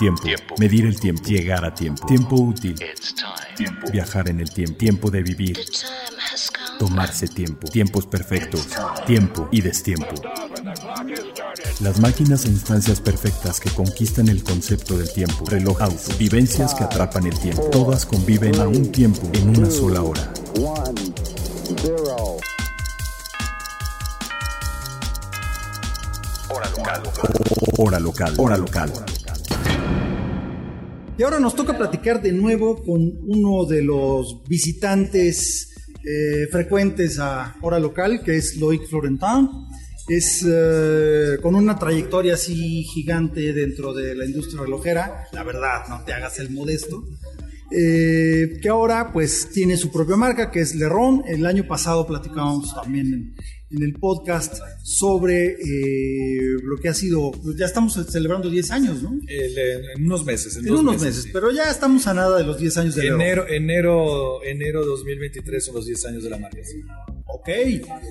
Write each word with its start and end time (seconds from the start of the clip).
Tiempo. 0.00 0.22
Medir 0.58 0.86
el 0.86 0.98
tiempo. 0.98 1.22
Llegar 1.24 1.62
a 1.62 1.74
tiempo. 1.74 2.06
Tiempo 2.06 2.36
útil. 2.36 2.74
Viajar 3.92 4.30
en 4.30 4.40
el 4.40 4.48
tiempo. 4.50 4.78
Tiempo 4.78 5.10
de 5.10 5.22
vivir. 5.22 5.60
Tomarse 6.78 7.28
tiempo. 7.28 7.68
Tiempos 7.68 8.06
perfectos. 8.06 8.68
Tiempo 9.06 9.46
y 9.52 9.60
destiempo. 9.60 10.14
Las 11.80 12.00
máquinas 12.00 12.46
e 12.46 12.48
instancias 12.48 12.98
perfectas 12.98 13.60
que 13.60 13.68
conquistan 13.68 14.28
el 14.28 14.42
concepto 14.42 14.96
del 14.96 15.12
tiempo. 15.12 15.44
Reloj 15.44 15.82
auto. 15.82 16.16
Vivencias 16.18 16.74
que 16.74 16.84
atrapan 16.84 17.26
el 17.26 17.38
tiempo. 17.38 17.68
Todas 17.70 18.06
conviven 18.06 18.58
a 18.58 18.66
un 18.66 18.90
tiempo 18.90 19.20
en 19.34 19.50
una 19.50 19.70
sola 19.70 20.00
hora. 20.00 20.32
Hora 26.48 26.70
local. 26.70 27.02
Hora 27.76 28.00
local. 28.00 28.34
Hora 28.38 28.56
local. 28.56 29.19
Y 31.20 31.22
ahora 31.22 31.38
nos 31.38 31.54
toca 31.54 31.76
platicar 31.76 32.22
de 32.22 32.32
nuevo 32.32 32.82
con 32.82 33.02
uno 33.26 33.66
de 33.66 33.82
los 33.82 34.42
visitantes 34.48 35.68
eh, 36.02 36.46
frecuentes 36.50 37.18
a 37.18 37.56
Hora 37.60 37.78
Local, 37.78 38.22
que 38.24 38.38
es 38.38 38.56
Loic 38.56 38.88
Florentin. 38.88 39.50
Es 40.08 40.42
eh, 40.48 41.36
con 41.42 41.56
una 41.56 41.78
trayectoria 41.78 42.32
así 42.32 42.84
gigante 42.84 43.52
dentro 43.52 43.92
de 43.92 44.14
la 44.14 44.24
industria 44.24 44.62
relojera, 44.62 45.26
la 45.32 45.44
verdad, 45.44 45.88
no 45.90 46.02
te 46.04 46.14
hagas 46.14 46.38
el 46.38 46.52
modesto. 46.52 47.04
Eh, 47.70 48.58
que 48.62 48.68
ahora 48.70 49.12
pues 49.12 49.50
tiene 49.52 49.76
su 49.76 49.92
propia 49.92 50.16
marca 50.16 50.50
que 50.50 50.60
es 50.60 50.74
Lerron. 50.74 51.22
El 51.26 51.44
año 51.44 51.66
pasado 51.68 52.06
platicábamos 52.06 52.74
también 52.74 53.34
en, 53.70 53.82
el 53.82 53.94
podcast 53.94 54.60
sobre 54.82 55.52
eh, 55.52 56.56
lo 56.62 56.76
que 56.78 56.88
ha 56.88 56.94
sido, 56.94 57.32
ya 57.56 57.66
estamos 57.66 57.94
celebrando 58.08 58.50
10 58.50 58.70
años, 58.70 59.02
¿no? 59.02 59.18
El, 59.26 59.58
en 59.96 60.04
unos 60.04 60.24
meses. 60.24 60.56
En, 60.56 60.70
unos 60.70 60.94
meses, 60.94 61.02
meses 61.02 61.22
sí. 61.24 61.30
pero 61.32 61.50
ya 61.50 61.70
estamos 61.70 62.06
a 62.06 62.14
nada 62.14 62.38
de 62.38 62.44
los 62.44 62.58
10 62.58 62.76
años 62.78 62.94
de 62.94 63.06
enero, 63.06 63.46
enero 63.48 64.40
Enero 64.44 64.84
2023 64.84 65.64
son 65.64 65.74
los 65.76 65.86
10 65.86 66.06
años 66.06 66.24
de 66.24 66.30
la 66.30 66.38
marca. 66.38 66.58
Sí. 66.62 66.82
Ok. 67.26 67.48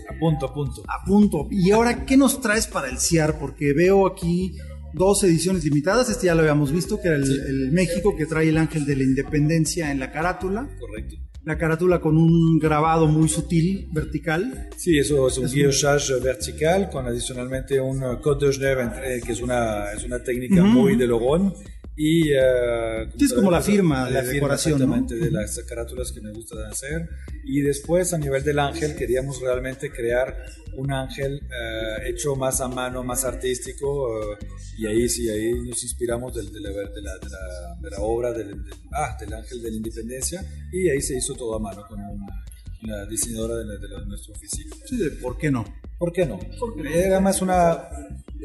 A 0.09 0.19
punto, 0.19 0.45
a 0.45 0.53
punto. 0.53 0.83
A 0.87 1.05
punto. 1.05 1.47
Y 1.51 1.71
ahora, 1.71 2.05
¿qué 2.05 2.17
nos 2.17 2.41
traes 2.41 2.67
para 2.67 2.89
el 2.89 2.99
CIAR? 2.99 3.39
Porque 3.39 3.73
veo 3.73 4.07
aquí 4.07 4.57
dos 4.93 5.23
ediciones 5.23 5.63
limitadas. 5.63 6.09
Este 6.09 6.27
ya 6.27 6.35
lo 6.35 6.41
habíamos 6.41 6.71
visto, 6.71 6.99
que 7.01 7.09
era 7.09 7.17
el, 7.17 7.25
sí. 7.25 7.33
el, 7.47 7.71
México, 7.71 8.15
que 8.15 8.25
trae 8.25 8.49
el 8.49 8.57
ángel 8.57 8.85
de 8.85 8.95
la 8.95 9.03
independencia 9.03 9.91
en 9.91 9.99
la 9.99 10.11
carátula. 10.11 10.69
Correcto. 10.79 11.15
La 11.49 11.57
carátula 11.57 11.99
con 11.99 12.15
un 12.15 12.59
grabado 12.59 13.07
muy 13.07 13.27
sutil, 13.27 13.87
vertical. 13.91 14.69
Sí, 14.77 14.99
eso 14.99 15.27
es 15.27 15.39
un 15.39 15.45
es 15.45 15.51
guillochage 15.55 16.13
un... 16.13 16.23
vertical 16.23 16.91
con 16.91 17.07
adicionalmente 17.07 17.81
un 17.81 18.17
code 18.21 18.45
de 18.45 18.53
Genève, 18.53 19.19
que 19.25 19.31
es 19.31 19.41
una, 19.41 19.91
es 19.91 20.03
una 20.03 20.21
técnica 20.21 20.61
uh 20.61 20.67
-huh. 20.67 20.69
muy 20.69 20.95
de 20.95 21.07
Logón. 21.07 21.55
Y, 22.01 22.31
uh, 22.31 23.09
es 23.19 23.33
como 23.33 23.51
la 23.51 23.61
firma 23.61 24.05
de 24.05 24.11
la 24.11 24.23
decoración. 24.23 24.79
Firma 24.79 24.95
exactamente, 24.95 25.15
¿no? 25.15 25.25
de 25.25 25.31
las 25.31 25.59
carátulas 25.67 26.13
que 26.13 26.21
me 26.21 26.31
gusta 26.31 26.55
hacer. 26.69 27.09
Y 27.43 27.59
después, 27.59 28.13
a 28.13 28.17
nivel 28.17 28.41
del 28.41 28.59
ángel, 28.59 28.95
queríamos 28.95 29.41
realmente 29.41 29.91
crear 29.91 30.33
un 30.77 30.93
ángel 30.93 31.41
uh, 31.43 32.07
hecho 32.07 32.37
más 32.37 32.61
a 32.61 32.69
mano, 32.69 33.03
más 33.03 33.25
artístico. 33.25 34.17
Uh, 34.17 34.37
y 34.77 34.87
ahí 34.87 35.09
sí, 35.09 35.29
ahí 35.29 35.51
nos 35.59 35.83
inspiramos 35.83 36.33
del, 36.33 36.53
de, 36.53 36.61
la, 36.61 36.69
de, 36.69 36.75
la, 37.01 37.17
de, 37.17 37.29
la, 37.29 37.77
de, 37.81 37.89
la, 37.89 37.97
obra 37.99 38.31
del, 38.31 38.63
del, 38.63 38.73
ah, 38.93 39.17
del 39.19 39.33
ángel 39.33 39.61
de 39.61 39.69
la 39.69 39.75
independencia. 39.75 40.45
Y 40.71 40.87
ahí 40.87 41.01
se 41.01 41.17
hizo 41.17 41.35
todo 41.35 41.53
a 41.57 41.59
mano 41.59 41.85
con 41.85 41.99
una, 41.99 42.45
una 42.81 43.05
diseñadora 43.07 43.55
de, 43.55 43.77
de, 43.77 44.05
nuestra 44.05 44.33
oficina. 44.33 44.73
Sí, 44.85 44.97
¿por 45.21 45.37
qué 45.37 45.51
no? 45.51 45.65
¿Por 45.99 46.13
qué 46.13 46.25
no? 46.25 46.39
Porque 46.57 47.05
era 47.05 47.19
más 47.19 47.41
una 47.41 47.89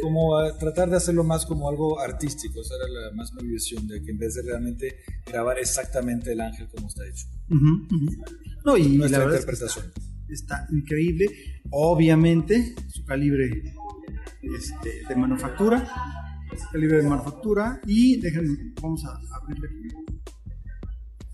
como 0.03 0.37
a 0.37 0.59
tratar 0.59 0.91
de 0.91 0.97
hacerlo 0.97 1.23
más 1.23 1.47
como 1.47 1.69
algo 1.69 2.01
artístico, 2.01 2.61
esa 2.61 2.75
era 2.75 2.89
la 2.89 3.13
más 3.13 3.33
mi 3.35 3.49
visión, 3.49 3.87
de 3.87 4.03
que 4.03 4.11
en 4.11 4.19
vez 4.19 4.35
de 4.35 4.43
realmente 4.43 4.97
grabar 5.25 5.59
exactamente 5.59 6.33
el 6.33 6.41
ángel 6.41 6.69
como 6.69 6.89
está 6.89 7.07
hecho. 7.07 7.27
Uh 7.49 7.55
-huh, 7.55 7.87
uh 7.87 8.01
-huh. 8.01 8.61
No, 8.65 8.77
y 8.77 8.89
nuestra 8.97 9.21
la 9.21 9.25
interpretación. 9.27 9.87
Está, 10.29 10.63
está, 10.63 10.67
increíble, 10.75 11.27
obviamente, 11.71 12.75
su 12.93 13.05
calibre 13.05 13.75
este, 14.43 15.05
de 15.09 15.17
manufactura, 15.17 15.89
calibre 16.73 16.97
de 16.97 17.09
manufactura, 17.09 17.81
y 17.87 18.21
déjenme, 18.21 18.75
vamos 18.83 19.05
a 19.05 19.19
abrirle 19.37 19.69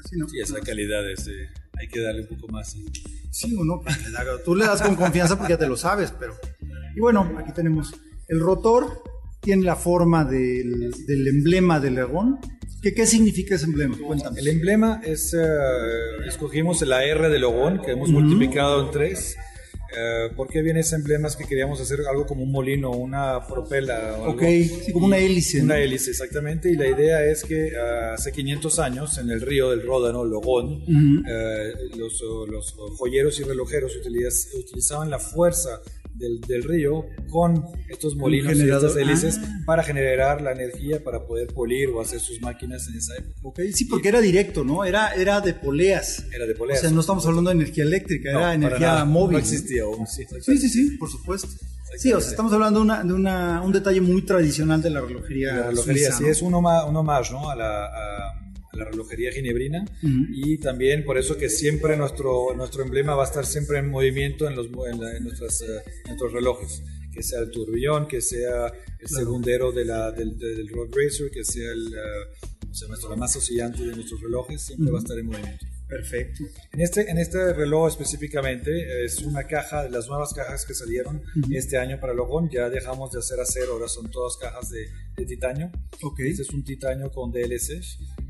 Así, 0.04 0.16
¿no? 0.16 0.28
Sí, 0.28 0.38
esa 0.40 0.60
calidad 0.60 1.10
es, 1.10 1.26
eh, 1.28 1.48
hay 1.80 1.88
que 1.88 2.00
darle 2.00 2.22
un 2.22 2.28
poco 2.28 2.48
más. 2.52 2.70
Sí, 2.70 2.84
sí 3.30 3.56
o 3.56 3.64
no, 3.64 3.82
tú 4.44 4.54
le 4.54 4.66
das 4.66 4.82
con 4.82 4.94
confianza 4.94 5.36
porque 5.36 5.54
ya 5.54 5.58
te 5.58 5.66
lo 5.66 5.76
sabes, 5.76 6.12
pero... 6.18 6.36
Y 6.94 7.00
bueno, 7.00 7.36
aquí 7.38 7.52
tenemos 7.52 7.92
el 8.30 8.38
rotor 8.38 9.02
tiene 9.40 9.64
la 9.64 9.74
forma 9.74 10.24
del, 10.24 10.92
del 11.06 11.28
emblema 11.28 11.80
del 11.80 11.96
león. 11.96 12.38
¿Qué, 12.80 12.94
¿Qué, 12.94 13.06
significa 13.06 13.56
ese 13.56 13.64
emblema? 13.64 13.98
Cuéntame. 13.98 14.40
El 14.40 14.48
emblema 14.48 15.00
es, 15.04 15.34
uh, 15.34 16.22
escogimos 16.28 16.80
la 16.82 17.04
R 17.04 17.28
de 17.28 17.38
Logón, 17.38 17.82
que 17.82 17.92
hemos 17.92 18.08
uh 18.08 18.12
-huh. 18.12 18.20
multiplicado 18.20 18.86
en 18.86 18.90
tres. 18.92 19.36
Uh, 19.92 20.34
¿Por 20.34 20.48
qué 20.48 20.62
viene 20.62 20.80
ese 20.80 20.96
emblema? 20.96 21.28
Es 21.28 21.36
que 21.36 21.44
queríamos 21.44 21.80
hacer 21.80 22.00
algo 22.08 22.26
como 22.26 22.44
un 22.44 22.52
molino, 22.52 22.90
una 22.90 23.46
propela. 23.46 24.16
O 24.20 24.30
ok, 24.30 24.42
sí, 24.42 24.92
como 24.92 25.06
una 25.06 25.18
hélice. 25.18 25.62
Una 25.62 25.78
hélice, 25.78 26.10
exactamente. 26.10 26.70
Y 26.70 26.76
la 26.76 26.88
idea 26.88 27.24
es 27.24 27.42
que 27.42 27.72
uh, 27.72 28.14
hace 28.14 28.32
500 28.32 28.78
años, 28.78 29.18
en 29.18 29.30
el 29.30 29.40
río 29.40 29.70
del 29.70 29.82
Ródano, 29.82 30.24
Logón, 30.24 30.82
uh 30.82 30.86
-huh. 30.86 31.96
los, 31.96 32.22
los, 32.48 32.74
joyeros 32.98 33.38
y 33.40 33.44
relojeros 33.44 33.96
utiliz 33.96 34.50
utilizaban 34.54 35.10
la 35.10 35.18
fuerza 35.18 35.80
del, 36.20 36.40
del, 36.42 36.62
río 36.62 37.06
con 37.28 37.64
estos 37.88 38.14
molinos 38.14 38.56
y 38.56 38.68
estas 38.68 38.96
hélices 38.96 39.40
ah. 39.42 39.62
para 39.66 39.82
generar 39.82 40.40
la 40.40 40.52
energía 40.52 41.02
para 41.02 41.26
poder 41.26 41.48
polir 41.48 41.88
o 41.88 42.00
hacer 42.00 42.20
sus 42.20 42.40
máquinas 42.40 42.86
en 42.88 42.98
esa 42.98 43.16
época. 43.16 43.40
Okay, 43.42 43.72
sí, 43.72 43.86
porque 43.86 44.08
era 44.08 44.20
directo, 44.20 44.62
¿no? 44.62 44.84
Era, 44.84 45.14
era 45.14 45.40
de 45.40 45.54
poleas. 45.54 46.24
Era 46.32 46.46
de 46.46 46.54
poleas. 46.54 46.80
O 46.80 46.82
sea, 46.82 46.90
no 46.90 47.00
estamos 47.00 47.26
hablando 47.26 47.50
de 47.50 47.56
energía 47.56 47.84
eléctrica, 47.84 48.32
no, 48.32 48.38
era 48.38 48.54
energía 48.54 49.04
móvil. 49.04 49.32
No 49.32 49.38
existía 49.38 49.82
aún, 49.82 50.06
sí. 50.06 50.24
Sí, 50.40 50.58
sí, 50.58 50.68
sí, 50.68 50.96
por 50.98 51.10
supuesto. 51.10 51.48
Sí, 51.98 52.12
o 52.12 52.20
sea, 52.20 52.30
estamos 52.30 52.52
hablando 52.52 52.78
de, 52.78 52.84
una, 52.84 53.02
de 53.02 53.12
una, 53.12 53.62
un 53.62 53.72
detalle 53.72 54.00
muy 54.00 54.22
tradicional 54.22 54.80
de 54.80 54.90
la 54.90 55.00
relojería. 55.00 55.54
La 55.54 55.66
relojería, 55.68 56.06
suiza, 56.06 56.18
sí, 56.18 56.24
¿no? 56.24 56.30
es 56.30 56.42
un 56.42 56.54
homage, 56.54 57.32
¿no? 57.32 57.50
A 57.50 57.56
la, 57.56 57.86
a, 57.86 58.39
a 58.72 58.76
la 58.76 58.84
relojería 58.84 59.32
ginebrina 59.32 59.84
uh 60.02 60.06
-huh. 60.06 60.26
y 60.30 60.58
también 60.58 61.04
por 61.04 61.18
eso 61.18 61.36
que 61.36 61.48
siempre 61.48 61.96
nuestro, 61.96 62.54
nuestro 62.56 62.82
emblema 62.82 63.14
va 63.14 63.24
a 63.24 63.26
estar 63.26 63.44
siempre 63.44 63.78
en 63.78 63.90
movimiento 63.90 64.48
en, 64.48 64.56
los, 64.56 64.66
en, 64.66 65.00
la, 65.00 65.16
en 65.16 65.24
nuestras, 65.24 65.60
uh, 65.62 66.06
nuestros 66.06 66.32
relojes 66.32 66.82
que 67.12 67.22
sea 67.22 67.40
el 67.40 67.50
turbillón, 67.50 68.06
que 68.06 68.20
sea 68.20 68.72
el 69.00 69.08
segundero 69.08 69.72
de 69.72 69.84
la, 69.84 70.12
del, 70.12 70.38
del, 70.38 70.68
road 70.68 70.90
racer, 70.94 71.30
que 71.30 71.44
sea 71.44 71.72
el, 71.72 71.88
uh, 71.88 72.70
o 72.70 72.74
sea, 72.74 72.86
nuestro, 72.88 73.10
la 73.10 73.16
masa 73.16 73.38
oscillante 73.38 73.84
de 73.84 73.94
nuestros 73.96 74.20
relojes, 74.20 74.62
siempre 74.62 74.86
uh 74.86 74.90
-huh. 74.90 74.92
va 74.94 74.98
a 74.98 75.02
estar 75.02 75.18
en 75.18 75.26
movimiento. 75.26 75.66
Perfecto. 75.90 76.44
En 76.72 76.80
este, 76.80 77.10
en 77.10 77.18
este 77.18 77.52
reloj 77.52 77.88
específicamente 77.88 79.04
es 79.04 79.18
una 79.22 79.44
caja 79.44 79.82
de 79.82 79.90
las 79.90 80.06
nuevas 80.06 80.32
cajas 80.32 80.64
que 80.64 80.72
salieron 80.72 81.16
uh 81.16 81.20
-huh. 81.40 81.56
este 81.56 81.78
año 81.78 81.98
para 82.00 82.14
Logón. 82.14 82.48
Ya 82.48 82.70
dejamos 82.70 83.10
de 83.10 83.18
hacer 83.18 83.40
acero, 83.40 83.72
ahora 83.72 83.88
son 83.88 84.08
todas 84.10 84.36
cajas 84.36 84.70
de, 84.70 84.86
de 85.16 85.26
titanio. 85.26 85.70
Okay. 86.00 86.30
Este 86.30 86.42
es 86.42 86.50
un 86.50 86.62
titanio 86.64 87.10
con 87.10 87.32
DLC 87.32 87.82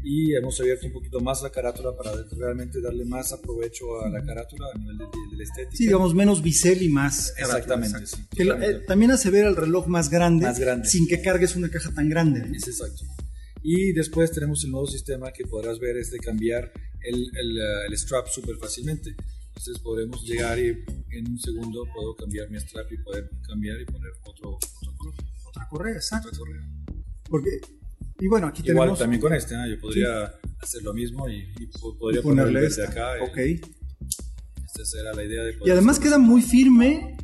y 0.03 0.35
hemos 0.35 0.59
abierto 0.61 0.87
un 0.87 0.93
poquito 0.95 1.21
más 1.21 1.43
la 1.43 1.51
carátula 1.51 1.95
para 1.95 2.13
realmente 2.39 2.81
darle 2.81 3.05
más 3.05 3.33
aprovecho 3.33 4.01
a 4.03 4.09
la 4.09 4.25
carátula 4.25 4.67
a 4.75 4.79
nivel 4.79 4.97
de, 4.97 5.05
de, 5.05 5.11
de 5.31 5.37
la 5.37 5.45
estética. 5.45 5.77
Sí, 5.77 5.85
digamos 5.85 6.15
menos 6.15 6.43
bisel 6.43 6.83
y 6.83 6.89
más. 6.89 7.33
Carátula, 7.37 7.59
exactamente. 7.59 8.07
Sí, 8.07 8.23
que 8.35 8.43
eh, 8.45 8.81
también 8.87 9.11
hace 9.11 9.29
ver 9.29 9.45
el 9.45 9.57
reloj 9.57 9.87
más 9.87 10.09
grande, 10.09 10.47
más 10.47 10.59
grande, 10.59 10.89
sin 10.89 11.07
que 11.07 11.21
cargues 11.21 11.57
una 11.57 11.69
caja 11.69 11.93
tan 11.93 12.09
grande. 12.09 12.41
Es 12.57 12.67
exacto. 12.67 13.05
Y 13.63 13.93
después 13.93 14.33
tenemos 14.33 14.65
el 14.65 14.71
nuevo 14.71 14.87
sistema 14.87 15.33
que 15.33 15.45
podrás 15.45 15.79
ver 15.79 15.99
es 15.99 16.11
de 16.11 16.19
cambiar 16.19 16.73
el, 17.03 17.31
el, 17.37 17.59
uh, 17.59 17.87
el 17.89 17.99
strap 17.99 18.29
súper 18.29 18.57
fácilmente. 18.57 19.15
Entonces 19.49 19.79
podremos 19.83 20.23
llegar 20.23 20.59
y 20.59 20.69
en 21.11 21.29
un 21.29 21.39
segundo 21.39 21.87
puedo 21.95 22.15
cambiar 22.17 22.49
mi 22.51 22.59
strap 22.59 22.91
y 22.93 22.99
poder 22.99 23.29
cambiar 23.47 23.81
y 23.81 23.85
poner 23.85 24.11
otro, 24.25 24.57
otro 24.57 24.97
color. 24.97 25.15
Otra 25.49 25.69
correa, 25.69 25.95
exacto. 25.95 26.29
Otra 26.29 26.39
correa. 26.39 26.63
Porque, 27.29 27.61
y 28.21 28.29
bueno, 28.29 28.47
aquí 28.47 28.63
Igual 28.63 28.87
tenemos... 28.87 28.99
también 28.99 29.21
con 29.21 29.35
este, 29.35 29.55
¿no? 29.57 29.69
yo 29.69 29.79
podría 29.81 30.29
sí. 30.29 30.49
hacer 30.61 30.83
lo 30.83 30.95
mismo 30.95 31.29
y, 31.29 31.53
y 31.59 31.67
podría 31.99 32.21
y 32.21 32.23
ponerle 32.23 32.61
desde 32.63 32.87
acá. 32.87 33.15
Ok. 33.23 33.39
Esta 34.83 35.01
era 35.01 35.13
la 35.13 35.25
idea 35.25 35.43
de 35.43 35.57
Y 35.65 35.71
además 35.71 35.99
queda 35.99 36.19
muy 36.19 36.43
firme 36.43 37.17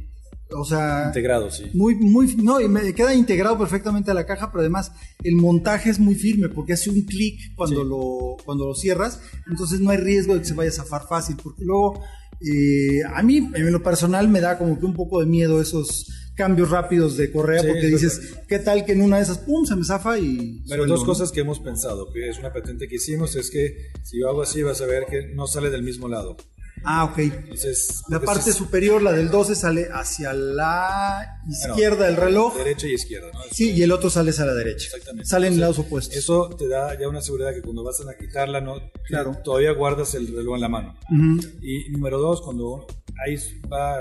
o 0.51 0.65
sea, 0.65 1.05
integrado, 1.07 1.51
sí. 1.51 1.65
Muy, 1.75 1.97
muy, 1.97 2.37
no, 2.37 2.61
y 2.61 2.69
me 2.69 2.95
queda 2.95 3.15
integrado 3.15 3.59
perfectamente 3.59 4.11
a 4.11 4.15
la 4.15 4.27
caja, 4.27 4.51
pero 4.51 4.61
además 4.61 4.93
el 5.23 5.37
montaje 5.37 5.91
es 5.91 5.99
muy 5.99 6.15
firme 6.15 6.49
porque 6.49 6.73
hace 6.73 6.91
un 6.91 7.03
clic 7.03 7.55
cuando, 7.55 7.83
sí. 7.83 7.89
lo, 7.89 8.37
cuando 8.45 8.67
lo 8.67 8.75
cierras, 8.75 9.21
entonces 9.51 9.81
no 9.81 9.91
hay 9.91 9.99
riesgo 9.99 10.35
de 10.35 10.41
que 10.41 10.47
se 10.47 10.55
vaya 10.55 10.71
a 10.71 10.75
zafar 10.75 11.07
fácil, 11.09 11.37
porque 11.43 11.65
luego 11.65 12.01
eh, 12.41 13.01
a 13.15 13.23
mí, 13.23 13.51
en 13.55 13.73
lo 13.73 13.83
personal, 13.83 14.29
me 14.29 14.41
da 14.41 14.59
como 14.59 14.79
que 14.79 14.87
un 14.87 14.95
poco 14.95 15.21
de 15.21 15.27
miedo 15.27 15.61
esos 15.61 16.13
cambios 16.35 16.71
rápidos 16.71 17.17
de 17.17 17.33
correa, 17.33 17.63
sí, 17.63 17.67
porque 17.69 17.87
dices. 17.87 18.35
¿qué 18.47 18.59
tal 18.59 18.85
que 18.85 18.93
en 18.93 19.03
una 19.03 19.17
de 19.17 19.23
esas, 19.23 19.39
pum, 19.39 19.65
se 19.65 19.75
me 19.75 19.85
zafa 19.85 20.19
y... 20.19 20.63
Pero 20.69 20.87
dos 20.87 21.01
¿no? 21.01 21.07
cosas 21.07 21.33
que 21.33 21.41
hemos 21.41 21.61
pensado, 21.61 22.13
que 22.13 22.29
es 22.29 22.39
una 22.39 22.53
patente 22.53 22.89
que 22.89 22.97
hicimos, 22.97 23.35
es 23.37 23.51
que 23.51 23.91
si 24.03 24.21
yo 24.21 24.29
hago 24.29 24.43
así 24.43 24.63
vas 24.63 24.81
a 24.83 24.87
ver 24.87 25.07
que 25.07 25.29
no 25.35 25.47
sale 25.47 25.71
del 25.71 25.83
mismo 25.83 26.09
lado. 26.09 26.37
Ah, 26.85 27.05
ok. 27.05 27.19
Entonces, 27.19 28.03
La 28.09 28.21
parte 28.21 28.53
superior, 28.53 29.03
la 29.03 29.13
del 29.13 29.31
12, 29.31 29.55
sale 29.55 29.89
hacia 29.93 30.33
la 30.33 31.41
izquierda 31.49 32.07
del 32.07 32.15
bueno, 32.17 32.29
reloj. 32.29 32.57
Derecha 32.59 32.87
y 32.87 32.93
izquierda, 32.95 33.29
¿no? 33.33 33.41
Sí, 33.51 33.73
y 33.73 33.83
el 33.83 33.93
otro 33.93 34.11
sale 34.11 34.31
hacia 34.31 34.45
la 34.47 34.55
derecha. 34.55 34.87
Exactamente. 34.87 35.29
Salen 35.29 35.47
en 35.49 35.53
Entonces, 35.55 35.61
lados 35.61 35.79
opuestos. 35.87 36.17
Eso 36.17 36.49
te 36.57 36.69
da 36.69 36.99
ya 36.99 37.09
una 37.09 37.21
seguridad 37.23 37.53
que 37.55 37.63
cuando 37.63 37.83
vas 37.83 38.01
a 38.01 38.17
quitarla, 38.17 38.61
no, 38.61 38.77
Claro. 39.09 39.37
todavía 39.45 39.73
guardas 39.73 40.15
el 40.15 40.29
reloj 40.29 40.55
en 40.57 40.61
la 40.61 40.69
mano. 40.69 40.97
Ujú. 41.11 41.41
Y 41.63 41.89
número 41.91 42.19
dos, 42.19 42.43
cuando 42.43 42.87
ahí 43.27 43.37
va, 43.73 44.01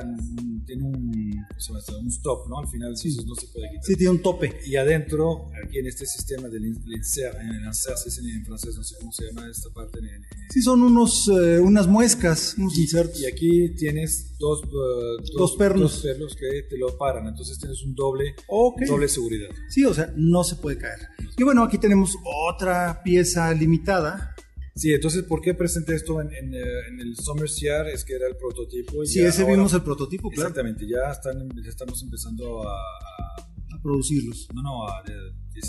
tiene 0.65 0.83
un, 0.83 1.45
un 2.01 2.07
stop, 2.09 2.47
¿no? 2.49 2.59
Al 2.59 2.67
final, 2.67 2.89
entonces 2.89 3.25
no 3.25 3.33
se 3.35 3.47
puede 3.47 3.69
quitar. 3.69 3.83
Sí, 3.85 3.95
tiene 3.95 4.11
un 4.11 4.21
tope. 4.21 4.59
Y 4.65 4.75
adentro, 4.75 5.47
aquí 5.65 5.79
en 5.79 5.87
este 5.87 6.05
sistema 6.05 6.49
del 6.49 6.65
in- 6.65 6.83
insert, 6.87 7.35
en 7.39 7.49
en 7.65 8.45
francés, 8.45 8.75
no 8.77 8.83
sé 8.83 8.95
cómo 8.99 9.11
se 9.11 9.25
llama 9.25 9.47
esta 9.49 9.69
parte. 9.69 9.99
en- 9.99 10.05
en- 10.07 10.25
Sí, 10.49 10.61
son 10.61 10.81
unos, 10.83 11.27
eh, 11.29 11.59
unas 11.59 11.87
muescas, 11.87 12.55
insertos. 12.77 13.21
y 13.21 13.25
aquí 13.25 13.69
tienes 13.75 14.37
dos, 14.39 14.63
uh, 14.63 15.37
Dos 15.37 15.55
pernos. 15.55 15.93
dos 15.93 16.01
pernos 16.03 16.35
que 16.35 16.63
te 16.69 16.77
lo 16.77 16.97
paran, 16.97 17.27
entonces 17.27 17.57
tienes 17.59 17.83
un 17.83 17.93
doble, 17.95 18.35
Ok. 18.47 18.81
doble 18.87 19.07
seguridad. 19.07 19.49
Sí, 19.69 19.83
o 19.85 19.93
sea, 19.93 20.11
no 20.15 20.43
se 20.43 20.55
puede 20.55 20.77
caer. 20.77 20.99
Y 21.37 21.43
bueno, 21.43 21.63
aquí 21.63 21.77
tenemos 21.77 22.15
otra 22.49 23.01
pieza 23.03 23.53
limitada. 23.53 24.35
Sí, 24.77 24.93
entonces, 24.93 25.23
¿por 25.23 25.39
qué 25.39 25.53
presenté 25.53 25.95
esto 25.95 26.19
en, 26.19 26.33
en, 26.33 26.53
eh, 26.53 26.59
en 26.89 26.99
el 26.99 27.15
Summer 27.15 27.47
CR? 27.49 27.89
Es 27.93 28.03
que 28.03 28.13
era 28.15 28.27
el 28.27 28.35
prototipo. 28.35 29.03
y 29.03 29.07
Sí, 29.07 29.21
ese 29.21 29.43
ahora- 29.43 29.55
vimos 29.55 29.73
el 29.73 29.83
prototipo, 29.83 30.29
claro, 30.29 30.49
Exactamente, 30.49 30.85
ya, 30.85 31.11
están, 31.11 31.47
ya 31.63 31.69
estamos 31.69 32.03
empezando 32.03 32.61
a- 32.67 32.73
a 32.75 33.24
producirlos. 33.85 34.47
no, 34.53 34.63
no, 34.63 34.87
a... 34.87 35.03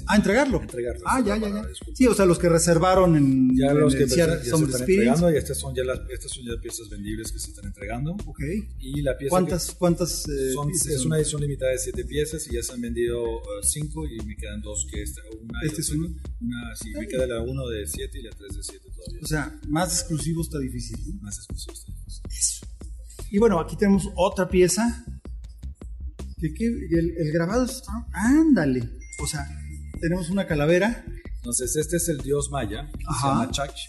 A 0.08 0.16
entregarlo. 0.16 0.58
a 0.58 0.62
entregarlo. 0.62 1.02
Ah, 1.06 1.20
ya, 1.20 1.36
ya, 1.36 1.48
ya. 1.48 1.62
Sí, 1.94 2.08
o 2.08 2.14
sea, 2.14 2.26
los 2.26 2.40
que 2.40 2.48
reservaron 2.48 3.14
en, 3.14 3.56
Ya 3.56 3.70
en 3.70 3.78
los 3.78 3.94
que 3.94 4.08
ya 4.08 4.26
se 4.42 4.50
están 4.50 4.64
entregando 4.64 5.30
y 5.30 5.36
estas 5.36 5.58
son 5.58 5.74
ya 5.76 5.84
las 5.84 6.00
estas 6.10 6.32
son 6.32 6.44
ya 6.44 6.60
piezas 6.60 6.88
vendibles 6.90 7.30
que 7.30 7.38
se 7.38 7.50
están 7.50 7.66
entregando. 7.66 8.16
Ok. 8.26 8.40
Y 8.80 9.02
la 9.02 9.16
pieza 9.16 9.30
¿Cuántas, 9.30 9.70
cuántas 9.78 10.28
eh, 10.28 10.52
son, 10.52 10.66
piezas 10.68 10.88
es 10.88 11.04
una 11.04 11.18
edición 11.18 11.40
limitada 11.40 11.70
de 11.70 11.78
siete 11.78 12.04
piezas 12.04 12.48
y 12.50 12.54
ya 12.56 12.64
se 12.64 12.72
han 12.72 12.80
vendido 12.80 13.24
eh, 13.24 13.62
cinco 13.62 14.04
y 14.06 14.18
me 14.26 14.34
quedan 14.34 14.60
dos 14.60 14.88
que 14.90 15.02
esta, 15.02 15.22
una 15.40 15.60
¿Este 15.62 15.82
es 15.82 15.90
uno? 15.90 16.08
Una, 16.40 16.74
sí, 16.74 16.92
me 16.92 17.06
queda 17.06 17.28
la 17.28 17.40
uno 17.42 17.68
de 17.68 17.86
siete 17.86 18.18
y 18.18 18.22
la 18.22 18.30
tres 18.30 18.56
de 18.56 18.64
siete 18.64 18.90
todavía. 18.90 19.20
O 19.22 19.26
sea, 19.26 19.60
más 19.68 20.00
exclusivo 20.00 20.42
está 20.42 20.58
difícil. 20.58 20.98
Más 21.20 21.36
exclusivos 21.38 21.84
tenemos. 21.84 22.22
Y 23.30 23.38
bueno, 23.38 23.60
aquí 23.60 23.76
tenemos 23.76 24.08
otra 24.16 24.48
pieza. 24.48 25.04
Que, 26.40 26.52
que 26.54 26.66
el, 26.66 27.14
el 27.16 27.32
grabado 27.32 27.64
está. 27.64 27.92
Ándale. 28.12 28.82
O 29.22 29.26
sea, 29.26 29.40
tenemos 30.00 30.28
una 30.30 30.46
calavera. 30.46 31.04
Entonces, 31.36 31.74
este 31.76 31.96
es 31.96 32.08
el 32.08 32.18
dios 32.18 32.50
maya, 32.50 32.90
que 32.92 32.98
se 33.04 33.04
Ajá. 33.08 33.28
llama 33.28 33.50
Chach. 33.50 33.88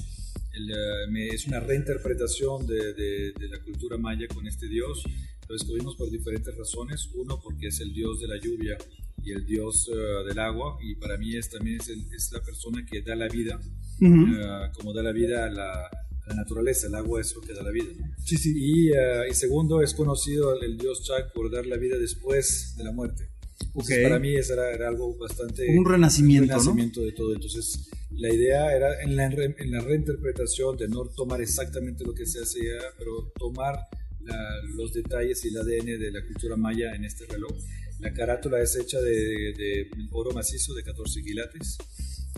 El, 0.54 0.70
eh, 0.72 1.30
es 1.34 1.46
una 1.48 1.60
reinterpretación 1.60 2.66
de, 2.68 2.94
de- 2.94 3.34
de 3.40 3.48
la 3.50 3.60
cultura 3.60 3.98
maya 3.98 4.28
con 4.34 4.48
este 4.48 4.68
dios. 4.68 5.04
Lo 5.50 5.56
escogimos 5.56 5.96
por 5.96 6.10
diferentes 6.10 6.56
razones. 6.58 7.10
Uno, 7.16 7.40
porque 7.44 7.68
es 7.68 7.80
el 7.80 7.94
dios 7.94 8.20
de 8.22 8.28
la 8.28 8.38
lluvia 8.40 8.78
y 9.24 9.32
el 9.32 9.46
dios 9.46 9.90
eh, 9.94 10.28
del 10.28 10.40
agua. 10.40 10.78
Y 10.82 10.96
para 10.96 11.18
mí 11.18 11.36
es, 11.36 11.50
también 11.50 11.80
es, 11.82 11.90
el- 11.90 12.06
es 12.16 12.32
la 12.32 12.42
persona 12.42 12.86
que 12.86 13.02
da 13.02 13.16
la 13.16 13.28
vida, 13.28 13.60
Ujú. 14.02 14.26
eh, 14.36 14.72
como 14.74 14.94
da 14.94 15.04
la 15.04 15.12
vida 15.12 15.46
a 15.46 15.50
la, 15.50 15.90
la 16.28 16.36
naturaleza. 16.36 16.88
El 16.88 16.96
agua 16.96 17.22
es 17.22 17.34
lo 17.36 17.42
que 17.42 17.54
da 17.54 17.64
la 17.64 17.72
vida. 17.72 17.88
¿no? 17.98 18.06
Sí, 18.26 18.38
sí. 18.38 18.54
Y, 18.56 18.90
eh, 18.92 19.28
y 19.30 19.34
segundo, 19.34 19.82
es 19.82 19.94
conocido 19.94 20.54
el, 20.56 20.64
el 20.72 20.78
dios 20.78 21.04
Chak 21.04 21.34
por 21.34 21.52
dar 21.52 21.66
la 21.66 21.78
vida 21.78 21.98
después 21.98 22.76
de 22.78 22.84
la 22.84 22.92
muerte. 22.92 23.30
Entonces, 23.60 23.98
Ok. 23.98 24.04
para 24.04 24.20
mí 24.20 24.36
eso 24.36 24.54
era, 24.54 24.72
era 24.72 24.88
algo 24.88 25.16
bastante... 25.18 25.66
Un 25.78 25.86
renacimiento, 25.86 26.44
un 26.44 26.50
¿no? 26.50 26.54
renacimiento 26.58 27.02
de 27.02 27.12
todo. 27.12 27.34
Entonces, 27.34 27.90
la 28.12 28.32
idea 28.34 28.76
era 28.76 29.02
en 29.02 29.16
la, 29.16 29.30
re- 29.30 29.56
en 29.58 29.72
la 29.72 29.80
reinterpretación 29.82 30.78
de 30.78 30.88
no 30.88 31.06
tomar 31.06 31.42
exactamente 31.42 32.04
lo 32.04 32.14
que 32.14 32.26
se 32.28 32.40
hacía, 32.42 32.74
pero 33.00 33.32
tomar 33.38 33.76
la- 34.22 34.62
los 34.76 34.94
detalles 34.94 35.44
y 35.46 35.48
el 35.48 35.58
ADN 35.58 35.98
de 36.00 36.12
la 36.12 36.24
cultura 36.24 36.56
maya 36.56 36.94
en 36.94 37.06
este 37.06 37.26
reloj. 37.26 37.52
La 38.00 38.14
carátula 38.14 38.62
es 38.62 38.76
hecha 38.76 39.02
de, 39.02 39.12
de 39.58 39.90
oro 40.12 40.32
macizo 40.32 40.76
de 40.76 40.84
14 40.84 41.24
quilates. 41.24 41.78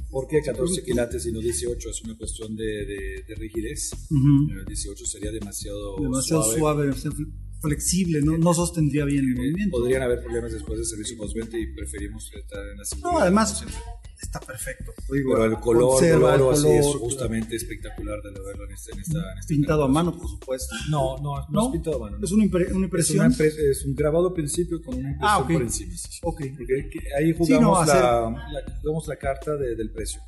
¿Por 0.09 0.27
qué 0.27 0.41
14 0.41 0.83
quilates 0.83 1.25
y 1.27 1.31
no 1.31 1.39
18? 1.39 1.89
Es 1.89 2.01
una 2.01 2.17
cuestión 2.17 2.55
de, 2.55 2.65
de- 2.65 3.23
de 3.27 3.35
rigidez. 3.35 3.91
Ujú. 4.09 4.51
Eh, 4.51 4.65
18 4.67 5.05
sería 5.05 5.31
demasiado, 5.31 5.97
Demasiado 6.01 6.43
suave, 6.43 6.93
sea, 6.93 7.11
flexible, 7.61 8.21
¿no, 8.21 8.37
no 8.37 8.53
sostendría 8.53 9.05
bien 9.05 9.25
el 9.25 9.33
Eh, 9.33 9.35
movimiento. 9.35 9.77
Podrían 9.77 10.01
haber 10.01 10.21
problemas 10.23 10.51
después 10.53 10.77
del 10.79 10.85
servicio 10.87 11.17
postventa 11.17 11.57
y 11.59 11.67
preferimos 11.73 12.31
estar 12.33 12.67
en 12.69 12.77
la 12.77 12.85
seguridad. 12.85 13.11
No, 13.11 13.19
además. 13.19 13.63
Está 14.21 14.39
perfecto. 14.39 14.91
Digo, 15.11 15.33
Pero 15.33 15.45
el 15.45 15.59
color, 15.59 15.89
conserva 15.91 16.29
el 16.29 16.35
el 16.35 16.41
oro 16.41 16.51
así 16.51 16.67
es 16.67 16.85
color, 16.85 16.99
justamente 16.99 17.55
espectacular 17.55 18.21
de 18.21 18.31
verlo 18.31 18.65
en, 18.65 18.71
este, 18.71 18.91
en 18.93 18.99
esta, 18.99 19.17
en 19.33 19.37
esta 19.39 19.47
pintado 19.47 19.83
a 19.83 19.87
mano, 19.87 20.15
por 20.17 20.27
supuesto. 20.29 20.75
No, 20.89 21.17
no, 21.17 21.39
no, 21.39 21.45
¿No? 21.49 21.65
es 21.67 21.71
pintado 21.71 21.97
a 21.97 21.99
mano. 21.99 22.17
no. 22.19 22.25
Es 22.25 22.31
una, 22.31 22.43
impre- 22.43 22.55
una 22.55 22.65
Es, 22.67 22.73
una 22.73 22.83
impresión. 22.85 23.31
impre- 23.31 23.69
es 23.71 23.85
un 23.85 23.95
grabado 23.95 24.27
al 24.27 24.33
principio 24.33 24.81
con 24.81 24.95
una 24.95 25.09
impresión 25.11 25.29
Ah, 25.29 25.39
ok. 25.39 25.51
por 25.53 25.61
encima. 25.61 25.91
sí, 25.95 26.07
sí. 26.11 26.19
Ok. 26.23 26.41
Porque 26.57 26.89
que- 26.89 26.99
ahí 27.17 27.27
Sí, 27.31 27.33
jugamos, 27.37 27.61
no, 27.61 27.77
hacer- 27.81 28.01
la, 28.03 28.21
la- 28.31 28.79
jugamos 28.81 29.07
la 29.07 29.15
carta 29.15 29.55
de- 29.55 29.75
del 29.75 29.91
precio. 29.91 30.21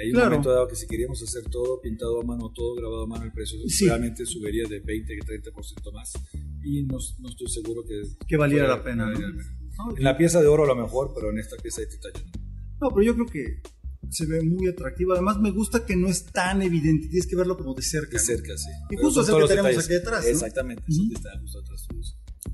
Hay 0.00 0.08
un 0.08 0.14
Claro. 0.14 0.30
momento 0.30 0.50
dado 0.50 0.68
que 0.68 0.74
si 0.74 0.86
queríamos 0.86 1.22
hacer 1.22 1.42
todo 1.50 1.78
pintado 1.82 2.20
a 2.22 2.24
mano, 2.24 2.50
todo 2.54 2.74
grabado 2.76 3.02
a 3.04 3.06
mano, 3.06 3.24
el 3.24 3.32
precio 3.32 3.58
Sí. 3.68 3.86
realmente 3.86 4.24
subiría 4.24 4.64
de 4.66 4.80
20 4.80 5.12
a 5.20 5.24
30% 5.26 5.92
más. 5.92 6.12
Y 6.64 6.82
no, 6.84 6.96
no 7.18 7.28
estoy 7.28 7.48
seguro 7.48 7.84
que, 7.84 8.02
Que 8.26 8.36
valiera 8.38 8.66
la 8.68 8.82
pena, 8.82 9.04
valiera 9.04 9.28
¿no? 9.28 9.36
la 9.36 9.42
pena. 9.42 9.58
En 9.98 10.04
la 10.04 10.16
pieza 10.16 10.40
de 10.40 10.46
oro 10.48 10.64
a 10.64 10.66
lo 10.66 10.76
mejor, 10.76 11.12
pero 11.14 11.30
en 11.30 11.38
esta 11.38 11.56
pieza 11.56 11.82
de 11.82 11.88
titanio. 11.88 12.22
No. 12.82 12.90
Pero 12.90 13.02
yo 13.02 13.14
creo 13.14 13.26
que 13.26 13.62
se 14.10 14.26
ve 14.26 14.42
muy 14.42 14.68
atractivo. 14.68 15.12
Además, 15.12 15.38
me 15.38 15.50
gusta 15.50 15.84
que 15.86 15.96
no 15.96 16.08
es 16.08 16.24
tan 16.24 16.62
evidente. 16.62 17.08
Tienes 17.08 17.26
que 17.26 17.36
verlo 17.36 17.56
como 17.56 17.74
de 17.74 17.82
cerca. 17.82 18.12
De 18.12 18.18
cerca, 18.18 18.56
sí. 18.56 18.68
Y 18.90 18.96
justo 18.96 19.22
es 19.22 19.28
el 19.28 19.36
que 19.36 19.48
tenemos 19.48 19.88
detalles. 19.88 20.16
aquí 20.16 20.24
¿no? 20.24 20.30
Exactamente, 20.32 20.82
el 20.88 20.94
Ujú. 20.94 21.08
que 21.08 21.14
está 21.14 21.40
justo 21.40 21.58
atrás. 21.60 21.86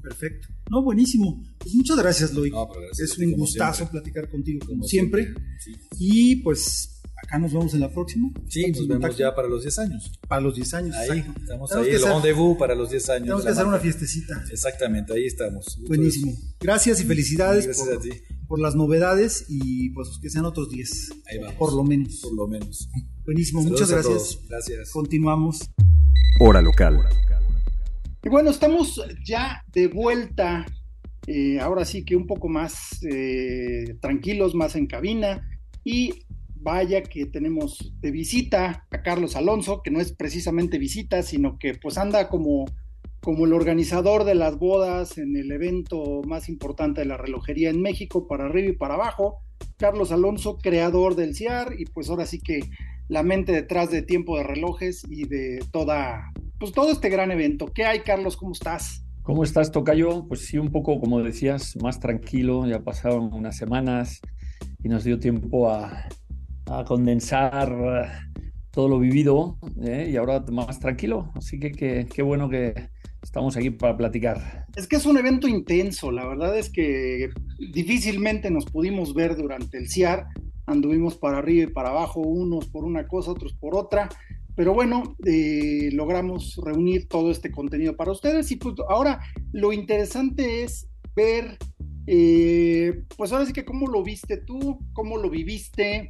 Perfecto. 0.02 0.48
No, 0.70 0.82
buenísimo. 0.82 1.42
Pues 1.58 1.74
muchas 1.74 1.96
gracias, 1.98 2.32
Loic. 2.34 2.52
No, 2.52 2.68
pero 2.68 2.82
gracias 2.82 3.10
es 3.10 3.18
un 3.18 3.32
gustazo 3.32 3.76
siempre. 3.78 4.00
platicar 4.00 4.30
contigo, 4.30 4.60
como, 4.60 4.78
Como 4.80 4.88
siempre. 4.88 5.34
Sí, 5.58 5.72
Y 5.98 6.36
pues 6.36 7.00
acá 7.24 7.38
nos 7.38 7.52
vemos 7.52 7.74
en 7.74 7.80
la 7.80 7.90
próxima. 7.92 8.30
Sí, 8.48 8.70
nos 8.70 8.80
en 8.80 8.88
vemos 8.88 9.16
ya 9.16 9.34
para 9.34 9.48
los 9.48 9.62
10 9.62 9.78
años. 9.80 10.12
Para 10.28 10.40
los 10.42 10.54
10 10.54 10.74
años. 10.74 10.94
Ahí, 10.96 11.18
exacto. 11.18 11.40
estamos 11.40 11.70
Tenemos 11.70 11.88
ahí, 11.88 11.94
el 11.94 12.02
rendezvous 12.02 12.58
para 12.58 12.74
los 12.74 12.90
10 12.90 13.08
años. 13.10 13.22
Tenemos 13.24 13.44
que 13.44 13.50
hacer 13.50 13.66
una 13.66 13.78
fiestecita. 13.78 14.44
Exactamente, 14.52 15.12
ahí 15.14 15.26
estamos. 15.26 15.78
Buenísimo. 15.86 16.36
Gracias 16.60 17.00
y 17.00 17.04
felicidades 17.04 17.64
Gracias 17.64 17.86
por, 17.86 17.96
a 17.96 18.00
ti. 18.00 18.10
Por 18.48 18.58
las 18.60 18.74
novedades 18.74 19.44
y 19.48 19.90
pues 19.90 20.18
que 20.20 20.30
sean 20.30 20.46
otros 20.46 20.70
10. 20.70 21.10
Ahí 21.30 21.38
vamos. 21.38 21.54
Por 21.56 21.74
lo 21.74 21.84
menos. 21.84 22.20
Por 22.22 22.34
lo 22.34 22.48
menos. 22.48 22.88
Buenísimo. 23.24 23.60
Saludos 23.62 23.80
Muchas 23.80 23.92
a 23.92 23.94
gracias. 23.96 24.14
todos. 24.16 24.48
Gracias. 24.48 24.90
Continuamos. 24.90 25.70
Hora 26.40 26.62
local. 26.62 26.98
Y 28.24 28.28
bueno, 28.30 28.50
estamos 28.50 29.00
ya 29.24 29.62
de 29.72 29.86
vuelta. 29.88 30.66
eh, 31.26 31.60
ahora 31.60 31.84
sí 31.84 32.04
que 32.04 32.16
un 32.16 32.26
poco 32.26 32.48
más 32.48 33.02
eh, 33.04 33.96
tranquilos, 34.00 34.54
más 34.54 34.74
en 34.76 34.86
cabina. 34.86 35.46
Y 35.84 36.14
vaya 36.60 37.02
que 37.02 37.26
tenemos 37.26 37.92
de 38.00 38.10
visita 38.10 38.86
a 38.90 39.02
Carlos 39.02 39.36
Alonso, 39.36 39.82
que 39.82 39.90
no 39.90 40.00
es 40.00 40.12
precisamente 40.12 40.78
visita, 40.78 41.22
sino 41.22 41.58
que 41.58 41.74
pues 41.74 41.98
anda 41.98 42.28
como, 42.28 42.64
como 43.20 43.46
el 43.46 43.52
organizador 43.52 44.24
de 44.24 44.34
las 44.34 44.58
bodas 44.58 45.18
en 45.18 45.36
el 45.36 45.50
evento 45.50 46.22
más 46.26 46.48
importante 46.48 47.00
de 47.00 47.06
la 47.06 47.16
relojería 47.16 47.70
en 47.70 47.82
México, 47.82 48.26
para 48.26 48.46
arriba 48.46 48.68
y 48.68 48.76
para 48.76 48.94
abajo. 48.94 49.40
Carlos 49.76 50.12
Alonso, 50.12 50.58
creador 50.58 51.14
del 51.14 51.34
CIAR, 51.34 51.74
y 51.78 51.84
pues 51.86 52.08
ahora 52.10 52.26
sí 52.26 52.40
que 52.40 52.60
la 53.08 53.22
mente 53.22 53.52
detrás 53.52 53.90
de 53.90 54.02
Tiempo 54.02 54.36
de 54.36 54.44
Relojes 54.44 55.04
y 55.08 55.26
de 55.26 55.64
toda, 55.72 56.32
pues 56.58 56.72
todo 56.72 56.92
este 56.92 57.08
gran 57.08 57.30
evento. 57.30 57.66
¿Qué 57.66 57.84
hay, 57.84 58.00
Carlos? 58.00 58.36
¿Cómo 58.36 58.52
estás? 58.52 59.04
¿Cómo 59.22 59.44
estás, 59.44 59.72
Tocayo? 59.72 60.26
Pues 60.26 60.46
sí, 60.46 60.58
un 60.58 60.70
poco, 60.70 61.00
como 61.00 61.22
decías, 61.22 61.76
más 61.82 62.00
tranquilo. 62.00 62.66
Ya 62.66 62.80
pasaron 62.80 63.32
unas 63.32 63.56
semanas 63.56 64.20
y 64.82 64.88
nos 64.88 65.04
dio 65.04 65.18
tiempo 65.18 65.70
a, 65.70 66.08
a 66.66 66.84
condensar 66.84 67.70
eh, 67.70 68.38
todo 68.70 68.88
lo 68.88 68.98
vivido 68.98 69.58
¿eh? 69.82 70.08
y 70.10 70.16
ahora 70.16 70.44
más 70.50 70.78
tranquilo. 70.78 71.30
Así 71.34 71.58
que 71.58 72.06
qué 72.06 72.22
bueno 72.22 72.48
que 72.48 72.88
estamos 73.28 73.58
aquí 73.58 73.68
para 73.68 73.94
platicar. 73.94 74.66
Es 74.74 74.86
que 74.86 74.96
es 74.96 75.04
un 75.04 75.18
evento 75.18 75.48
intenso, 75.48 76.10
la 76.10 76.26
verdad 76.26 76.58
es 76.58 76.70
que 76.70 77.28
difícilmente 77.72 78.50
nos 78.50 78.64
pudimos 78.64 79.12
ver 79.12 79.36
durante 79.36 79.76
el 79.76 79.90
CIAR, 79.90 80.26
anduvimos 80.64 81.14
para 81.16 81.38
arriba 81.38 81.64
y 81.64 81.72
para 81.72 81.90
abajo, 81.90 82.20
unos 82.20 82.68
por 82.68 82.84
una 82.84 83.06
cosa, 83.06 83.32
otros 83.32 83.52
por 83.52 83.76
otra, 83.76 84.08
pero 84.56 84.72
bueno, 84.72 85.14
eh, 85.26 85.90
logramos 85.92 86.58
reunir 86.64 87.06
todo 87.06 87.30
este 87.30 87.50
contenido 87.50 87.96
para 87.96 88.12
ustedes. 88.12 88.50
Y 88.50 88.56
pues 88.56 88.74
ahora 88.88 89.20
lo 89.52 89.74
interesante 89.74 90.62
es 90.62 90.88
ver, 91.14 91.58
eh, 92.06 93.04
pues 93.14 93.30
ahora 93.30 93.44
sí 93.44 93.52
que 93.52 93.66
cómo 93.66 93.88
lo 93.88 94.02
viste 94.02 94.38
tú, 94.38 94.80
cómo 94.94 95.18
lo 95.18 95.28
viviste, 95.28 96.08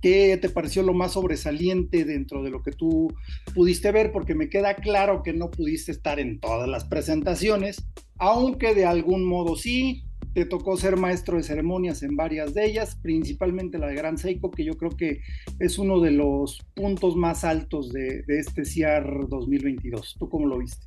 qué 0.00 0.36
te 0.40 0.48
pareció 0.48 0.82
lo 0.82 0.94
más 0.94 1.12
sobresaliente 1.12 2.04
dentro 2.04 2.42
de 2.42 2.50
lo 2.50 2.62
que 2.62 2.72
tú 2.72 3.12
pudiste 3.54 3.92
ver, 3.92 4.12
porque 4.12 4.34
me 4.34 4.48
queda 4.48 4.74
claro 4.76 5.22
que 5.22 5.32
no 5.32 5.50
pudiste 5.50 5.92
estar 5.92 6.20
en 6.20 6.40
todas 6.40 6.68
las 6.68 6.84
presentaciones, 6.84 7.84
aunque 8.18 8.74
de 8.74 8.86
algún 8.86 9.24
modo 9.24 9.56
sí, 9.56 10.04
te 10.34 10.44
tocó 10.44 10.76
ser 10.76 10.96
maestro 10.96 11.36
de 11.36 11.44
ceremonias 11.44 12.02
en 12.02 12.16
varias 12.16 12.54
de 12.54 12.66
ellas, 12.66 12.96
principalmente 13.00 13.78
la 13.78 13.86
de 13.86 13.94
Gran 13.94 14.18
Seiko, 14.18 14.50
que 14.50 14.64
yo 14.64 14.76
creo 14.76 14.90
que 14.90 15.20
es 15.60 15.78
uno 15.78 16.00
de 16.00 16.10
los 16.10 16.60
puntos 16.74 17.14
más 17.14 17.44
altos 17.44 17.92
de, 17.92 18.22
de 18.26 18.40
este 18.40 18.64
CIAR 18.64 19.28
2022. 19.28 20.16
¿Tú 20.18 20.28
cómo 20.28 20.46
lo 20.46 20.58
viste? 20.58 20.86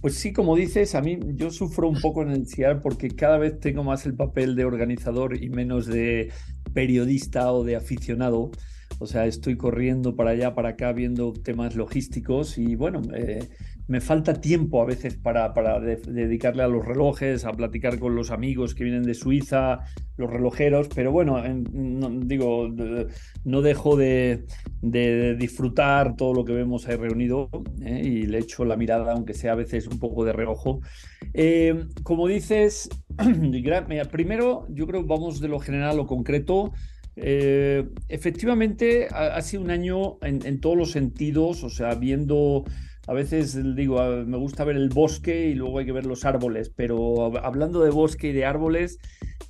Pues 0.00 0.14
sí, 0.14 0.32
como 0.32 0.54
dices, 0.54 0.94
a 0.94 1.00
mí 1.00 1.18
yo 1.34 1.50
sufro 1.50 1.88
un 1.88 2.00
poco 2.00 2.22
en 2.22 2.30
el 2.30 2.46
CIAR 2.46 2.80
porque 2.80 3.08
cada 3.08 3.36
vez 3.36 3.58
tengo 3.58 3.82
más 3.82 4.06
el 4.06 4.14
papel 4.14 4.54
de 4.54 4.64
organizador 4.64 5.42
y 5.42 5.48
menos 5.48 5.86
de 5.86 6.30
periodista 6.78 7.52
o 7.52 7.64
de 7.64 7.74
aficionado. 7.74 8.52
O 9.00 9.06
sea, 9.08 9.26
estoy 9.26 9.56
corriendo 9.56 10.14
para 10.14 10.30
allá, 10.30 10.54
para 10.54 10.70
acá, 10.70 10.92
viendo 10.92 11.32
temas 11.32 11.74
logísticos 11.74 12.56
y 12.56 12.76
bueno, 12.76 13.02
eh, 13.16 13.48
me 13.88 14.00
falta 14.00 14.40
tiempo 14.40 14.80
a 14.80 14.84
veces 14.84 15.16
para, 15.16 15.54
para 15.54 15.80
dedicarle 15.80 16.62
a 16.62 16.68
los 16.68 16.84
relojes, 16.84 17.44
a 17.44 17.52
platicar 17.52 17.98
con 17.98 18.14
los 18.14 18.30
amigos 18.30 18.76
que 18.76 18.84
vienen 18.84 19.02
de 19.02 19.14
Suiza, 19.14 19.80
los 20.16 20.30
relojeros, 20.30 20.88
pero 20.94 21.10
bueno, 21.10 21.42
no, 21.72 22.10
digo, 22.10 22.68
no 23.44 23.62
dejo 23.62 23.96
de, 23.96 24.44
disfrutar 24.80 26.14
todo 26.14 26.32
lo 26.32 26.44
que 26.44 26.52
vemos 26.52 26.86
ahí 26.86 26.94
reunido 26.94 27.50
¿eh? 27.82 28.02
y 28.04 28.26
le 28.26 28.38
echo 28.38 28.64
la 28.64 28.76
mirada, 28.76 29.12
aunque 29.14 29.34
sea 29.34 29.52
a 29.52 29.56
veces 29.56 29.88
un 29.88 29.98
poco 29.98 30.24
de 30.24 30.32
reojo. 30.32 30.80
Eh, 31.34 31.86
como 32.04 32.28
dices, 32.28 32.88
primero 34.10 34.66
yo 34.70 34.86
creo 34.86 35.04
vamos 35.04 35.40
de 35.40 35.48
lo 35.48 35.58
general 35.58 35.90
a 35.90 35.94
lo 35.94 36.06
concreto. 36.06 36.72
Eh, 37.16 37.88
efectivamente, 38.08 39.08
ha, 39.10 39.40
sido 39.42 39.62
un 39.62 39.70
año 39.70 40.18
en, 40.22 40.46
en, 40.46 40.60
todos 40.60 40.76
los 40.76 40.92
sentidos, 40.92 41.64
o 41.64 41.70
sea, 41.70 41.96
viendo 41.96 42.64
a 43.08 43.14
veces 43.14 43.58
digo, 43.74 44.00
ah, 44.00 44.22
me 44.26 44.36
gusta 44.36 44.64
ver 44.64 44.76
el 44.76 44.90
bosque 44.90 45.48
y 45.48 45.54
luego 45.54 45.78
hay 45.78 45.86
que 45.86 45.92
ver 45.92 46.04
los 46.04 46.26
árboles, 46.26 46.70
pero 46.76 47.34
hablando 47.38 47.80
de 47.82 47.88
bosque 47.88 48.28
y 48.28 48.32
de 48.32 48.44
árboles, 48.44 48.98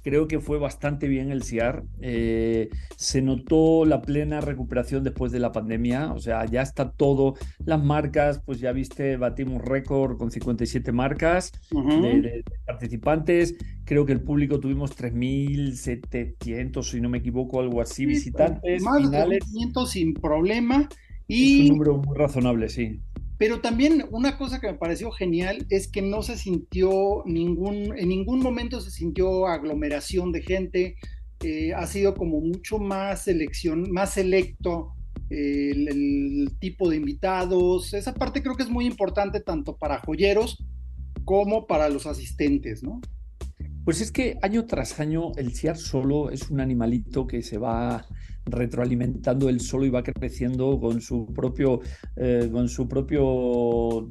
creo 0.04 0.28
que 0.28 0.38
fue 0.38 0.60
bastante 0.60 1.08
bien 1.08 1.32
el 1.32 1.42
CIAR. 1.42 1.82
Eh, 2.00 2.68
se 2.96 3.20
notó 3.20 3.84
la 3.84 4.00
plena 4.00 4.40
recuperación 4.40 5.02
después 5.02 5.32
de 5.32 5.40
la 5.40 5.50
pandemia, 5.50 6.12
o 6.12 6.20
sea, 6.20 6.44
ya 6.46 6.62
está 6.62 6.92
todo. 6.92 7.34
Las 7.64 7.82
marcas, 7.82 8.40
pues 8.46 8.60
ya 8.60 8.70
viste, 8.70 9.16
batimos 9.16 9.60
récord 9.60 10.18
con 10.18 10.30
57 10.30 10.92
marcas 10.92 11.50
de, 11.72 12.44
participantes. 12.64 13.56
Creo 13.84 14.06
que 14.06 14.12
el 14.12 14.20
público 14.20 14.60
tuvimos 14.60 14.96
3.700, 14.96 16.82
si 16.84 17.00
no 17.00 17.08
me 17.08 17.18
equivoco, 17.18 17.58
algo 17.58 17.80
así, 17.80 18.06
visitantes. 18.06 18.82
Más 18.84 19.02
finales. 19.02 19.40
de 19.40 19.50
500 19.50 19.90
sin 19.90 20.14
problema. 20.14 20.88
Y... 21.26 21.64
Es 21.64 21.70
un 21.70 21.76
número 21.76 21.98
muy 21.98 22.16
razonable, 22.16 22.68
sí. 22.68 23.00
Pero 23.38 23.60
también 23.60 24.04
una 24.10 24.36
cosa 24.36 24.60
que 24.60 24.66
me 24.66 24.78
pareció 24.78 25.12
genial 25.12 25.64
es 25.70 25.86
que 25.88 26.02
no 26.02 26.22
se 26.22 26.36
sintió 26.36 27.22
ningún, 27.24 27.96
en 27.96 28.08
ningún 28.08 28.40
momento 28.40 28.80
se 28.80 28.90
sintió 28.90 29.46
aglomeración 29.46 30.32
de 30.32 30.42
gente, 30.42 30.96
eh, 31.44 31.72
ha 31.72 31.86
sido 31.86 32.14
como 32.14 32.40
mucho 32.40 32.80
más 32.80 33.22
selección, 33.22 33.92
más 33.92 34.14
selecto 34.14 34.94
eh, 35.30 35.70
el, 35.70 36.50
tipo 36.58 36.90
de 36.90 36.96
invitados. 36.96 37.94
Esa 37.94 38.12
parte 38.12 38.42
creo 38.42 38.56
que 38.56 38.64
es 38.64 38.70
muy 38.70 38.86
importante 38.86 39.40
tanto 39.40 39.76
para 39.76 40.00
joyeros 40.00 40.58
como 41.24 41.66
para 41.66 41.88
los 41.88 42.06
asistentes, 42.06 42.82
¿no? 42.82 43.00
Pues 43.88 44.02
es 44.02 44.12
que 44.12 44.36
año 44.42 44.66
tras 44.66 45.00
año 45.00 45.32
el 45.36 45.54
CIAR 45.54 45.78
solo 45.78 46.28
es 46.28 46.50
un 46.50 46.60
animalito 46.60 47.26
que 47.26 47.40
se 47.40 47.56
va 47.56 48.04
retroalimentando 48.44 49.48
él 49.48 49.60
solo 49.60 49.86
y 49.86 49.90
va 49.90 50.02
creciendo 50.02 50.78
con 50.78 51.00
su 51.00 51.32
propio, 51.32 51.80
eh, 52.16 52.48
con 52.52 52.68
su 52.68 52.86
propio 52.86 54.08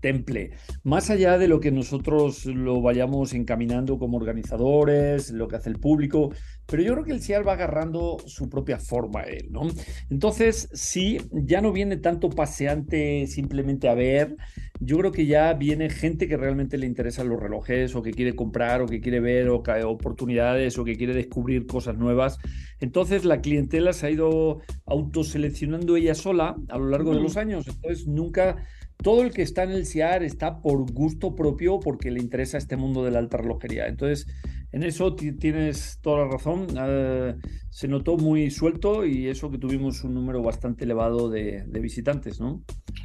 temple. 0.00 0.50
Más 0.82 1.08
allá 1.10 1.38
de 1.38 1.48
lo 1.48 1.60
que 1.60 1.70
nosotros 1.70 2.44
lo 2.46 2.80
vayamos 2.82 3.32
encaminando 3.32 3.98
como 3.98 4.18
organizadores, 4.18 5.30
lo 5.30 5.48
que 5.48 5.56
hace 5.56 5.70
el 5.70 5.78
público, 5.78 6.32
pero 6.66 6.82
yo 6.82 6.92
creo 6.92 7.04
que 7.04 7.12
el 7.12 7.22
CIAR 7.22 7.46
va 7.46 7.52
agarrando 7.52 8.18
su 8.26 8.48
propia 8.48 8.78
forma 8.78 9.22
él, 9.22 9.48
¿no? 9.50 9.62
Entonces, 10.10 10.68
sí, 10.72 11.18
ya 11.32 11.60
no 11.60 11.72
viene 11.72 11.96
tanto 11.96 12.28
paseante 12.28 13.26
simplemente 13.26 13.88
a 13.88 13.94
ver, 13.94 14.36
yo 14.80 14.98
creo 14.98 15.12
que 15.12 15.26
ya 15.26 15.52
viene 15.54 15.90
gente 15.90 16.28
que 16.28 16.36
realmente 16.36 16.78
le 16.78 16.86
interesan 16.86 17.28
los 17.28 17.40
relojes 17.40 17.94
o 17.94 18.02
que 18.02 18.12
quiere 18.12 18.34
comprar 18.34 18.82
o 18.82 18.86
que 18.86 19.00
quiere 19.00 19.20
ver 19.20 19.48
o 19.48 19.62
oportunidades 19.86 20.78
o 20.78 20.84
que 20.84 20.96
quiere 20.96 21.14
descubrir 21.14 21.66
cosas 21.66 21.96
nuevas. 21.96 22.38
Entonces, 22.80 23.24
la 23.24 23.40
clientela 23.40 23.92
se 23.92 24.06
ha 24.06 24.10
ido 24.10 24.60
autoseleccionando 24.84 25.96
ella 25.96 26.14
sola 26.14 26.56
a 26.68 26.78
lo 26.78 26.88
largo 26.88 27.14
de 27.14 27.20
los 27.20 27.36
años. 27.36 27.66
Entonces, 27.68 28.06
nunca 28.06 28.56
todo 29.02 29.22
el 29.22 29.32
que 29.32 29.42
está 29.42 29.62
en 29.62 29.70
el 29.70 29.86
CIAR 29.86 30.22
está 30.22 30.60
por 30.60 30.90
gusto 30.92 31.34
propio 31.34 31.80
porque 31.80 32.10
le 32.10 32.20
interesa 32.20 32.58
este 32.58 32.76
mundo 32.76 33.04
de 33.04 33.10
la 33.10 33.18
alta 33.18 33.38
relojería. 33.38 33.86
Entonces, 33.86 34.26
en 34.72 34.82
eso 34.82 35.14
tienes 35.14 35.98
toda 36.02 36.24
la 36.24 36.32
razón. 36.32 36.66
Ah, 36.76 37.34
se 37.70 37.88
notó 37.88 38.16
muy 38.16 38.50
suelto 38.50 39.04
y 39.04 39.28
eso 39.28 39.50
que 39.50 39.58
tuvimos 39.58 40.02
un 40.04 40.14
número 40.14 40.42
bastante 40.42 40.84
elevado 40.84 41.28
de, 41.28 41.64
visitantes, 41.80 42.40
¿no? 42.40 42.62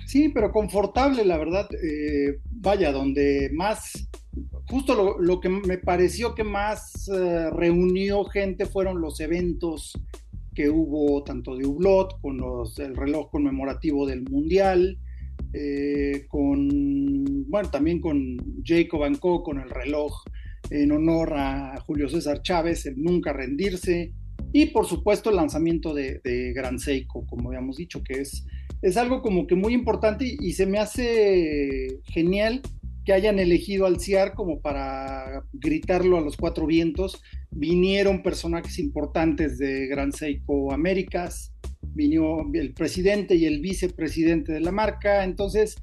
Sí, 0.07 0.29
pero 0.29 0.51
confortable, 0.51 1.25
la 1.25 1.37
verdad. 1.37 1.67
Eh, 1.73 2.39
vaya, 2.49 2.91
donde 2.91 3.49
más, 3.53 4.09
justo 4.69 5.17
lo, 5.19 5.39
que 5.39 5.49
me 5.49 5.77
pareció 5.77 6.33
que 6.33 6.43
más 6.43 7.09
eh, 7.09 7.49
reunió 7.51 8.23
gente 8.25 8.65
fueron 8.65 9.01
los 9.01 9.19
eventos 9.19 9.93
que 10.53 10.69
hubo 10.69 11.23
tanto 11.23 11.55
de 11.55 11.65
Hublot 11.65 12.19
con 12.21 12.37
los, 12.37 12.77
el 12.79 12.95
reloj 12.95 13.29
conmemorativo 13.29 14.05
del 14.05 14.23
Mundial, 14.23 14.97
eh, 15.53 16.25
con, 16.27 17.49
bueno, 17.49 17.69
también 17.69 17.99
con 17.99 18.37
Jacob 18.63 19.01
Co, 19.19 19.43
con 19.43 19.59
el 19.59 19.69
reloj 19.69 20.23
en 20.71 20.91
honor 20.91 21.33
a 21.35 21.79
Julio 21.81 22.09
César 22.09 22.41
Chávez, 22.41 22.85
el 22.85 23.01
nunca 23.01 23.33
rendirse, 23.33 24.13
y 24.53 24.67
por 24.67 24.85
supuesto 24.85 25.29
el 25.29 25.35
lanzamiento 25.35 25.93
de, 25.93 26.21
Gran 26.53 26.79
Seiko, 26.79 27.25
como 27.27 27.49
habíamos 27.49 27.77
dicho, 27.77 28.03
que 28.03 28.21
es, 28.21 28.45
es 28.81 28.97
algo 28.97 29.21
como 29.21 29.47
que 29.47 29.55
muy 29.55 29.73
importante 29.73 30.25
y, 30.39 30.53
se 30.53 30.65
me 30.65 30.79
hace 30.79 31.99
genial 32.05 32.61
que 33.05 33.13
hayan 33.13 33.39
elegido 33.39 33.85
al 33.85 33.99
CIAR 33.99 34.33
como 34.33 34.59
para 34.59 35.43
gritarlo 35.53 36.17
a 36.17 36.21
los 36.21 36.37
cuatro 36.37 36.67
vientos. 36.67 37.21
Vinieron 37.49 38.23
personajes 38.23 38.77
importantes 38.77 39.57
de 39.57 39.87
Gran 39.87 40.11
Seiko 40.11 40.71
Américas, 40.71 41.53
vino 41.81 42.45
el 42.53 42.73
presidente 42.73 43.35
y 43.35 43.45
el 43.45 43.59
vicepresidente 43.59 44.51
de 44.53 44.59
la 44.59 44.71
marca, 44.71 45.23
entonces 45.23 45.75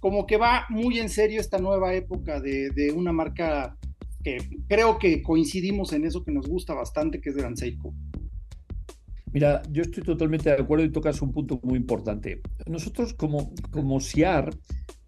como 0.00 0.26
que 0.26 0.36
va 0.36 0.66
muy 0.68 0.98
en 0.98 1.08
serio 1.08 1.40
esta 1.40 1.58
nueva 1.58 1.94
época 1.94 2.40
de, 2.40 2.70
de 2.70 2.92
una 2.92 3.12
marca 3.12 3.76
creo 4.68 4.98
que 4.98 5.22
coincidimos 5.22 5.92
en 5.92 6.04
eso 6.04 6.24
que 6.24 6.32
nos 6.32 6.48
gusta 6.48 6.74
bastante, 6.74 7.20
que 7.20 7.30
es 7.30 7.36
Gran 7.36 7.56
Seiko. 7.56 7.94
Mira, 9.32 9.60
yo 9.70 9.82
estoy 9.82 10.02
totalmente 10.02 10.48
de 10.48 10.56
acuerdo 10.56 10.84
y 10.84 10.90
tocas 10.90 11.20
un 11.20 11.32
punto 11.32 11.60
muy 11.62 11.76
importante. 11.76 12.40
Nosotros 12.66 13.12
como, 13.12 13.52
como 13.70 14.00
SIAR, 14.00 14.50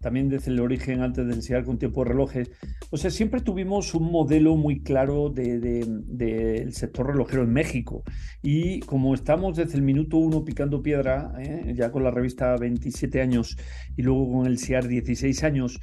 también 0.01 0.29
desde 0.29 0.51
el 0.51 0.59
origen 0.59 1.01
antes 1.01 1.25
del 1.27 1.41
SIAR 1.41 1.63
con 1.63 1.79
tiempo 1.79 2.03
de 2.03 2.11
relojes, 2.11 2.51
o 2.91 2.97
sea, 2.97 3.09
siempre 3.09 3.41
tuvimos 3.41 3.93
un 3.95 4.11
modelo 4.11 4.55
muy 4.55 4.81
claro 4.81 5.29
del 5.29 5.61
de, 6.05 6.67
sector 6.71 7.07
relojero 7.07 7.43
en 7.43 7.53
México. 7.53 8.03
Y 8.43 8.81
como 8.81 9.15
estamos 9.15 9.57
desde 9.57 9.77
el 9.77 9.81
minuto 9.81 10.17
uno 10.17 10.45
picando 10.45 10.83
piedra, 10.83 11.33
¿eh? 11.39 11.73
ya 11.75 11.91
con 11.91 12.03
la 12.03 12.11
revista 12.11 12.55
27 12.55 13.21
años 13.21 13.57
y 13.97 14.03
luego 14.03 14.31
con 14.31 14.45
el 14.47 14.57
SIAR 14.57 14.87
16 14.87 15.43
años, 15.43 15.79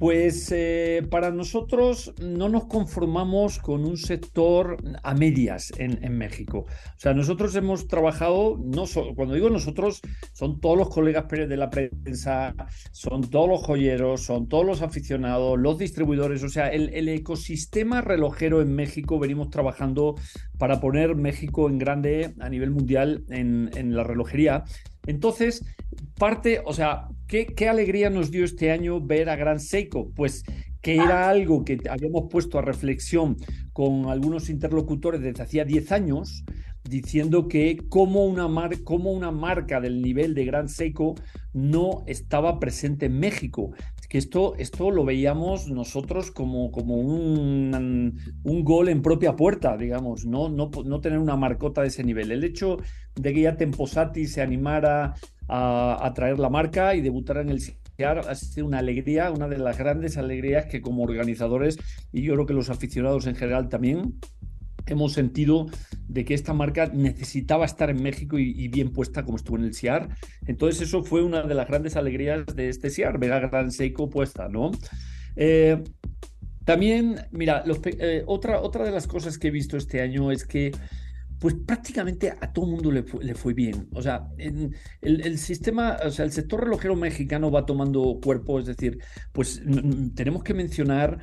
pues 0.00 0.50
eh, 0.50 1.06
para 1.10 1.30
nosotros 1.30 2.14
no 2.22 2.48
nos 2.48 2.64
conformamos 2.64 3.58
con 3.58 3.84
un 3.84 3.98
sector 3.98 4.78
a 5.02 5.12
medias 5.12 5.74
en, 5.76 6.16
México. 6.16 6.60
O 6.60 6.96
sea, 6.96 7.12
nosotros 7.12 7.54
hemos 7.54 7.86
trabajado, 7.86 8.58
no 8.64 8.84
cuando 9.14 9.34
digo 9.34 9.50
nosotros, 9.50 10.00
son 10.32 10.58
todos 10.58 10.78
los 10.78 10.88
colegas 10.88 11.28
de 11.28 11.54
la 11.54 11.68
prensa, 11.68 12.54
son 12.92 13.28
todos 13.28 13.46
los 13.46 13.60
joyeros, 13.60 14.22
son 14.22 14.48
todos 14.48 14.64
los 14.64 14.80
aficionados, 14.80 15.58
los 15.58 15.76
distribuidores. 15.76 16.42
O 16.44 16.48
sea, 16.48 16.68
el, 16.68 17.06
ecosistema 17.10 18.00
relojero 18.00 18.62
en 18.62 18.74
México 18.74 19.18
venimos 19.18 19.50
trabajando 19.50 20.14
para 20.56 20.80
poner 20.80 21.14
México 21.14 21.68
en 21.68 21.76
grande 21.76 22.32
a 22.40 22.48
nivel 22.48 22.70
mundial 22.70 23.24
en, 23.28 23.68
en 23.74 23.94
la 23.94 24.02
relojería. 24.02 24.64
Entonces, 25.06 25.62
parte, 26.18 26.62
o 26.64 26.72
sea, 26.72 27.08
¿qué, 27.30 27.68
alegría 27.68 28.10
nos 28.10 28.30
dio 28.30 28.44
este 28.44 28.72
año 28.72 29.00
ver 29.00 29.28
a 29.28 29.36
Gran 29.36 29.60
Seiko? 29.60 30.10
Pues 30.10 30.42
que 30.82 30.96
era 30.96 31.28
algo 31.28 31.64
que 31.64 31.78
habíamos 31.88 32.24
puesto 32.30 32.58
a 32.58 32.62
reflexión 32.62 33.36
con 33.72 34.06
algunos 34.06 34.50
interlocutores 34.50 35.20
desde 35.20 35.42
hacía 35.42 35.64
10 35.64 35.92
años, 35.92 36.44
diciendo 36.82 37.46
que 37.46 37.76
como 37.88 38.24
una, 38.24 38.46
una 38.46 39.30
marca 39.30 39.80
del 39.80 40.02
nivel 40.02 40.34
de 40.34 40.44
Gran 40.44 40.68
Seiko 40.68 41.14
no 41.52 42.02
estaba 42.06 42.58
presente 42.58 43.06
en 43.06 43.20
México. 43.20 43.72
Que 44.08 44.18
esto, 44.18 44.56
esto 44.56 44.90
lo 44.90 45.04
veíamos 45.04 45.68
nosotros 45.68 46.32
como, 46.32 46.72
como 46.72 46.96
un, 46.96 48.18
un 48.42 48.64
gol 48.64 48.88
en 48.88 49.02
propia 49.02 49.36
puerta, 49.36 49.76
digamos, 49.76 50.26
¿no? 50.26 50.48
No, 50.48 50.68
no 50.84 51.00
tener 51.00 51.20
una 51.20 51.36
marcota 51.36 51.82
de 51.82 51.88
ese 51.88 52.02
nivel. 52.02 52.32
El 52.32 52.42
hecho 52.42 52.78
de 53.14 53.32
que 53.32 53.42
ya 53.42 53.56
Temposati 53.56 54.26
se 54.26 54.42
animara 54.42 55.14
a, 55.52 56.12
traer 56.14 56.38
la 56.38 56.48
marca 56.48 56.94
y 56.94 57.00
debutar 57.00 57.38
en 57.38 57.50
el 57.50 57.60
ha 58.02 58.34
sido 58.34 58.66
una 58.66 58.78
alegría, 58.78 59.30
una 59.30 59.46
de 59.46 59.58
las 59.58 59.76
grandes 59.76 60.16
alegrías 60.16 60.64
que 60.64 60.80
como 60.80 61.02
organizadores 61.02 61.76
y 62.12 62.22
yo 62.22 62.32
creo 62.32 62.46
que 62.46 62.54
los 62.54 62.70
aficionados 62.70 63.26
en 63.26 63.36
general 63.36 63.68
también 63.68 64.14
hemos 64.86 65.12
sentido 65.12 65.66
de 66.08 66.24
que 66.24 66.32
esta 66.32 66.54
marca 66.54 66.90
necesitaba 66.94 67.66
estar 67.66 67.90
en 67.90 68.02
México 68.02 68.38
y, 68.38 68.68
bien 68.68 68.90
puesta 68.90 69.22
como 69.22 69.36
estuvo 69.36 69.58
en 69.58 69.64
el 69.64 69.74
SIAR. 69.74 70.08
Entonces 70.46 70.80
eso 70.80 71.04
fue 71.04 71.22
una 71.22 71.42
de 71.42 71.54
las 71.54 71.68
grandes 71.68 71.94
alegrías 71.94 72.46
de 72.56 72.70
este 72.70 72.88
SIAR, 72.88 73.18
ver 73.18 73.32
a 73.32 73.40
Gran 73.40 73.70
Seiko 73.70 74.08
puesta, 74.08 74.48
¿no? 74.48 74.70
Eh, 75.36 75.82
también, 76.64 77.16
mira, 77.32 77.62
eh, 77.98 78.22
otra, 78.26 78.60
otra 78.60 78.84
de 78.84 78.90
las 78.90 79.06
cosas 79.06 79.38
que 79.38 79.48
he 79.48 79.50
visto 79.50 79.76
este 79.76 80.00
año 80.00 80.32
es 80.32 80.46
que 80.46 80.72
pues 81.40 81.54
prácticamente 81.54 82.30
a 82.30 82.52
todo 82.52 82.66
el 82.66 82.72
mundo 82.72 82.92
le 82.92 83.02
fue, 83.02 83.24
le 83.24 83.34
fue, 83.34 83.54
bien. 83.54 83.88
O 83.92 84.02
sea, 84.02 84.28
el, 84.36 84.74
el, 85.00 85.38
sistema, 85.38 85.96
o 86.04 86.10
sea, 86.10 86.26
el 86.26 86.32
sector 86.32 86.62
relojero 86.62 86.94
mexicano 86.94 87.50
va 87.50 87.64
tomando 87.64 88.20
cuerpo, 88.22 88.60
es 88.60 88.66
decir, 88.66 88.98
pues 89.32 89.62
tenemos 90.14 90.44
que 90.44 90.52
mencionar 90.52 91.18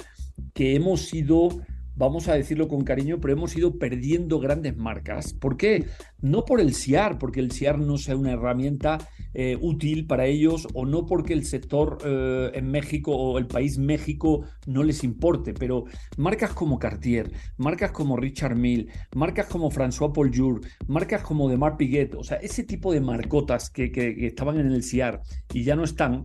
que 0.53 0.75
hemos 0.75 1.01
sido 1.01 1.49
vamos 1.97 2.27
a 2.27 2.35
decirlo 2.35 2.67
con 2.67 2.83
cariño, 2.83 3.19
pero 3.19 3.33
hemos 3.33 3.55
ido 3.57 3.77
perdiendo 3.77 4.39
grandes 4.39 4.77
marcas. 4.77 5.33
¿Por 5.33 5.57
qué? 5.57 5.85
No 6.21 6.45
por 6.45 6.61
el 6.61 6.73
SIAR, 6.73 7.17
porque 7.17 7.39
el 7.39 7.51
SIAR 7.51 7.79
no 7.79 7.97
sea 7.97 8.15
una 8.15 8.31
herramienta 8.31 8.99
eh, 9.33 9.57
útil 9.59 10.05
para 10.05 10.27
ellos, 10.27 10.67
o 10.73 10.85
no 10.85 11.05
porque 11.05 11.33
el 11.33 11.45
sector 11.45 11.97
eh, 12.05 12.51
en 12.53 12.69
México 12.69 13.15
o 13.15 13.37
el 13.37 13.47
país 13.47 13.77
México 13.77 14.45
no 14.67 14.83
les 14.83 15.03
importe, 15.03 15.53
pero 15.53 15.85
marcas 16.17 16.53
como 16.53 16.79
Cartier, 16.79 17.31
marcas 17.57 17.91
como 17.91 18.15
Richard 18.15 18.55
Mille, 18.55 18.87
marcas 19.15 19.47
como 19.47 19.71
François 19.71 20.13
Jour, 20.33 20.61
marcas 20.87 21.23
como 21.23 21.49
de 21.49 21.57
Mar 21.57 21.77
Piguet, 21.77 22.15
o 22.15 22.23
sea, 22.23 22.37
ese 22.37 22.63
tipo 22.63 22.93
de 22.93 23.01
marcotas 23.01 23.69
que, 23.69 23.91
que 23.91 24.27
estaban 24.27 24.59
en 24.59 24.67
el 24.67 24.83
SIAR 24.83 25.21
y 25.53 25.63
ya 25.63 25.75
no 25.75 25.83
están, 25.83 26.23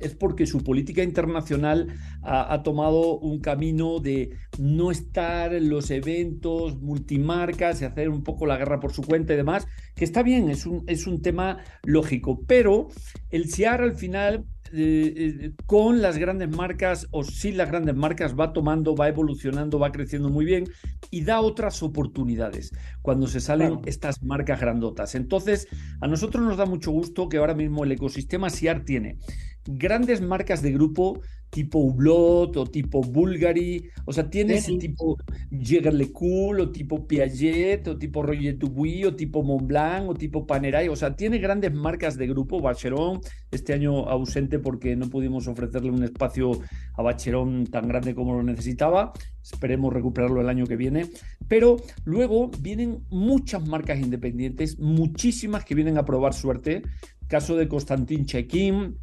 es 0.00 0.14
porque 0.14 0.46
su 0.46 0.62
política 0.62 1.02
internacional 1.02 1.88
ha, 2.22 2.62
tomado 2.62 3.18
un 3.18 3.40
camino 3.40 4.00
de 4.00 4.36
no 4.58 4.90
estar 4.90 5.54
en 5.54 5.70
los 5.70 5.90
eventos 5.90 6.80
multimarcas 6.80 7.80
y 7.80 7.84
hacer 7.84 8.08
un 8.08 8.22
poco 8.22 8.46
la 8.46 8.56
guerra 8.56 8.80
por 8.80 8.92
su 8.92 9.02
cuenta 9.02 9.34
y 9.34 9.36
demás, 9.36 9.66
que 9.94 10.04
está 10.04 10.22
bien, 10.22 10.50
es 10.50 10.66
un, 10.66 10.84
es 10.86 11.06
un 11.06 11.22
tema 11.22 11.58
lógico, 11.82 12.42
pero 12.46 12.88
el 13.30 13.50
CIAR 13.50 13.82
al 13.82 13.94
final 13.94 14.46
eh, 14.72 15.14
eh, 15.16 15.52
con 15.66 16.00
las 16.00 16.18
grandes 16.18 16.48
marcas 16.48 17.08
o 17.10 17.24
sin 17.24 17.56
las 17.56 17.68
grandes 17.68 17.94
marcas 17.94 18.38
va 18.38 18.52
tomando, 18.52 18.94
va 18.94 19.08
evolucionando, 19.08 19.78
va 19.78 19.92
creciendo 19.92 20.28
muy 20.28 20.44
bien 20.44 20.64
y 21.10 21.24
da 21.24 21.40
otras 21.40 21.82
oportunidades 21.82 22.72
cuando 23.02 23.26
se 23.26 23.40
salen 23.40 23.80
estas 23.86 24.22
marcas 24.22 24.60
grandotas. 24.60 25.14
Entonces, 25.14 25.66
a 26.00 26.06
nosotros 26.06 26.44
nos 26.44 26.56
da 26.56 26.66
mucho 26.66 26.90
gusto 26.90 27.28
que 27.28 27.38
ahora 27.38 27.54
mismo 27.54 27.84
el 27.84 27.92
ecosistema 27.92 28.50
SIAR 28.50 28.84
tiene 28.84 29.18
grandes 29.66 30.20
marcas 30.20 30.62
de 30.62 30.72
grupo 30.72 31.20
tipo 31.50 31.80
Hublot 31.80 32.56
o 32.56 32.66
tipo 32.66 33.02
Bulgari, 33.02 33.90
o 34.04 34.12
sea, 34.12 34.30
tiene 34.30 34.54
ese 34.54 34.76
tipo 34.78 35.18
Jägerle 35.50 36.12
Cool 36.12 36.60
o 36.60 36.70
tipo 36.70 37.06
Piaget 37.06 37.88
o 37.88 37.98
tipo 37.98 38.22
Roger 38.22 38.56
Dubuis 38.56 39.06
o 39.06 39.14
tipo 39.14 39.42
Montblanc 39.42 40.08
o 40.08 40.14
tipo 40.14 40.46
Panerai, 40.46 40.88
o 40.88 40.96
sea, 40.96 41.14
tiene 41.16 41.38
grandes 41.38 41.74
marcas 41.74 42.16
de 42.16 42.28
grupo, 42.28 42.60
Bacheron, 42.60 43.20
este 43.50 43.74
año 43.74 44.08
ausente 44.08 44.60
porque 44.60 44.94
no 44.94 45.10
pudimos 45.10 45.48
ofrecerle 45.48 45.90
un 45.90 46.04
espacio 46.04 46.52
a 46.94 47.02
Bacheron 47.02 47.66
tan 47.66 47.88
grande 47.88 48.14
como 48.14 48.34
lo 48.34 48.42
necesitaba, 48.44 49.12
esperemos 49.42 49.92
recuperarlo 49.92 50.40
el 50.40 50.48
año 50.48 50.66
que 50.66 50.76
viene, 50.76 51.06
pero 51.48 51.76
luego 52.04 52.50
vienen 52.60 53.04
muchas 53.10 53.66
marcas 53.66 53.98
independientes, 53.98 54.78
muchísimas 54.78 55.64
que 55.64 55.74
vienen 55.74 55.98
a 55.98 56.04
probar 56.04 56.32
suerte, 56.32 56.82
caso 57.26 57.56
de 57.56 57.66
Constantin 57.66 58.24
Chekin, 58.24 58.96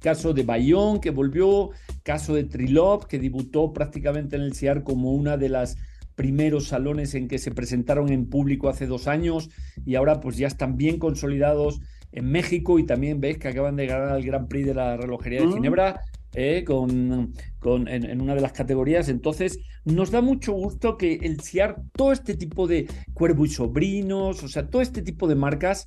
caso 0.00 0.32
de 0.32 0.42
Bayón, 0.42 1.00
que 1.00 1.10
volvió, 1.10 1.70
caso 2.02 2.34
de 2.34 2.44
Trilop, 2.44 3.04
que 3.04 3.18
debutó 3.18 3.72
prácticamente 3.72 4.36
en 4.36 4.42
el 4.42 4.54
CIAR 4.54 4.82
como 4.82 5.12
una 5.12 5.36
de 5.36 5.48
las 5.48 5.76
primeros 6.14 6.68
salones 6.68 7.14
en 7.14 7.28
que 7.28 7.38
se 7.38 7.50
presentaron 7.50 8.10
en 8.10 8.26
público 8.26 8.68
hace 8.68 8.86
dos 8.86 9.06
años 9.06 9.50
y 9.84 9.94
ahora 9.94 10.20
pues 10.20 10.36
ya 10.36 10.46
están 10.46 10.76
bien 10.76 10.98
consolidados 10.98 11.80
en 12.12 12.30
México 12.30 12.78
y 12.78 12.86
también 12.86 13.20
ves 13.20 13.38
que 13.38 13.48
acaban 13.48 13.76
de 13.76 13.86
ganar 13.86 14.16
el 14.16 14.24
Gran 14.24 14.48
Prix 14.48 14.66
de 14.66 14.74
la 14.74 14.96
relojería 14.96 15.42
de 15.42 15.52
Ginebra 15.52 16.00
eh, 16.34 16.64
con, 16.66 17.32
con 17.58 17.88
en, 17.88 18.04
en, 18.04 18.20
una 18.20 18.34
de 18.34 18.40
las 18.40 18.52
categorías. 18.52 19.08
Entonces, 19.08 19.58
nos 19.84 20.10
da 20.10 20.20
mucho 20.20 20.52
gusto 20.52 20.96
que 20.96 21.14
el 21.22 21.40
CIAR, 21.40 21.82
todo 21.92 22.12
este 22.12 22.34
tipo 22.34 22.66
de 22.66 22.86
Cuervo 23.14 23.44
y 23.44 23.48
Sobrinos, 23.48 24.42
o 24.42 24.48
sea, 24.48 24.68
todo 24.68 24.82
este 24.82 25.02
tipo 25.02 25.28
de 25.28 25.34
marcas, 25.34 25.86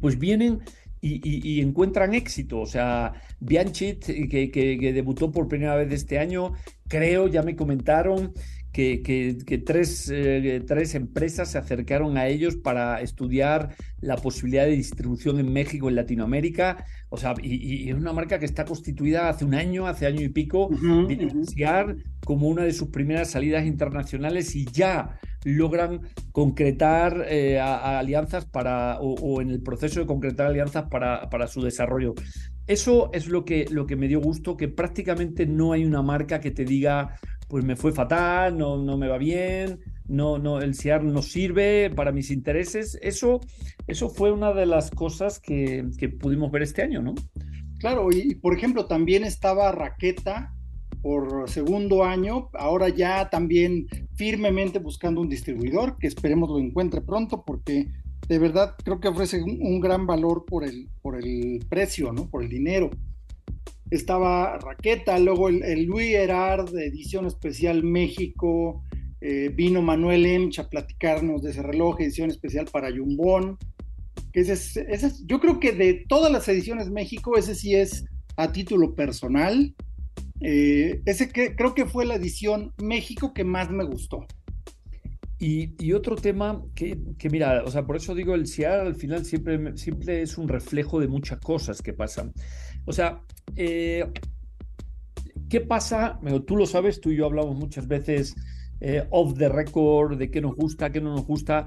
pues 0.00 0.18
vienen 0.18 0.60
y, 1.04 1.60
encuentran 1.60 2.14
éxito. 2.14 2.60
O 2.60 2.66
sea, 2.66 3.12
Bianchit, 3.40 4.04
que, 4.04 4.50
que, 4.50 4.92
debutó 4.92 5.30
por 5.30 5.48
primera 5.48 5.76
vez 5.76 5.92
este 5.92 6.18
año, 6.18 6.52
creo, 6.88 7.28
ya 7.28 7.42
me 7.42 7.56
comentaron 7.56 8.32
que, 8.74 9.02
que 9.46 9.58
tres, 9.58 10.10
eh, 10.12 10.62
tres, 10.66 10.96
empresas 10.96 11.52
se 11.52 11.58
acercaron 11.58 12.18
a 12.18 12.26
ellos 12.26 12.56
para 12.56 13.00
estudiar 13.00 13.76
la 14.00 14.16
posibilidad 14.16 14.64
de 14.64 14.72
distribución 14.72 15.38
en 15.38 15.52
México, 15.52 15.88
en 15.88 15.94
Latinoamérica. 15.94 16.84
O 17.08 17.16
sea, 17.16 17.34
y, 17.40 17.88
es 17.88 17.94
una 17.94 18.12
marca 18.12 18.40
que 18.40 18.46
está 18.46 18.64
constituida 18.64 19.28
hace 19.28 19.44
un 19.44 19.54
año, 19.54 19.86
hace 19.86 20.06
año 20.06 20.22
y 20.22 20.28
pico, 20.28 20.66
uh 20.66 21.06
como 22.24 22.48
una 22.48 22.62
de 22.62 22.72
sus 22.72 22.88
primeras 22.88 23.30
salidas 23.30 23.66
internacionales 23.66 24.54
y 24.54 24.64
ya 24.66 25.18
logran 25.44 26.00
concretar 26.32 27.26
eh, 27.28 27.60
alianzas 27.60 28.46
para, 28.46 28.98
o, 29.00 29.40
en 29.40 29.50
el 29.50 29.62
proceso 29.62 30.00
de 30.00 30.06
concretar 30.06 30.46
alianzas 30.46 30.84
para, 30.90 31.28
para, 31.28 31.46
su 31.46 31.62
desarrollo. 31.62 32.14
Eso 32.66 33.10
es 33.12 33.28
lo 33.28 33.44
que, 33.44 33.66
lo 33.70 33.86
que 33.86 33.96
me 33.96 34.08
dio 34.08 34.20
gusto, 34.20 34.56
que 34.56 34.68
prácticamente 34.68 35.46
no 35.46 35.72
hay 35.72 35.84
una 35.84 36.02
marca 36.02 36.40
que 36.40 36.50
te 36.50 36.64
diga, 36.64 37.18
pues 37.48 37.62
me 37.62 37.76
fue 37.76 37.92
fatal, 37.92 38.56
no, 38.56 38.82
no 38.82 38.96
me 38.96 39.06
va 39.06 39.18
bien, 39.18 39.80
no, 40.08 40.38
no, 40.38 40.60
el 40.60 40.74
CIAR 40.74 41.04
no 41.04 41.20
sirve 41.20 41.90
para 41.94 42.10
mis 42.10 42.30
intereses. 42.30 42.98
Eso, 43.02 43.40
eso 43.86 44.08
fue 44.08 44.32
una 44.32 44.54
de 44.54 44.64
las 44.64 44.90
cosas 44.90 45.40
que, 45.40 45.84
que 45.98 46.08
pudimos 46.08 46.50
ver 46.50 46.62
este 46.62 46.82
año, 46.82 47.02
¿no? 47.02 47.14
Claro, 47.78 48.08
y 48.10 48.36
por 48.36 48.56
ejemplo, 48.56 48.86
también 48.86 49.24
estaba 49.24 49.70
Raqueta 49.70 50.53
por 51.04 51.50
segundo 51.50 52.02
año, 52.02 52.48
ahora 52.54 52.88
ya 52.88 53.28
también 53.28 53.86
firmemente 54.14 54.78
buscando 54.78 55.20
un 55.20 55.28
distribuidor, 55.28 55.98
que 55.98 56.06
esperemos 56.06 56.48
lo 56.48 56.58
encuentre 56.58 57.02
pronto, 57.02 57.44
porque 57.44 57.88
de 58.26 58.38
verdad 58.38 58.74
creo 58.82 59.00
que 59.00 59.08
ofrece 59.08 59.42
un, 59.42 59.80
gran 59.80 60.06
valor 60.06 60.46
por 60.46 60.64
el, 60.64 60.88
por 61.02 61.22
el 61.22 61.62
precio, 61.68 62.10
¿no? 62.10 62.30
Por 62.30 62.42
el 62.42 62.48
dinero. 62.48 62.88
Estaba 63.90 64.58
Raqueta, 64.58 65.18
luego 65.18 65.50
el, 65.50 65.62
el 65.62 65.84
Louis 65.84 66.14
Herard 66.14 66.70
de 66.70 66.86
edición 66.86 67.26
especial 67.26 67.84
México, 67.84 68.82
eh, 69.20 69.52
vino 69.54 69.82
Manuel 69.82 70.24
Emch 70.24 70.58
a 70.58 70.70
platicarnos 70.70 71.42
de 71.42 71.50
ese 71.50 71.62
reloj, 71.62 72.00
edición 72.00 72.30
especial 72.30 72.64
para 72.72 72.88
Yumbón. 72.88 73.58
Que 74.32 74.40
ese 74.40 75.12
yo 75.26 75.38
creo 75.38 75.60
que 75.60 75.72
de 75.72 76.06
todas 76.08 76.32
las 76.32 76.48
ediciones 76.48 76.88
México, 76.88 77.36
ese 77.36 77.54
sí 77.54 77.74
es 77.74 78.06
a 78.38 78.52
título 78.52 78.94
personal 78.94 79.74
eh, 80.40 81.00
ese 81.04 81.28
que, 81.28 81.54
creo 81.56 81.74
que 81.74 81.86
fue 81.86 82.06
la 82.06 82.16
edición 82.16 82.72
México 82.78 83.32
que 83.34 83.44
más 83.44 83.70
me 83.70 83.84
gustó. 83.84 84.26
Y, 85.38 85.92
otro 85.92 86.16
tema 86.16 86.62
que, 86.74 86.96
mira, 87.30 87.64
o 87.64 87.70
sea, 87.70 87.84
por 87.84 87.96
eso 87.96 88.14
digo, 88.14 88.34
el 88.34 88.46
CIAR 88.46 88.80
al 88.80 88.94
final 88.94 89.26
siempre, 89.26 89.76
siempre 89.76 90.22
es 90.22 90.38
un 90.38 90.48
reflejo 90.48 91.00
de 91.00 91.08
muchas 91.08 91.38
cosas 91.38 91.82
que 91.82 91.92
pasan. 91.92 92.32
O 92.86 92.92
sea, 92.92 93.20
eh, 93.54 94.10
¿qué 95.50 95.60
pasa? 95.60 96.18
Tú 96.46 96.56
lo 96.56 96.66
sabes, 96.66 96.98
tú 97.00 97.10
y 97.10 97.16
yo 97.16 97.26
hablamos 97.26 97.56
muchas 97.56 97.86
veces 97.86 98.34
eh, 98.80 99.06
off 99.10 99.36
the 99.36 99.48
record 99.48 100.18
de 100.18 100.30
qué 100.30 100.40
nos 100.40 100.54
gusta, 100.56 100.90
qué 100.90 101.00
no 101.00 101.14
nos 101.14 101.26
gusta. 101.26 101.66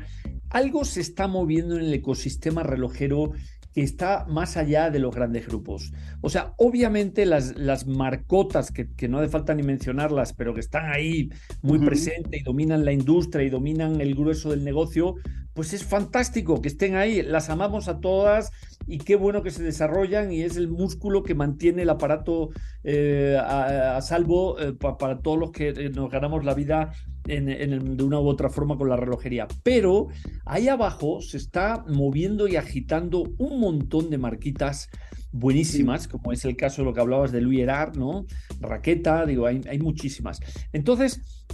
Algo 0.50 0.84
se 0.86 1.02
está 1.02 1.28
moviendo 1.28 1.76
en 1.76 1.86
el 1.86 1.94
ecosistema 1.94 2.64
relojero 2.64 3.32
que 3.78 3.84
está 3.84 4.26
más 4.28 4.58
allá 4.58 4.90
de 4.90 4.98
los 4.98 5.14
grandes 5.14 5.46
grupos. 5.46 5.94
O 6.22 6.32
sea, 6.32 6.56
obviamente 6.58 7.28
las, 7.28 7.56
las 7.56 7.86
marcotas, 7.86 8.72
que, 8.72 8.92
que, 8.96 9.08
no 9.08 9.20
hace 9.20 9.30
falta 9.30 9.54
ni 9.54 9.62
mencionarlas, 9.62 10.34
pero 10.34 10.56
que 10.56 10.62
están 10.62 10.92
ahí 10.92 11.30
muy 11.62 11.78
presentes 11.78 12.42
y 12.42 12.44
dominan 12.44 12.86
la 12.86 12.92
industria 12.92 13.46
y 13.46 13.52
dominan 13.52 14.02
el 14.02 14.16
grueso 14.16 14.50
del 14.50 14.64
negocio, 14.64 15.14
pues 15.54 15.74
es 15.74 15.84
fantástico 15.84 16.60
que 16.60 16.70
estén 16.70 16.96
ahí. 16.96 17.22
Las 17.22 17.52
amamos 17.52 17.88
a 17.88 18.00
todas 18.00 18.52
y 18.88 18.98
qué 18.98 19.16
bueno 19.16 19.44
que 19.44 19.52
se 19.52 19.62
desarrollan 19.62 20.32
y 20.32 20.42
es 20.42 20.58
el 20.58 20.70
músculo 20.70 21.22
que 21.22 21.36
mantiene 21.36 21.84
el 21.84 21.90
aparato 21.92 22.50
eh, 22.84 23.38
a, 23.40 24.02
salvo 24.02 24.60
eh, 24.60 24.74
para 24.74 25.20
todos 25.20 25.38
los 25.38 25.52
que 25.52 25.70
eh, 25.70 25.90
nos 25.90 26.10
ganamos 26.10 26.46
la 26.46 26.54
vida 26.54 26.94
de 27.28 28.04
una 28.04 28.20
u 28.20 28.28
otra 28.28 28.50
forma 28.50 28.78
con 28.78 28.90
la 28.90 28.96
relojería. 28.96 29.48
Pero 29.64 30.08
ahí 30.46 30.68
abajo 30.68 31.22
se 31.22 31.38
está 31.38 31.84
moviendo 31.88 32.48
y 32.48 32.56
agitando 32.56 33.24
un 33.38 33.60
montón 33.60 34.10
de 34.10 34.18
marquitas 34.18 34.90
buenísimas, 35.32 36.08
como 36.08 36.32
es 36.32 36.46
el 36.46 36.56
caso 36.56 36.82
de 36.82 36.86
lo 36.86 36.94
que 36.94 37.02
hablabas 37.02 37.32
de 37.32 37.42
Louis 37.42 37.60
Erard, 37.60 37.98
¿no? 37.98 38.26
Raqueta, 38.60 39.26
digo, 39.26 39.46
hay, 39.46 39.62
hay 39.70 39.80
muchísimas. 39.80 40.40
Entonces, 40.72 41.46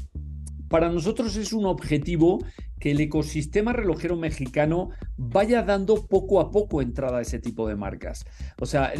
para 0.69 0.89
nosotros 0.89 1.35
es 1.35 1.53
un 1.53 1.65
objetivo 1.65 2.39
que 2.83 2.91
el 2.91 2.99
ecosistema 2.99 3.71
relojero 3.71 4.17
mexicano 4.17 4.89
vaya 5.15 5.63
dando 5.63 6.05
poco 6.05 6.41
a 6.41 6.51
poco 6.51 6.81
entrada 6.81 7.19
a 7.19 7.21
ese 7.21 7.39
tipo 7.39 7.65
de 7.65 7.77
marcas. 7.77 8.25
O 8.59 8.65
sea, 8.65 8.91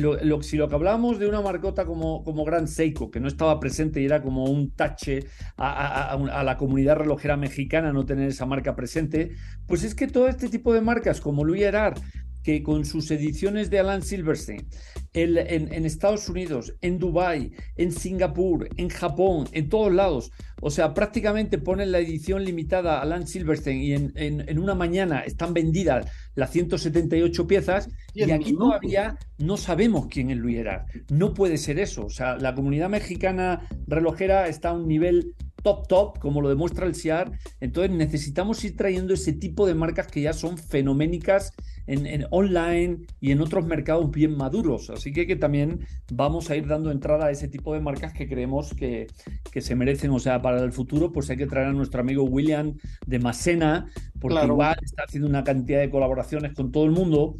si 0.41 0.55
lo 0.55 0.69
que 0.69 0.75
hablábamos 0.75 1.19
de 1.19 1.27
una 1.27 1.41
marcota 1.41 1.83
como, 1.85 2.23
como 2.23 2.45
Gran 2.45 2.69
Seiko, 2.69 3.11
que 3.11 3.19
no 3.19 3.27
estaba 3.27 3.59
presente 3.59 3.99
y 3.99 4.05
era 4.05 4.21
como 4.21 4.45
un 4.45 4.71
tache 4.71 5.25
a, 5.57 6.17
la 6.45 6.55
comunidad 6.55 6.95
relojera 6.95 7.35
mexicana 7.35 7.91
no 7.91 8.05
tener 8.05 8.29
esa 8.29 8.45
marca 8.45 8.73
presente, 8.73 9.33
pues 9.67 9.83
es 9.83 9.95
que 9.95 10.07
todo 10.07 10.29
este 10.29 10.47
tipo 10.47 10.73
de 10.73 10.79
marcas 10.79 11.19
como 11.19 11.43
Louis 11.43 11.63
Erard, 11.63 11.99
que 12.43 12.63
con 12.63 12.85
sus 12.85 13.09
ediciones 13.11 13.69
de 13.69 13.79
Alan 13.79 14.01
Silverstein 14.01 14.67
en, 15.13 15.85
Estados 15.85 16.27
Unidos, 16.27 16.73
en 16.81 16.97
Dubai, 16.97 17.51
en 17.75 17.91
Singapur, 17.91 18.67
en 18.77 18.89
Japón, 18.89 19.47
en 19.51 19.69
todos 19.69 19.93
lados, 19.93 20.31
o 20.61 20.71
sea, 20.71 20.93
prácticamente 20.93 21.57
ponen 21.57 21.91
la 21.91 21.99
edición 21.99 22.43
limitada 22.43 22.99
Alan 22.99 23.27
Silverstein 23.27 23.81
y 23.81 23.93
en, 23.93 24.59
una 24.59 24.75
mañana 24.75 25.19
están 25.19 25.53
vendidas 25.53 26.09
las 26.35 26.51
178 26.51 27.47
piezas 27.47 27.89
y 28.13 28.31
aquí 28.31 28.55
todavía 28.55 29.17
no 29.37 29.57
sabemos 29.57 30.07
quién 30.07 30.31
es 30.31 30.37
Luis 30.37 30.57
Erard. 30.57 30.85
No 31.09 31.33
puede 31.33 31.57
ser 31.57 31.79
eso. 31.79 32.05
O 32.05 32.09
sea, 32.09 32.37
la 32.37 32.55
comunidad 32.55 32.89
mexicana 32.89 33.67
relojera 33.87 34.47
está 34.47 34.69
a 34.69 34.73
un 34.73 34.87
nivel 34.87 35.35
top 35.63 35.87
top, 35.87 36.19
como 36.19 36.41
lo 36.41 36.49
demuestra 36.49 36.85
el 36.85 36.95
CIAR. 36.95 37.31
Entonces 37.59 37.95
necesitamos 37.95 38.63
ir 38.63 38.75
trayendo 38.75 39.13
ese 39.13 39.33
tipo 39.33 39.67
de 39.67 39.75
marcas 39.75 40.07
que 40.07 40.21
ya 40.21 40.33
son 40.33 40.57
fenoménicas 40.57 41.53
en, 41.87 42.25
online 42.31 43.05
y 43.19 43.31
en 43.31 43.41
otros 43.41 43.65
mercados 43.65 44.09
bien 44.11 44.37
maduros. 44.37 44.89
Así 44.89 45.11
que, 45.11 45.27
que, 45.27 45.35
también 45.35 45.79
vamos 46.11 46.49
a 46.49 46.55
ir 46.55 46.67
dando 46.67 46.91
entrada 46.91 47.25
a 47.25 47.31
ese 47.31 47.47
tipo 47.47 47.73
de 47.73 47.81
marcas 47.81 48.13
que 48.13 48.27
creemos 48.27 48.73
que, 48.73 49.07
que, 49.51 49.61
se 49.61 49.75
merecen. 49.75 50.11
O 50.11 50.19
sea, 50.19 50.41
para 50.41 50.61
el 50.63 50.71
futuro, 50.71 51.11
pues 51.11 51.29
hay 51.29 51.37
que 51.37 51.47
traer 51.47 51.67
a 51.67 51.73
nuestro 51.73 52.01
amigo 52.01 52.23
William 52.23 52.75
de 53.05 53.19
Macena, 53.19 53.87
porque 54.19 54.45
igual 54.45 54.77
está 54.81 55.03
haciendo 55.03 55.27
una 55.27 55.43
cantidad 55.43 55.79
de 55.79 55.89
colaboraciones 55.89 56.53
con 56.53 56.71
todo 56.71 56.85
el 56.85 56.91
mundo 56.91 57.37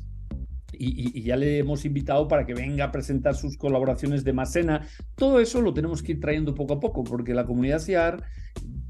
y, 0.77 1.21
ya 1.21 1.35
le 1.35 1.59
hemos 1.59 1.85
invitado 1.85 2.27
para 2.27 2.45
que 2.45 2.53
venga 2.53 2.85
a 2.85 2.91
presentar 2.91 3.35
sus 3.35 3.57
colaboraciones 3.57 4.23
de 4.23 4.33
Macena. 4.33 4.87
Todo 5.15 5.39
eso 5.39 5.61
lo 5.61 5.73
tenemos 5.73 6.01
que 6.01 6.13
ir 6.13 6.19
trayendo 6.19 6.55
poco 6.55 6.73
a 6.73 6.79
poco, 6.79 7.03
porque 7.03 7.33
la 7.33 7.45
comunidad 7.45 7.79
CIAR 7.79 8.23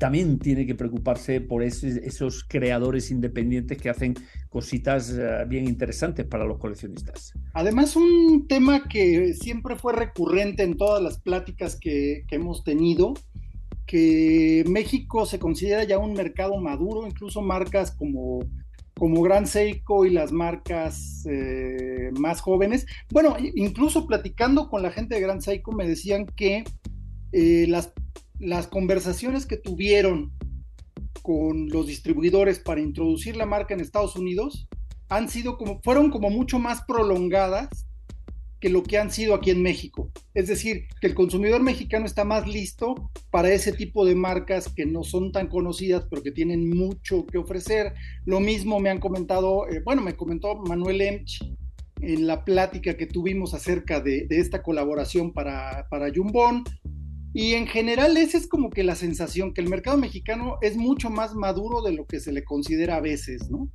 también 0.03 0.37
tiene 0.37 0.65
que 0.65 0.75
preocuparse 0.75 1.39
por 1.39 1.63
esos 1.63 2.43
creadores 2.43 3.09
independientes 3.09 3.77
que 3.77 3.89
hacen 3.89 4.15
cositas 4.49 5.09
eh, 5.17 5.45
bien 5.47 5.63
interesantes 5.63 6.25
para 6.25 6.43
los 6.43 6.57
coleccionistas. 6.57 7.31
Además, 7.53 7.95
un 7.95 8.45
tema 8.49 8.83
que 8.89 9.33
siempre 9.33 9.77
fue 9.77 9.93
recurrente 9.93 10.63
en 10.63 10.75
todas 10.75 11.01
las 11.01 11.21
pláticas 11.21 11.77
que, 11.79 12.25
hemos 12.31 12.65
tenido, 12.65 13.13
que 13.85 14.65
México 14.67 15.25
se 15.25 15.39
considera 15.39 15.85
ya 15.85 15.97
un 15.99 16.11
mercado 16.11 16.57
maduro, 16.57 17.07
incluso 17.07 17.41
marcas 17.41 17.91
como 17.91 18.41
como 18.95 19.21
Gran 19.21 19.47
Seiko 19.47 20.05
y 20.05 20.09
las 20.09 20.33
marcas 20.33 21.25
eh, 21.29 22.11
más 22.19 22.41
jóvenes. 22.41 22.85
Bueno, 23.09 23.37
incluso 23.55 24.05
platicando 24.05 24.69
con 24.69 24.81
la 24.81 24.91
gente 24.91 25.15
de 25.15 25.21
Gran 25.21 25.41
Seiko 25.41 25.71
me 25.71 25.87
decían 25.87 26.25
que 26.25 26.65
eh, 27.31 27.65
las, 27.67 27.93
las 28.39 28.67
conversaciones 28.67 29.45
que 29.45 29.57
tuvieron 29.57 30.31
con 31.21 31.69
los 31.69 31.87
distribuidores 31.87 32.59
para 32.59 32.81
introducir 32.81 33.35
la 33.35 33.45
marca 33.45 33.73
en 33.73 33.79
Estados 33.79 34.15
Unidos 34.15 34.67
han 35.09 35.29
sido 35.29 35.57
como, 35.57 35.81
fueron 35.81 36.09
como 36.09 36.29
mucho 36.29 36.59
más 36.59 36.83
prolongadas 36.83 37.85
que 38.59 38.69
lo 38.69 38.81
que 38.81 38.97
han 38.97 39.11
sido 39.11 39.35
aquí 39.35 39.51
en 39.51 39.61
México. 39.61 40.09
Es 40.33 40.47
decir, 40.47 40.87
que 41.01 41.07
el 41.07 41.13
consumidor 41.13 41.61
mexicano 41.61 42.05
está 42.05 42.23
más 42.23 42.47
listo 42.47 43.11
para 43.29 43.51
ese 43.51 43.73
tipo 43.73 44.05
de 44.05 44.15
marcas 44.15 44.69
que 44.73 44.85
no 44.85 45.03
son 45.03 45.33
tan 45.33 45.47
conocidas, 45.47 46.05
pero 46.09 46.23
que 46.23 46.31
tienen 46.31 46.69
mucho 46.69 47.25
que 47.25 47.37
ofrecer. 47.37 47.93
Lo 48.25 48.39
mismo 48.39 48.79
me 48.79 48.89
han 48.89 49.01
comentado, 49.01 49.67
eh, 49.67 49.81
bueno, 49.83 50.01
me 50.01 50.15
comentó 50.15 50.55
Manuel 50.55 51.01
Emch 51.01 51.43
en 51.99 52.25
la 52.25 52.45
plática 52.45 52.95
que 52.95 53.05
tuvimos 53.05 53.53
acerca 53.53 53.99
de, 53.99 54.27
esta 54.29 54.63
colaboración 54.63 55.33
para, 55.33 55.87
para 55.89 56.09
Jumbón. 56.13 56.63
Y 57.33 57.53
en 57.53 57.65
general 57.65 58.15
esa 58.17 58.37
es 58.37 58.47
como 58.47 58.69
que 58.69 58.83
la 58.83 58.95
sensación, 58.95 59.53
que 59.53 59.61
el 59.61 59.69
mercado 59.69 59.97
mexicano 59.97 60.57
es 60.61 60.77
mucho 60.77 61.09
más 61.09 61.33
maduro 61.33 61.81
de 61.81 61.93
lo 61.93 62.05
que 62.05 62.19
se 62.19 62.31
le 62.31 62.43
considera 62.43 62.97
a 62.97 63.01
veces, 63.01 63.49
¿no? 63.49 63.69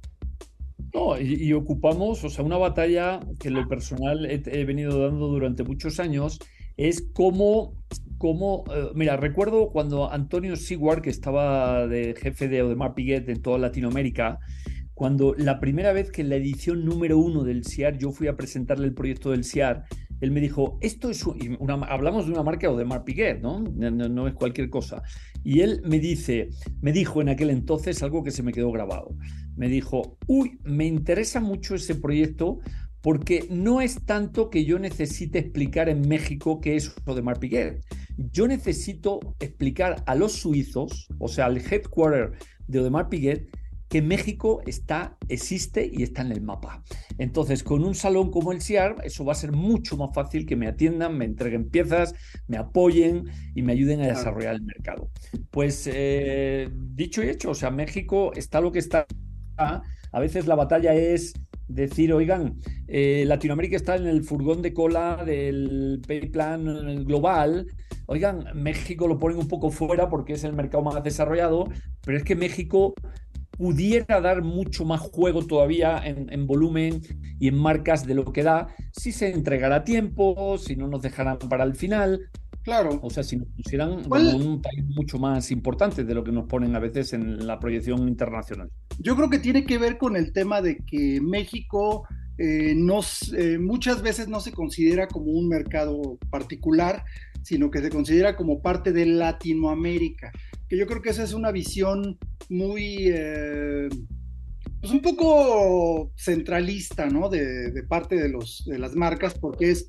No, 0.95 1.21
y, 1.21 1.53
ocupamos, 1.53 2.25
o 2.25 2.31
sea, 2.31 2.45
una 2.45 2.57
batalla 2.57 3.21
que 3.39 3.51
lo 3.51 3.69
personal 3.69 4.25
he, 4.27 4.65
venido 4.65 5.03
dando 5.03 5.29
durante 5.29 5.63
muchos 5.63 6.01
años 6.01 6.39
es 6.79 7.07
cómo, 7.13 7.75
cómo 8.17 8.65
eh, 8.75 8.89
mira, 8.95 9.17
recuerdo 9.19 9.71
cuando 9.71 10.11
Antonio 10.11 10.57
Seward, 10.57 11.03
que 11.03 11.11
estaba 11.11 11.87
de 11.87 12.15
jefe 12.15 12.49
de 12.49 12.61
Audemars 12.61 12.95
Piguet 12.95 13.29
en 13.29 13.43
toda 13.43 13.59
Latinoamérica, 13.59 14.39
cuando 14.95 15.35
la 15.37 15.61
primera 15.61 15.93
vez 15.93 16.11
que 16.11 16.23
en 16.23 16.31
la 16.31 16.37
edición 16.37 16.85
número 16.85 17.19
uno 17.19 17.45
del 17.45 17.65
CIAR 17.65 17.99
yo 17.99 18.11
fui 18.11 18.27
a 18.27 18.37
presentarle 18.37 18.87
el 18.87 18.95
proyecto 18.95 19.31
del 19.31 19.45
CIAR, 19.45 19.85
él 20.21 20.31
me 20.31 20.41
dijo, 20.41 20.79
esto 20.81 21.11
es 21.11 21.25
una, 21.25 21.75
hablamos 21.87 22.27
de 22.27 22.33
una 22.33 22.43
marca 22.43 22.67
Audemars 22.67 23.05
Piguet, 23.05 23.41
¿no? 23.41 23.61
¿no? 23.61 23.91
No 23.91 24.29
es 24.29 24.35
cualquier 24.35 24.71
cosa. 24.71 25.03
Y 25.45 25.61
él 25.61 25.83
me 25.85 25.99
dice, 25.99 26.51
me 26.81 26.93
dijo 26.93 27.21
en 27.23 27.29
aquel 27.29 27.51
entonces 27.51 28.03
algo 28.03 28.25
que 28.25 28.31
se 28.31 28.43
me 28.43 28.53
quedó 28.53 28.73
grabado 28.73 29.15
me 29.59 29.69
dijo, 29.69 30.17
uy, 30.29 30.61
me 30.63 30.87
interesa 30.87 31.41
mucho 31.41 31.75
ese 31.75 31.97
proyecto 31.97 32.61
porque 33.03 33.47
no 33.51 33.81
es 33.81 34.07
tanto 34.07 34.51
que 34.51 34.65
yo 34.65 34.79
necesite 34.79 35.41
explicar 35.41 35.89
en 35.89 36.09
México 36.09 36.61
qué 36.61 36.77
es 36.77 36.95
Audemars 37.07 37.41
Piguet. 37.41 37.85
Yo 38.17 38.47
necesito 38.47 39.19
explicar 39.41 40.03
a 40.07 40.15
los 40.15 40.33
suizos, 40.33 41.09
o 41.19 41.27
sea, 41.27 41.47
al 41.47 41.59
headquarter 41.59 42.39
de 42.69 42.79
Audemars 42.79 43.09
Piguet, 43.09 43.49
que 43.89 44.03
México 44.03 44.61
está, 44.67 45.17
existe 45.29 45.89
y 45.91 46.03
está 46.03 46.23
en 46.23 46.33
el 46.33 46.43
mapa. 46.43 46.83
Entonces, 47.19 47.63
con 47.63 47.85
un 47.85 47.95
salón 47.95 48.31
como 48.31 48.53
el 48.53 48.61
CIAR, 48.61 48.97
eso 49.05 49.25
va 49.25 49.33
a 49.33 49.37
ser 49.37 49.53
mucho 49.53 49.97
más 49.97 50.11
fácil 50.15 50.47
que 50.47 50.57
me 50.57 50.69
atiendan, 50.69 51.17
me 51.17 51.25
entreguen 51.25 51.71
piezas, 51.71 52.15
me 52.47 52.59
apoyen 52.59 53.25
y 53.55 53.63
me 53.63 53.73
ayuden 53.73 54.03
a 54.03 54.09
desarrollar 54.09 54.55
el 54.57 54.63
mercado. 54.63 55.11
Pues 55.51 55.89
eh, 55.93 56.69
dicho 56.73 57.23
y 57.23 57.29
hecho, 57.29 57.51
o 57.51 57.55
sea, 57.55 57.71
México 57.71 58.33
está 58.35 58.61
lo 58.61 58.73
que 58.73 58.81
está 58.81 59.07
a 60.13 60.21
veces 60.21 60.47
la 60.47 60.55
batalla 60.55 60.95
es 60.95 61.35
decir, 61.67 62.13
oigan, 62.13 62.59
eh, 62.87 63.25
Latinoamérica 63.27 63.77
está 63.77 63.97
en 63.97 64.07
el 64.07 64.23
furgón 64.25 64.63
de 64.63 64.73
cola 64.73 65.23
del 65.25 66.01
plan 66.33 67.05
global, 67.05 67.67
oigan, 68.07 68.45
México 68.55 69.07
lo 69.07 69.19
ponen 69.19 69.39
un 69.39 69.49
poco 69.49 69.71
fuera 69.71 70.09
porque 70.09 70.33
es 70.33 70.45
el 70.45 70.55
mercado 70.55 70.83
más 70.83 71.03
desarrollado, 71.03 71.69
pero 72.05 72.17
es 72.17 72.25
que 72.25 72.37
México 72.37 72.95
pudiera 73.59 74.21
dar 74.21 74.43
mucho 74.43 74.85
más 74.85 75.01
juego 75.01 75.45
todavía 75.45 76.01
en, 76.05 76.47
volumen 76.47 77.03
y 77.39 77.49
en 77.49 77.59
marcas 77.59 78.07
de 78.07 78.15
lo 78.15 78.33
que 78.33 78.45
da 78.45 78.69
si 78.93 79.13
se 79.13 79.31
entregara 79.31 79.77
a 79.77 79.85
tiempo, 79.85 80.57
si 80.59 80.77
no 80.77 80.87
nos 80.87 81.03
dejaran 81.03 81.39
para 81.39 81.65
el 81.65 81.75
final. 81.75 82.31
Claro. 82.63 83.01
O 83.03 83.11
sea, 83.11 83.23
si 83.23 83.37
nos 83.37 83.49
pusieran 83.49 84.05
como 84.05 84.37
un 84.37 84.63
país 84.63 84.85
mucho 84.95 85.19
más 85.19 85.51
importante 85.51 86.05
de 86.05 86.15
lo 86.15 86.23
que 86.23 86.33
nos 86.33 86.47
ponen 86.47 86.77
a 86.77 86.79
veces 86.79 87.13
en 87.13 87.47
la 87.47 87.59
proyección 87.59 88.07
internacional. 88.09 88.71
Yo 88.99 89.17
creo 89.17 89.29
que 89.29 89.39
tiene 89.39 89.65
que 89.65 89.79
ver 89.79 89.99
con 89.99 90.17
el 90.17 90.33
tema 90.33 90.63
de 90.63 90.79
que 90.79 91.21
México 91.21 92.07
eh, 92.39 92.77
eh, 93.37 93.59
muchas 93.59 94.03
veces 94.03 94.29
no 94.29 94.41
se 94.41 94.53
considera 94.53 95.09
como 95.09 95.33
un 95.33 95.49
mercado 95.49 96.19
particular, 96.31 97.05
sino 97.43 97.71
que 97.71 97.81
se 97.81 97.91
considera 97.91 98.37
como 98.37 98.63
parte 98.63 98.93
de 98.93 99.07
Latinoamérica. 99.07 100.31
Que 100.69 100.77
yo 100.77 100.87
creo 100.87 101.03
que 101.03 101.11
esa 101.11 101.23
es 101.23 101.33
una 101.33 101.51
visión 101.51 102.19
muy, 102.49 103.09
eh, 103.09 103.89
pues 104.81 104.93
un 104.93 105.01
poco 105.01 106.13
centralista, 106.17 107.07
¿no? 107.07 107.29
De, 107.29 107.71
de 107.71 107.83
parte 107.83 108.17
de, 108.17 108.29
los, 108.29 108.65
de 108.67 108.79
las 108.79 108.95
marcas, 108.95 109.35
porque 109.39 109.71
es 109.71 109.89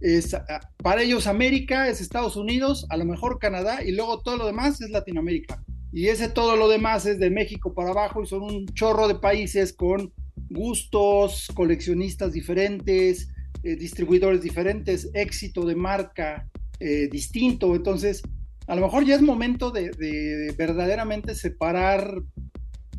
es, 0.00 0.34
ah, 0.34 0.60
para 0.82 1.02
ellos 1.02 1.26
América 1.26 1.88
es 1.88 2.00
Estados 2.00 2.36
Unidos, 2.36 2.86
a 2.90 2.96
lo 2.96 3.04
mejor 3.04 3.38
Canadá 3.38 3.82
y 3.82 3.92
luego 3.92 4.20
todo 4.20 4.36
lo 4.36 4.46
demás 4.46 4.80
es 4.80 4.90
Latinoamérica. 4.90 5.62
Y 5.92 6.08
ese 6.08 6.28
todo 6.28 6.56
lo 6.56 6.68
demás 6.68 7.06
es 7.06 7.18
de 7.18 7.30
México 7.30 7.72
para 7.72 7.90
abajo 7.90 8.22
y 8.22 8.26
son 8.26 8.42
un 8.42 8.66
chorro 8.66 9.08
de 9.08 9.14
países 9.14 9.72
con 9.72 10.12
gustos, 10.50 11.48
coleccionistas 11.54 12.32
diferentes, 12.32 13.28
eh, 13.62 13.76
distribuidores 13.76 14.42
diferentes, 14.42 15.08
éxito 15.14 15.64
de 15.64 15.74
marca 15.74 16.48
eh, 16.80 17.08
distinto. 17.10 17.74
Entonces, 17.74 18.22
a 18.66 18.74
lo 18.74 18.82
mejor 18.82 19.04
ya 19.04 19.14
es 19.14 19.22
momento 19.22 19.70
de 19.70 20.54
verdaderamente 20.56 21.34
separar 21.34 22.22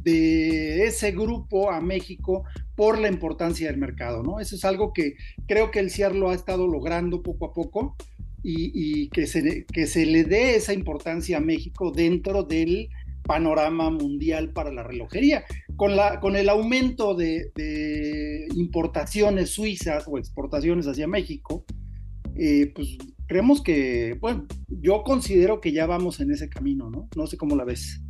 de 0.08 0.86
ese 0.86 1.12
grupo 1.12 1.70
a 1.70 1.82
México 1.82 2.46
por 2.76 2.98
la 2.98 3.10
importancia 3.10 3.68
del 3.68 3.78
mercado, 3.78 4.24
¿no? 4.24 4.40
Eso 4.40 4.56
es 4.56 4.64
algo 4.64 4.94
que 4.94 5.16
creo 5.48 5.70
que 5.70 5.80
el 5.80 5.92
CIAR 5.92 6.16
lo 6.16 6.30
ha 6.30 6.36
estado 6.36 6.66
logrando 6.68 7.22
poco 7.22 7.48
a 7.48 7.54
poco 7.54 7.96
y, 8.44 9.10
que, 9.10 9.28
se, 9.28 10.06
le 10.06 10.24
dé 10.24 10.56
esa 10.56 10.72
importancia 10.72 11.38
a 11.38 11.42
México 11.42 11.92
dentro 11.92 12.44
del 12.44 12.88
panorama 13.24 13.90
mundial 13.90 14.54
para 14.54 14.72
la 14.72 14.84
relojería. 14.84 15.44
Con 15.76 16.36
el 16.38 16.48
aumento 16.48 17.14
de, 17.14 18.48
importaciones 18.56 19.50
suizas 19.50 20.06
o 20.08 20.18
exportaciones 20.18 20.88
hacia 20.88 21.08
México, 21.08 21.66
eh, 22.36 22.72
pues 22.74 22.98
creemos 23.28 23.62
que, 23.62 24.18
bueno, 24.20 24.46
yo 24.68 25.04
considero 25.04 25.62
que 25.62 25.72
ya 25.72 25.86
vamos 25.86 26.20
en 26.20 26.32
ese 26.32 26.50
camino, 26.50 26.90
¿no? 26.90 27.08
No 27.16 27.28
sé 27.28 27.38
cómo 27.38 27.56
la 27.56 27.66
ves. 27.66 28.02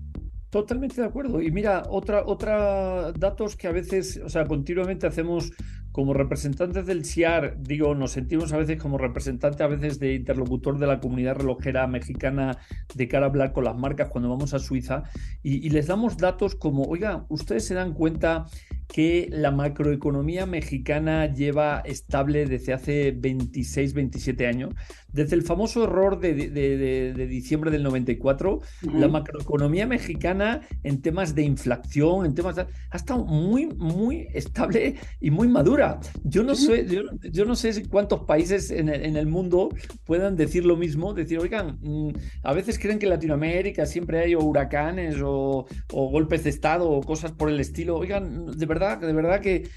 Totalmente 0.49 1.01
de 1.01 1.07
acuerdo. 1.07 1.41
Y 1.41 1.51
mira, 1.51 1.83
otra, 1.89 2.23
otra 2.25 3.11
datos 3.11 3.57
que 3.57 3.67
a 3.67 3.71
veces, 3.71 4.21
o 4.23 4.29
sea, 4.29 4.45
continuamente 4.45 5.05
hacemos 5.05 5.51
como 5.91 6.13
representantes 6.13 6.85
del 6.85 7.05
CIAR, 7.05 7.57
digo, 7.59 7.95
nos 7.95 8.11
sentimos 8.11 8.53
a 8.53 8.57
veces 8.57 8.79
como 8.79 8.99
representantes, 8.99 9.59
a 9.61 9.67
veces 9.67 9.99
de 9.99 10.13
interlocutor 10.13 10.77
de 10.77 10.85
la 10.85 10.99
comunidad 10.99 11.37
relojera 11.37 11.87
mexicana 11.87 12.59
de 12.93 13.07
cara 13.07 13.25
a 13.25 13.29
hablar 13.29 13.51
con 13.51 13.63
las 13.63 13.75
marcas 13.75 14.09
cuando 14.09 14.29
vamos 14.29 14.53
a 14.53 14.59
Suiza 14.59 15.03
y, 15.41 15.65
y 15.65 15.71
les 15.71 15.87
damos 15.87 16.15
datos 16.17 16.53
como, 16.53 16.83
oiga, 16.83 17.25
ustedes 17.29 17.65
se 17.65 17.73
dan 17.73 17.93
cuenta 17.93 18.45
que 18.87 19.27
la 19.31 19.51
macroeconomía 19.51 20.45
mexicana 20.45 21.31
lleva 21.31 21.81
estable 21.81 22.45
desde 22.45 22.73
hace 22.73 23.11
26, 23.11 23.93
27 23.93 24.47
años. 24.47 24.73
Desde 25.11 25.35
el 25.35 25.43
famoso 25.43 25.83
error 25.83 26.19
de, 26.19 26.33
de, 26.33 27.13
de, 27.13 27.27
diciembre 27.27 27.71
del 27.71 27.83
94, 27.83 28.53
uh 28.53 28.61
-huh. 28.61 28.99
la 28.99 29.07
macroeconomía 29.07 29.87
mexicana 29.87 30.61
en 30.83 31.01
temas 31.01 31.33
de 31.33 31.43
inflación, 31.43 32.25
en 32.25 32.33
temas 32.33 32.55
de, 32.55 32.67
ha 32.91 32.97
estado 32.97 33.25
muy, 33.25 33.67
muy 33.67 34.27
estable 34.33 34.95
y 35.19 35.31
muy 35.31 35.47
madura. 35.47 35.99
Yo 36.23 36.43
no 36.43 36.55
sé, 36.55 36.85
yo, 36.87 37.01
yo 37.31 37.45
no 37.45 37.55
sé 37.55 37.87
cuántos 37.87 38.21
países 38.21 38.69
en 38.71 38.89
el, 38.89 39.05
en 39.05 39.15
el, 39.15 39.27
mundo 39.27 39.69
puedan 40.05 40.35
decir 40.35 40.65
lo 40.65 40.77
mismo, 40.77 41.13
decir, 41.13 41.39
oigan, 41.39 41.79
mm, 41.81 42.09
a 42.43 42.53
veces 42.53 42.79
creen 42.79 42.99
que 42.99 43.07
en 43.07 43.11
Latinoamérica 43.11 43.85
siempre 43.85 44.19
hay 44.19 44.35
o 44.35 44.39
huracanes 44.39 45.17
o, 45.21 45.65
o 45.93 46.09
golpes 46.09 46.43
de 46.43 46.49
Estado 46.49 46.89
o 46.89 47.01
cosas 47.01 47.31
por 47.31 47.49
el 47.49 47.59
estilo. 47.59 47.97
Oigan, 47.97 48.45
de 48.45 48.65
verdad 48.65 48.76
de 48.79 49.13
verdad 49.13 49.41
que, 49.41 49.69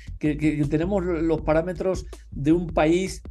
tenemos 0.69 1.05
los 1.05 1.43
parámetros 1.43 2.07
de 2.31 2.53
un 2.53 2.69
país 2.69 3.23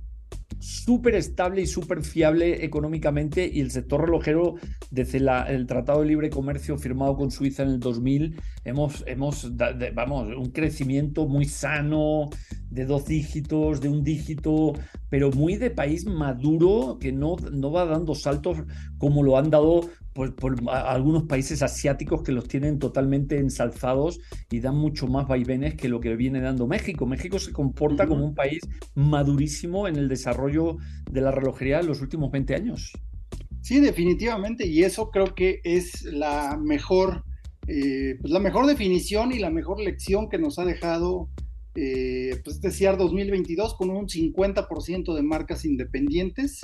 súper 0.59 1.15
estable 1.15 1.61
y 1.61 1.67
súper 1.67 2.03
fiable 2.03 2.65
económicamente 2.65 3.49
y 3.51 3.61
el 3.61 3.71
sector 3.71 4.01
relojero 4.01 4.55
desde 4.91 5.19
el 5.47 5.65
Tratado 5.67 6.01
de 6.01 6.07
Libre 6.07 6.29
Comercio 6.29 6.77
firmado 6.77 7.15
con 7.15 7.31
Suiza 7.31 7.63
en 7.63 7.69
el 7.69 7.79
2000 7.79 8.41
hemos, 8.65 9.03
hemos 9.07 9.49
vamos, 9.93 10.35
un 10.35 10.51
crecimiento 10.51 11.27
muy 11.27 11.45
sano 11.45 12.29
de 12.69 12.85
dos 12.85 13.05
dígitos, 13.05 13.81
de 13.81 13.89
un 13.89 14.03
dígito, 14.03 14.73
pero 15.09 15.31
muy 15.31 15.55
de 15.55 15.71
país 15.71 16.05
maduro 16.05 16.97
que 16.99 17.11
no, 17.11 17.37
no 17.51 17.71
va 17.71 17.85
dando 17.85 18.13
saltos 18.13 18.57
como 18.97 19.23
lo 19.23 19.37
han 19.37 19.49
dado 19.49 19.89
por, 20.13 20.35
por 20.35 20.57
algunos 20.69 21.23
países 21.23 21.61
asiáticos 21.61 22.23
que 22.23 22.31
los 22.31 22.47
tienen 22.47 22.79
totalmente 22.79 23.37
ensalzados 23.37 24.19
y 24.51 24.59
dan 24.59 24.75
mucho 24.75 25.07
más 25.07 25.27
vaivenes 25.27 25.75
que 25.75 25.89
lo 25.89 25.99
que 25.99 26.15
viene 26.15 26.41
dando 26.41 26.67
México. 26.67 27.05
México 27.05 27.39
se 27.39 27.51
comporta 27.51 28.03
uh 28.03 28.05
-huh. 28.05 28.09
como 28.09 28.25
un 28.25 28.35
país 28.35 28.61
madurísimo 28.95 29.87
en 29.87 29.95
el 29.95 30.07
desarrollo 30.07 30.77
de 31.11 31.21
la 31.21 31.31
relojería 31.31 31.79
en 31.79 31.87
los 31.87 32.01
últimos 32.01 32.31
20 32.31 32.55
años. 32.55 32.91
Sí, 33.61 33.79
definitivamente, 33.79 34.65
y 34.65 34.83
eso 34.83 35.11
creo 35.11 35.35
que 35.35 35.59
es 35.63 36.03
la 36.03 36.57
mejor, 36.57 37.23
eh, 37.67 38.17
pues 38.21 38.31
la 38.31 38.39
mejor 38.39 38.65
definición 38.65 39.31
y 39.31 39.39
la 39.39 39.49
mejor 39.49 39.79
lección 39.79 40.29
que 40.29 40.37
nos 40.37 40.59
ha 40.59 40.65
dejado 40.65 41.29
eh, 41.75 42.41
pues 42.43 42.55
este 42.55 42.71
CIAR 42.71 42.97
2022 42.97 43.75
con 43.75 43.89
un 43.89 44.07
50% 44.07 45.13
de 45.13 45.21
marcas 45.21 45.65
independientes 45.65 46.61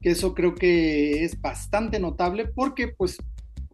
que 0.00 0.10
eso 0.10 0.34
creo 0.34 0.54
que 0.54 1.24
es 1.24 1.40
bastante 1.40 2.00
notable 2.00 2.46
porque 2.46 2.88
pues 2.88 3.18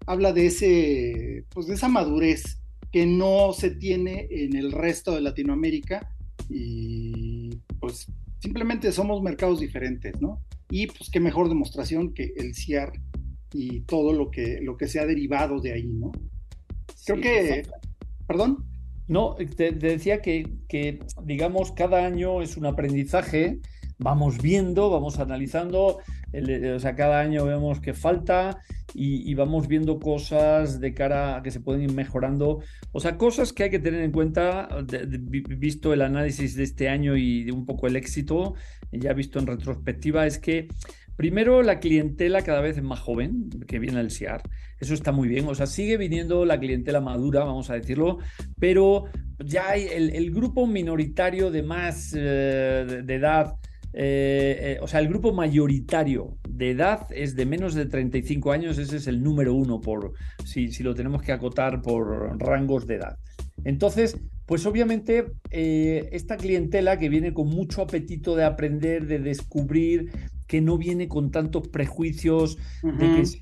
habla 0.07 0.33
de 0.33 0.47
ese 0.47 1.45
pues 1.51 1.67
de 1.67 1.75
esa 1.75 1.89
madurez 1.89 2.61
que 2.93 3.07
no 3.07 3.53
se 3.53 3.71
tiene 3.71 4.29
en 4.31 4.57
el 4.57 4.73
resto 4.73 5.15
de 5.15 5.21
Latinoamérica 5.21 6.09
y 6.49 7.51
pues 7.81 8.07
simplemente 8.39 8.93
somos 8.93 9.23
mercados 9.23 9.61
diferentes, 9.61 10.21
¿no? 10.21 10.41
Y 10.71 10.87
pues 10.87 11.11
qué 11.11 11.21
mejor 11.21 11.49
demostración 11.49 12.15
que 12.15 12.33
el 12.37 12.55
CIAR 12.55 12.93
y 13.53 13.81
todo 13.81 14.13
lo 14.13 14.31
que 14.31 14.61
lo 14.61 14.77
que 14.77 14.89
se 14.89 15.01
ha 15.01 15.07
derivado 15.07 15.61
de 15.61 15.73
ahí, 15.73 15.87
¿no? 15.87 16.13
Creo 17.05 17.17
sí, 17.17 17.23
que 17.23 17.63
perdón 18.27 18.65
no, 19.09 19.37
te, 19.37 19.73
te 19.73 19.73
decía 19.73 20.21
que, 20.21 20.47
que, 20.69 20.99
digamos, 21.23 21.73
cada 21.73 22.05
año 22.05 22.43
es 22.43 22.57
un 22.57 22.67
aprendizaje 22.67 23.61
vamos 23.99 24.39
viendo, 24.43 24.91
vamos 24.91 25.19
analizando, 25.19 25.99
el, 26.33 26.75
o 26.75 26.81
sea, 26.81 26.95
cada 26.95 27.21
año 27.21 27.45
vemos 27.45 27.81
que 27.81 27.95
falta 27.95 28.63
y, 28.95 29.35
vamos 29.35 29.69
viendo 29.69 29.99
cosas 30.01 30.81
de 30.81 30.95
cara 30.95 31.37
a 31.37 31.43
que 31.43 31.51
se 31.51 31.61
pueden 31.61 31.83
ir 31.83 31.93
mejorando, 31.93 32.61
o 32.93 33.01
sea, 33.01 33.17
cosas 33.19 33.53
que 33.53 33.65
hay 33.65 33.71
que 33.71 33.79
tener 33.79 34.03
en 34.03 34.13
cuenta, 34.13 34.69
visto 35.31 35.93
el 35.93 36.03
análisis 36.03 36.55
de 36.57 36.65
este 36.65 36.89
año 36.89 37.17
y 37.17 37.45
de 37.45 37.53
un 37.53 37.67
poco 37.67 37.87
el 37.87 37.97
éxito, 37.97 38.55
ya 38.93 39.13
visto 39.13 39.39
en 39.39 39.47
retrospectiva, 39.47 40.27
es 40.27 40.39
que 40.39 40.69
Primero, 41.17 41.63
la 41.63 41.81
clientela 41.81 42.43
cada 42.43 42.61
vez 42.61 42.77
es 42.77 42.83
más 42.83 43.01
joven 43.01 43.49
que 43.67 43.79
viene 43.79 43.99
al 43.99 44.11
SIAR. 44.11 44.43
Eso 44.79 44.93
está 44.93 45.13
muy 45.13 45.29
bien. 45.29 45.49
O 45.49 45.55
sea, 45.55 45.67
sigue 45.67 45.97
viniendo 45.97 46.45
la 46.45 46.61
clientela 46.61 47.01
madura, 47.01 47.43
vamos 47.43 47.71
a 47.71 47.75
decirlo, 47.75 48.19
pero 48.61 49.05
ya 49.39 49.71
hay 49.71 49.87
el, 49.87 50.11
el 50.11 50.31
grupo 50.31 50.67
minoritario 50.67 51.51
de 51.51 51.63
más 51.63 52.15
eh, 52.15 53.03
de 53.03 53.15
edad 53.15 53.55
eh, 53.99 54.77
eh, 54.77 54.79
o 54.83 54.87
sea, 54.87 55.01
el 55.01 55.09
grupo 55.09 55.33
mayoritario 55.33 56.37
de 56.47 56.73
edad 56.73 57.07
es 57.11 57.35
de 57.35 57.47
menos 57.47 57.75
de 57.75 57.87
35 57.87 58.53
años, 58.53 58.77
ese 58.77 58.99
es 58.99 59.07
el 59.07 59.23
número 59.23 59.55
uno, 59.55 59.81
por, 59.81 60.13
si, 60.45 60.71
si 60.71 60.83
lo 60.83 60.95
tenemos 60.95 61.23
que 61.23 61.33
acotar 61.33 61.81
por 61.81 62.39
rangos 62.39 62.87
de 62.87 62.97
edad. 62.97 63.17
Entonces, 63.65 64.19
pues 64.45 64.67
obviamente 64.67 65.33
eh, 65.51 66.11
esta 66.13 66.37
clientela 66.37 66.99
que 66.99 67.09
viene 67.09 67.33
con 67.33 67.49
mucho 67.49 67.81
apetito 67.81 68.37
de 68.37 68.45
aprender, 68.45 69.07
de 69.07 69.19
descubrir, 69.19 70.11
que 70.47 70.61
no 70.61 70.77
viene 70.77 71.09
con 71.09 71.31
tantos 71.31 71.69
prejuicios 71.69 72.59
uh 72.83 72.89
-huh. 72.89 72.99
de 72.99 73.07
que 73.17 73.39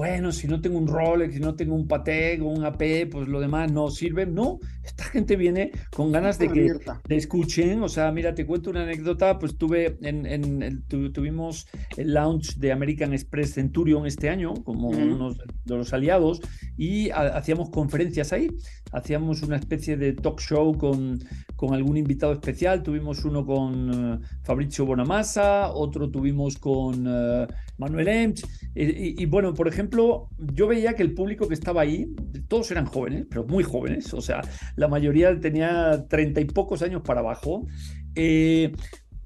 bueno, 0.00 0.32
si 0.32 0.48
no 0.48 0.62
tengo 0.62 0.78
un 0.78 0.86
Rolex, 0.86 1.34
si 1.34 1.40
no 1.40 1.54
tengo 1.54 1.74
un 1.74 1.86
Patek 1.86 2.40
o 2.40 2.46
un 2.46 2.64
AP, 2.64 3.10
pues 3.10 3.28
lo 3.28 3.38
demás 3.38 3.70
no 3.70 3.90
sirve. 3.90 4.24
No, 4.24 4.58
esta 4.82 5.04
gente 5.04 5.36
viene 5.36 5.72
con 5.94 6.10
ganas 6.10 6.38
de 6.38 6.48
que 6.48 6.72
te 7.06 7.16
escuchen. 7.16 7.82
O 7.82 7.88
sea, 7.90 8.10
mira, 8.10 8.34
te 8.34 8.46
cuento 8.46 8.70
una 8.70 8.84
anécdota. 8.84 9.38
Pues 9.38 9.58
tuve 9.58 9.98
en, 10.00 10.24
en 10.24 10.62
el, 10.62 10.82
tu, 10.84 11.12
tuvimos 11.12 11.66
el 11.98 12.14
launch 12.14 12.56
de 12.56 12.72
American 12.72 13.12
Express 13.12 13.52
Centurion 13.52 14.06
este 14.06 14.30
año, 14.30 14.54
como 14.64 14.88
unos 14.88 15.36
de 15.66 15.76
los 15.76 15.92
aliados, 15.92 16.40
y 16.78 17.10
a, 17.10 17.36
hacíamos 17.36 17.68
conferencias 17.68 18.32
ahí. 18.32 18.48
Hacíamos 18.92 19.42
una 19.42 19.56
especie 19.56 19.98
de 19.98 20.14
talk 20.14 20.40
show 20.40 20.78
con, 20.78 21.18
con 21.56 21.74
algún 21.74 21.98
invitado 21.98 22.32
especial. 22.32 22.82
Tuvimos 22.82 23.22
uno 23.26 23.44
con 23.44 23.90
uh, 23.90 24.20
Fabrizio 24.44 24.86
Bonamassa, 24.86 25.70
otro 25.72 26.10
tuvimos 26.10 26.56
con 26.56 27.06
uh, 27.06 27.46
Manuel 27.76 28.08
Emch. 28.08 28.42
Y, 28.74 28.84
y, 28.84 29.14
y 29.18 29.26
bueno, 29.26 29.52
por 29.52 29.68
ejemplo, 29.68 29.89
yo 29.90 30.66
veía 30.66 30.94
que 30.94 31.02
el 31.02 31.14
público 31.14 31.48
que 31.48 31.54
estaba 31.54 31.82
ahí, 31.82 32.14
todos 32.48 32.70
eran 32.70 32.86
jóvenes, 32.86 33.26
pero 33.28 33.44
muy 33.44 33.64
jóvenes, 33.64 34.12
o 34.14 34.20
sea, 34.20 34.40
la 34.76 34.88
mayoría 34.88 35.38
tenía 35.38 36.06
treinta 36.08 36.40
y 36.40 36.44
pocos 36.44 36.82
años 36.82 37.02
para 37.02 37.20
abajo. 37.20 37.66
Eh, 38.14 38.72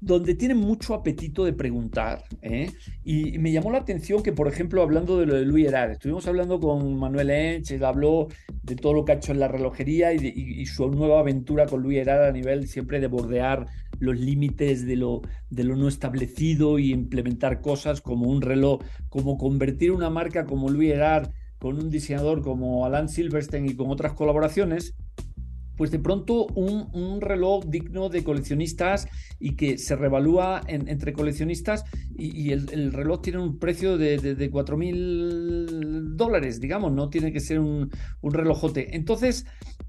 donde 0.05 0.35
tienen 0.35 0.57
mucho 0.57 0.93
apetito 0.93 1.45
de 1.45 1.53
preguntar. 1.53 2.23
¿eh? 2.43 2.71
Y, 3.03 3.39
me 3.39 3.51
llamó 3.51 3.71
la 3.71 3.79
atención 3.79 4.21
que, 4.21 4.33
por 4.33 4.47
ejemplo, 4.47 4.83
hablando 4.83 5.19
de 5.19 5.25
lo 5.25 5.33
de 5.33 5.45
Luis 5.45 5.67
Herard, 5.67 5.91
estuvimos 5.91 6.27
hablando 6.27 6.59
con 6.59 6.95
Manuel 6.97 7.31
Ench, 7.31 7.71
él 7.71 7.83
habló 7.83 8.27
de 8.61 8.75
todo 8.75 8.93
lo 8.93 9.03
que 9.03 9.13
ha 9.13 9.15
hecho 9.15 9.31
en 9.31 9.39
la 9.39 9.47
relojería 9.47 10.13
y, 10.13 10.65
su 10.67 10.89
nueva 10.89 11.19
aventura 11.19 11.65
con 11.65 11.81
Luis 11.81 11.99
Herard 11.99 12.25
a 12.25 12.31
nivel 12.31 12.67
siempre 12.67 12.99
de 12.99 13.07
bordear 13.07 13.65
los 13.99 14.19
límites 14.19 14.85
de 14.85 14.95
lo, 14.95 15.21
de 15.49 15.63
lo 15.63 15.75
no 15.75 15.87
establecido 15.87 16.79
y 16.79 16.91
implementar 16.91 17.61
cosas 17.61 18.01
como 18.01 18.29
un 18.29 18.41
reloj, 18.41 18.81
como 19.09 19.37
convertir 19.37 19.91
una 19.91 20.09
marca 20.09 20.45
como 20.45 20.69
Louis 20.69 20.91
Erard 20.91 21.29
con 21.57 21.77
un 21.77 21.89
diseñador 21.89 22.41
como 22.41 22.85
Alan 22.85 23.09
Silverstein 23.09 23.65
y 23.65 23.75
con 23.75 23.89
otras 23.89 24.13
colaboraciones 24.13 24.95
pues 25.75 25.91
de 25.91 25.99
pronto 25.99 26.47
un, 26.55 26.87
un, 26.93 27.21
reloj 27.21 27.65
digno 27.65 28.09
de 28.09 28.23
coleccionistas 28.23 29.07
y 29.39 29.55
que 29.55 29.77
se 29.77 29.95
revalúa 29.95 30.61
en, 30.67 30.87
entre 30.87 31.13
coleccionistas 31.13 31.83
y, 32.17 32.51
el, 32.51 32.69
el, 32.71 32.93
reloj 32.93 33.21
tiene 33.21 33.39
un 33.39 33.59
precio 33.59 33.97
de, 33.97 34.17
de, 34.17 34.35
de 34.35 34.49
4 34.49 34.77
mil 34.77 36.15
dólares, 36.15 36.61
digamos, 36.61 36.93
no 36.93 37.09
tiene 37.09 37.33
que 37.33 37.41
ser 37.41 37.59
un, 37.59 37.91
un 38.21 38.33
relojote. 38.33 38.95
Entonces, 38.95 39.45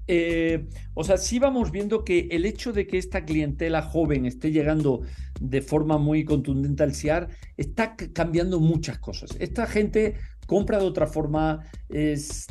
eh, 0.07 0.67
o 0.93 1.03
sea, 1.03 1.17
sí 1.17 1.39
vamos 1.39 1.71
viendo 1.71 2.03
que 2.03 2.27
el 2.31 2.45
hecho 2.45 2.73
de 2.73 2.87
que 2.87 2.97
esta 2.97 3.25
clientela 3.25 3.81
joven 3.81 4.25
esté 4.25 4.51
llegando 4.51 5.01
de 5.39 5.61
forma 5.61 5.97
muy 5.97 6.23
contundente 6.25 6.83
al 6.83 6.95
CIAR 6.95 7.29
está 7.57 7.95
cambiando 7.95 8.59
muchas 8.59 8.99
cosas. 8.99 9.35
Esta 9.39 9.67
gente 9.67 10.15
compra 10.47 10.79
de 10.79 10.85
otra 10.85 11.05
forma, 11.07 11.59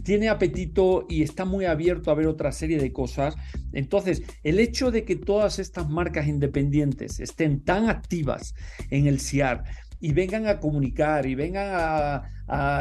tiene 0.05 0.29
apetito 0.29 1.07
y 1.09 1.23
está 1.23 1.45
muy 1.45 1.65
abierto 1.65 2.11
a 2.11 2.15
ver 2.15 2.27
otra 2.27 2.53
serie 2.53 2.79
de 2.79 2.93
cosas. 2.93 3.35
Entonces, 3.73 4.23
el 4.45 4.61
hecho 4.61 4.91
de 4.91 5.05
que 5.05 5.17
todas 5.17 5.59
estas 5.59 5.89
marcas 5.89 6.29
independientes 6.29 7.19
estén 7.19 7.65
tan 7.65 7.89
activas 7.89 8.55
en 8.91 9.07
el 9.07 9.19
CIAR, 9.19 9.65
y 10.01 10.13
vengan 10.13 10.47
a 10.47 10.59
comunicar 10.61 11.27
y 11.27 11.35
vengan 11.35 11.67
a, 11.69 12.23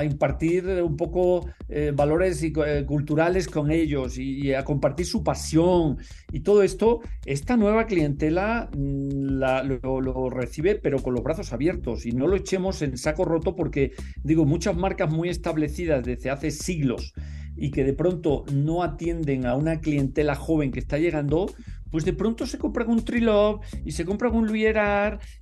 impartir 0.03 0.67
un 0.83 0.95
poco 0.95 1.47
eh, 1.69 1.91
valores 1.91 2.43
y, 2.43 2.53
eh, 2.67 2.85
culturales 2.85 3.47
con 3.47 3.71
ellos 3.71 4.19
y, 4.19 4.47
y, 4.49 4.53
a 4.53 4.63
compartir 4.63 5.07
su 5.07 5.23
pasión 5.23 5.97
y 6.31 6.41
todo 6.41 6.61
esto, 6.61 6.99
esta 7.25 7.57
nueva 7.57 7.87
clientela 7.87 8.69
mm, 8.77 9.39
la, 9.39 9.63
lo, 9.63 10.01
lo, 10.01 10.29
recibe 10.29 10.75
pero 10.75 10.99
con 10.99 11.15
los 11.15 11.23
brazos 11.23 11.51
abiertos 11.51 12.05
y 12.05 12.11
no 12.11 12.27
lo 12.27 12.35
echemos 12.35 12.83
en 12.83 12.95
saco 12.95 13.25
roto 13.25 13.55
porque 13.55 13.93
digo, 14.23 14.45
muchas 14.45 14.75
marcas 14.75 15.11
muy 15.11 15.29
establecidas 15.29 16.05
desde 16.05 16.29
hace 16.29 16.51
siglos 16.51 17.15
y 17.55 17.71
que 17.71 17.83
de 17.83 17.93
pronto 17.93 18.45
no 18.51 18.83
atienden 18.83 19.45
a 19.45 19.55
una 19.55 19.79
clientela 19.79 20.35
joven 20.35 20.71
que 20.71 20.79
está 20.79 20.97
llegando, 20.97 21.47
pues 21.95 22.03
de 22.03 22.11
pronto 22.11 22.45
se 22.45 22.57
compran 22.57 22.89
un 22.89 23.05
Trilov 23.05 23.61
y 23.85 23.93
se 23.93 24.03
compran 24.03 24.35
un 24.35 24.47
Louis 24.47 24.67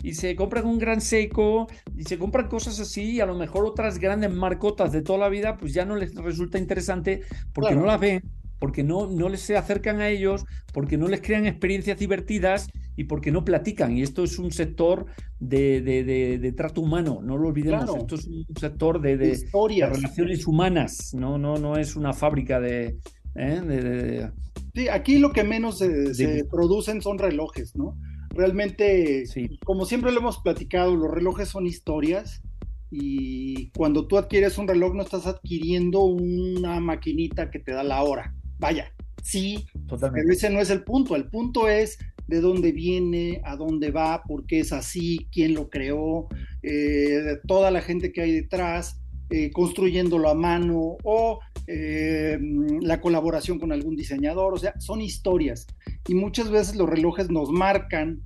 y 0.04 0.13
se 0.13 0.36
compran 0.36 0.68
un 0.68 0.78
Gran 0.78 1.02
Seiko 1.02 1.66
y 1.98 2.04
se 2.04 2.20
compran 2.20 2.48
cosas 2.48 2.80
así 2.80 3.13
y 3.13 3.22
a 3.22 3.26
lo 3.26 3.34
mejor 3.34 3.66
otras 3.66 3.98
grandes 3.98 4.32
marcotas 4.32 4.92
de 4.92 5.02
toda 5.02 5.18
la 5.18 5.30
vida 5.30 5.58
pues 5.58 5.74
ya 5.74 5.84
no 5.84 5.96
les 5.96 6.13
resulta 6.13 6.60
interesante 6.60 7.22
porque 7.54 7.74
no 7.74 7.88
las 7.88 8.00
ven, 8.00 8.22
porque 8.60 8.84
no, 8.84 9.08
no 9.08 9.30
les 9.30 9.42
se 9.42 9.58
acercan 9.58 10.00
a 10.00 10.10
ellos, 10.10 10.46
porque 10.76 10.96
no 10.96 11.08
les 11.08 11.22
crean 11.22 11.48
experiencias 11.48 11.98
divertidas 11.98 12.70
y 12.96 13.06
porque 13.06 13.32
no 13.32 13.44
platican. 13.44 13.98
Y 13.98 14.04
esto 14.04 14.24
es 14.24 14.38
un 14.38 14.52
sector 14.52 15.08
de, 15.39 15.82
de, 15.82 16.52
trato 16.52 16.82
humano, 16.82 17.20
no 17.24 17.36
lo 17.36 17.48
olvidemos. 17.48 17.98
Esto 17.98 18.13
es 18.13 18.28
un 18.28 18.46
sector 18.60 19.02
de, 19.02 19.18
de, 19.18 19.50
relaciones 19.52 20.46
humanas, 20.46 21.16
no, 21.16 21.39
no, 21.39 21.58
no 21.58 21.78
es 21.78 21.96
una 21.96 22.13
fábrica 22.13 22.60
de, 22.60 23.00
¿eh? 23.34 24.30
Sí, 24.74 24.88
aquí 24.88 25.20
lo 25.20 25.32
que 25.32 25.44
menos 25.44 25.78
se, 25.78 26.46
producen 26.50 27.02
son 27.02 27.20
relojes, 27.20 27.76
¿no? 27.76 27.98
Realmente, 28.30 29.26
como 29.64 29.86
siempre 29.86 30.12
lo 30.12 30.20
hemos 30.20 30.40
platicado, 30.40 30.96
los 30.96 31.12
relojes 31.12 31.50
son 31.50 31.68
historias 31.68 32.42
y 32.90 33.70
cuando 33.72 34.08
tú 34.08 34.18
adquieres 34.18 34.58
un 34.58 34.68
reloj 34.68 34.96
no 34.96 35.04
estás 35.04 35.28
adquiriendo 35.28 36.02
una 36.02 36.80
maquinita 36.80 37.52
que 37.52 37.60
te 37.60 37.72
da 37.72 37.84
la 37.84 38.02
hora. 38.02 38.36
Vaya, 38.58 38.92
sí, 39.22 39.66
pero 39.88 40.32
ese 40.32 40.50
no 40.50 40.60
es 40.60 40.72
el 40.72 40.84
punto. 40.84 41.16
El 41.16 41.30
punto 41.30 41.68
es 41.68 42.00
de 42.28 42.42
dónde 42.42 42.72
viene, 42.72 43.42
a 43.44 43.56
dónde 43.56 43.92
va, 43.92 44.24
por 44.24 44.46
qué 44.48 44.62
es 44.62 44.74
así, 44.74 45.28
quién 45.32 45.54
lo 45.54 45.70
creó, 45.70 46.28
eh, 46.64 47.38
toda 47.48 47.70
la 47.70 47.82
gente 47.82 48.12
que 48.12 48.22
hay 48.22 48.32
detrás, 48.32 49.03
eh, 49.36 49.50
construyéndolo 49.52 50.30
a 50.30 50.36
mano 50.36 50.98
o 51.04 51.39
eh, 51.65 52.38
la 52.82 53.02
colaboración 53.02 53.58
con 53.58 53.72
algún 53.72 53.96
diseñador, 53.96 54.54
o 54.54 54.58
sea, 54.58 54.80
son 54.80 55.02
historias. 55.02 55.65
Y 56.08 56.13
muchas 56.13 56.52
veces 56.52 56.76
los 56.76 56.88
relojes 56.88 57.32
nos 57.32 57.50
marcan 57.50 58.22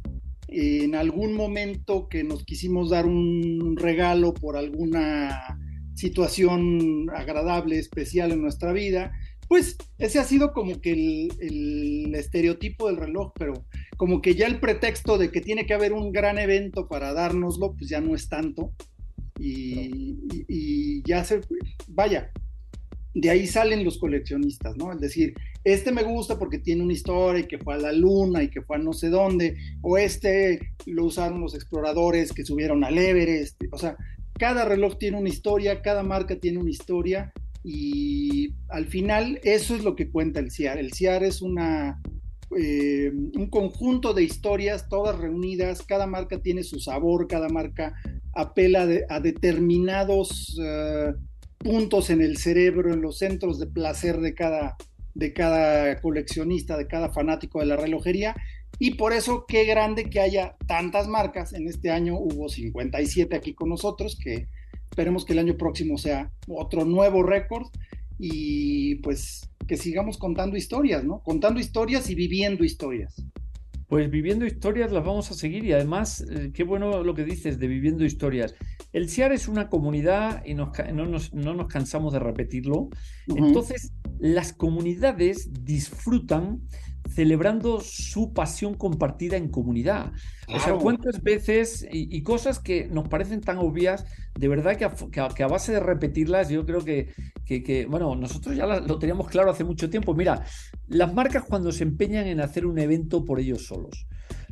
en 0.49 0.95
algún 0.95 1.33
momento 1.33 2.09
que 2.09 2.25
nos 2.25 2.43
quisimos 2.43 2.89
dar 2.89 3.05
un 3.05 3.77
regalo 3.77 4.33
por 4.33 4.57
alguna 4.57 5.57
situación 5.95 7.09
agradable, 7.15 7.79
especial 7.79 8.33
en 8.33 8.41
nuestra 8.41 8.73
vida, 8.73 9.13
pues 9.47 9.77
ese 9.99 10.19
ha 10.19 10.25
sido 10.25 10.51
como 10.51 10.81
que 10.81 10.91
el, 10.91 12.13
estereotipo 12.15 12.87
del 12.87 12.97
reloj, 12.97 13.31
pero 13.39 13.65
como 13.95 14.21
que 14.21 14.35
ya 14.35 14.45
el 14.45 14.59
pretexto 14.59 15.17
de 15.17 15.31
que 15.31 15.39
tiene 15.39 15.65
que 15.65 15.73
haber 15.73 15.93
un 15.93 16.11
gran 16.11 16.37
evento 16.37 16.89
para 16.89 17.13
dárnoslo, 17.13 17.75
pues 17.77 17.89
ya 17.89 18.01
no 18.01 18.13
es 18.13 18.27
tanto. 18.27 18.73
Y, 19.39 20.45
y 20.47 21.03
ya 21.03 21.23
se, 21.23 21.41
vaya, 21.87 22.31
de 23.13 23.29
ahí 23.29 23.47
salen 23.47 23.83
los 23.83 23.97
coleccionistas, 23.97 24.77
¿no? 24.77 24.91
Es 24.91 24.99
decir, 24.99 25.33
este 25.63 25.91
me 25.91 26.03
gusta 26.03 26.37
porque 26.37 26.59
tiene 26.59 26.83
una 26.83 26.93
historia 26.93 27.41
y 27.41 27.47
que 27.47 27.57
fue 27.57 27.73
a 27.73 27.77
la 27.77 27.91
luna 27.91 28.43
y 28.43 28.49
que 28.49 28.61
fue 28.61 28.77
a 28.77 28.79
no 28.79 28.93
sé 28.93 29.09
dónde, 29.09 29.57
o 29.81 29.97
este 29.97 30.59
lo 30.85 31.05
usaron 31.05 31.41
los 31.41 31.55
exploradores 31.55 32.31
que 32.31 32.45
subieron 32.45 32.83
al 32.83 32.97
Everest, 32.97 33.61
o 33.71 33.77
sea, 33.77 33.97
cada 34.37 34.65
reloj 34.65 34.97
tiene 34.97 35.17
una 35.17 35.29
historia, 35.29 35.81
cada 35.81 36.03
marca 36.03 36.39
tiene 36.39 36.59
una 36.59 36.69
historia 36.69 37.33
y 37.63 38.53
al 38.69 38.85
final 38.85 39.39
eso 39.43 39.75
es 39.75 39.83
lo 39.83 39.95
que 39.95 40.09
cuenta 40.11 40.39
el 40.39 40.51
CIAR. 40.51 40.77
El 40.77 40.93
CIAR 40.93 41.23
es 41.23 41.41
una, 41.41 41.99
eh, 42.55 43.11
un 43.11 43.49
conjunto 43.49 44.13
de 44.13 44.23
historias 44.23 44.87
todas 44.87 45.17
reunidas, 45.17 45.81
cada 45.81 46.05
marca 46.05 46.39
tiene 46.39 46.63
su 46.63 46.79
sabor, 46.79 47.27
cada 47.27 47.49
marca 47.49 47.95
apela 48.37 48.87
a 49.09 49.19
determinados... 49.19 50.57
Eh, 50.63 51.13
puntos 51.57 52.09
en 52.09 52.21
el 52.21 52.37
cerebro, 52.37 52.93
en 52.93 53.01
los 53.01 53.17
centros 53.17 53.59
de 53.59 53.67
placer 53.67 54.19
de 54.19 54.33
cada, 54.33 54.77
de 55.13 55.33
cada 55.33 55.99
coleccionista, 56.01 56.77
de 56.77 56.87
cada 56.87 57.09
fanático 57.09 57.59
de 57.59 57.65
la 57.65 57.77
relojería. 57.77 58.35
Y 58.79 58.95
por 58.95 59.13
eso 59.13 59.45
qué 59.47 59.65
grande 59.65 60.09
que 60.09 60.19
haya 60.19 60.55
tantas 60.67 61.07
marcas. 61.07 61.53
En 61.53 61.67
este 61.67 61.89
año 61.89 62.15
hubo 62.17 62.47
57 62.47 63.35
aquí 63.35 63.53
con 63.53 63.69
nosotros, 63.69 64.17
que 64.21 64.47
esperemos 64.89 65.25
que 65.25 65.33
el 65.33 65.39
año 65.39 65.57
próximo 65.57 65.97
sea 65.97 66.31
otro 66.47 66.85
nuevo 66.85 67.23
récord 67.23 67.67
y 68.19 68.95
pues 68.95 69.49
que 69.67 69.77
sigamos 69.77 70.17
contando 70.17 70.57
historias, 70.57 71.03
¿no? 71.03 71.21
Contando 71.23 71.59
historias 71.59 72.09
y 72.09 72.15
viviendo 72.15 72.63
historias. 72.63 73.15
Pues 73.87 74.09
viviendo 74.11 74.45
historias 74.45 74.91
las 74.91 75.05
vamos 75.05 75.31
a 75.31 75.33
seguir 75.33 75.63
y 75.63 75.71
además, 75.71 76.21
eh, 76.29 76.51
qué 76.53 76.63
bueno 76.63 77.03
lo 77.03 77.13
que 77.13 77.23
dices 77.23 77.57
de 77.57 77.67
viviendo 77.67 78.03
historias. 78.03 78.53
El 78.91 79.09
CIAR 79.09 79.31
es 79.31 79.47
una 79.47 79.69
comunidad 79.69 80.43
y 80.45 80.55
no, 80.55 80.73
nos, 80.93 81.33
no, 81.33 81.53
nos, 81.53 81.67
cansamos 81.67 82.11
de 82.11 82.19
repetirlo. 82.19 82.89
Entonces, 83.27 83.93
las 84.19 84.51
comunidades 84.51 85.49
disfrutan 85.63 86.61
celebrando 87.17 87.81
su 87.81 88.31
pasión 88.31 88.75
compartida 88.75 89.37
en 89.37 89.49
comunidad. 89.49 90.11
O 90.53 90.59
sea, 90.59 90.75
cuántas 90.75 91.23
veces 91.23 91.83
y, 91.91 92.21
cosas 92.21 92.59
que 92.59 92.87
nos 92.89 93.07
parecen 93.07 93.41
tan 93.41 93.57
obvias, 93.57 94.05
de 94.37 94.47
verdad 94.47 94.77
que 94.77 94.85
a, 94.85 94.93
que 95.29 95.41
a, 95.41 95.47
base 95.47 95.71
de 95.71 95.79
repetirlas, 95.79 96.49
yo 96.49 96.63
creo 96.63 96.85
que, 96.85 97.11
que, 97.43 97.87
bueno, 97.89 98.15
nosotros 98.15 98.55
ya 98.55 98.67
lo 98.67 98.99
teníamos 98.99 99.29
claro 99.29 99.49
hace 99.49 99.63
mucho 99.63 99.89
tiempo. 99.89 100.13
Mira, 100.13 100.45
las 100.89 101.11
marcas 101.11 101.43
cuando 101.43 101.71
se 101.71 101.85
empeñan 101.85 102.27
en 102.27 102.39
hacer 102.39 102.67
un 102.67 102.77
evento 102.77 103.25
por 103.25 103.39
ellos 103.39 103.65
solos. 103.65 104.05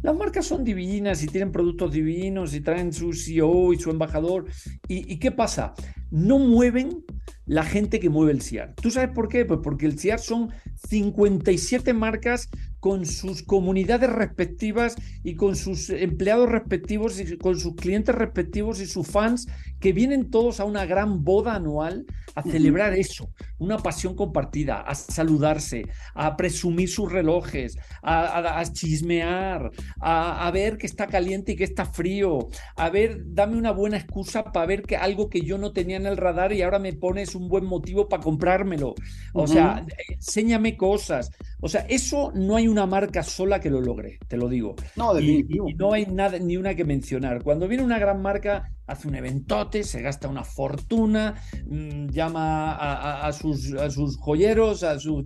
Las 0.05 0.15
marcas 0.15 0.45
son 0.45 0.63
divinas 0.63 1.23
y 1.23 1.25
tienen 1.25 1.51
productos 1.51 1.91
divinos 1.91 2.53
y 2.53 2.61
traen 2.61 2.93
su 2.93 3.11
CEO 3.11 3.73
y 3.73 3.79
su 3.79 3.89
embajador. 3.89 4.45
¿Y, 4.87 5.17
qué 5.17 5.31
pasa? 5.31 5.73
No 6.11 6.37
mueven 6.37 7.03
la 7.47 7.63
gente 7.63 7.99
que 7.99 8.11
mueve 8.11 8.33
el 8.33 8.43
CIAR. 8.43 8.75
¿Tú 8.75 8.91
sabes 8.91 9.09
por 9.15 9.29
qué? 9.29 9.45
Pues 9.45 9.61
porque 9.63 9.87
el 9.87 9.97
CIAR 9.97 10.19
son 10.19 10.51
57 10.87 11.91
marcas 11.93 12.49
con 12.85 13.07
sus 13.07 13.41
comunidades 13.41 14.11
respectivas 14.11 14.93
y 15.23 15.33
con 15.33 15.55
sus 15.55 15.89
empleados 15.89 16.47
respectivos 16.47 17.19
y 17.19 17.35
con 17.35 17.59
sus 17.59 17.73
clientes 17.73 18.13
respectivos 18.13 18.79
y 18.79 18.85
sus 18.85 19.07
fans 19.07 19.47
que 19.79 19.91
vienen 19.91 20.29
todos 20.29 20.59
a 20.59 20.65
una 20.65 20.85
gran 20.85 21.23
boda 21.23 21.55
anual 21.55 22.05
a 22.35 22.43
celebrar 22.43 22.93
eso, 22.93 23.31
una 23.57 23.77
pasión 23.77 24.15
compartida, 24.15 24.81
a 24.81 24.93
saludarse, 24.93 25.83
a 26.13 26.37
presumir 26.37 26.89
sus 26.89 27.11
relojes, 27.11 27.77
a, 28.03 28.63
chismear, 28.71 29.71
a, 29.99 30.51
ver 30.51 30.77
que 30.77 30.85
está 30.85 31.07
caliente 31.07 31.53
y 31.53 31.55
que 31.55 31.63
está 31.63 31.85
frío, 31.85 32.49
a 32.75 32.89
ver, 32.89 33.21
dame 33.25 33.57
una 33.57 33.71
buena 33.71 33.97
excusa 33.97 34.43
para 34.43 34.65
ver 34.65 34.83
que 34.83 34.97
algo 34.97 35.29
que 35.29 35.41
yo 35.41 35.57
no 35.57 35.71
tenía 35.71 35.97
en 35.97 36.05
el 36.05 36.17
radar 36.17 36.51
y 36.53 36.61
ahora 36.61 36.77
me 36.77 36.93
pones 36.93 37.33
un 37.33 37.47
buen 37.47 37.65
motivo 37.65 38.07
para 38.09 38.21
comprármelo. 38.21 38.93
O 39.33 39.47
sea, 39.47 39.85
enséñame 40.09 40.77
cosas. 40.77 41.31
O 41.65 41.67
sea, 41.67 41.83
eso 41.89 42.31
no 42.35 42.57
hay 42.57 42.67
una 42.67 42.85
marca 42.85 43.23
sola 43.23 43.59
que 43.59 43.71
lo 43.71 43.81
logre, 43.81 44.19
te 44.27 44.37
lo 44.37 44.47
digo. 44.47 44.75
No, 44.95 45.15
definitivo. 45.15 45.67
Y, 45.67 45.73
no 45.73 45.93
hay 45.93 46.05
nada, 46.05 46.37
ni 46.37 46.57
una 46.57 46.75
que 46.75 46.85
mencionar. 46.85 47.41
Cuando 47.41 47.67
viene 47.67 47.83
una 47.83 47.97
gran 47.97 48.21
marca, 48.21 48.71
hace 48.85 49.07
un 49.07 49.15
eventote, 49.15 49.83
se 49.83 49.99
gasta 50.03 50.27
una 50.27 50.43
fortuna, 50.43 51.41
mm, 51.65 52.09
llama 52.09 52.75
a, 52.75 53.33
sus, 53.33 53.73
a, 53.73 53.89
sus, 53.89 54.15
joyeros, 54.17 54.83
a 54.83 54.99
su 54.99 55.25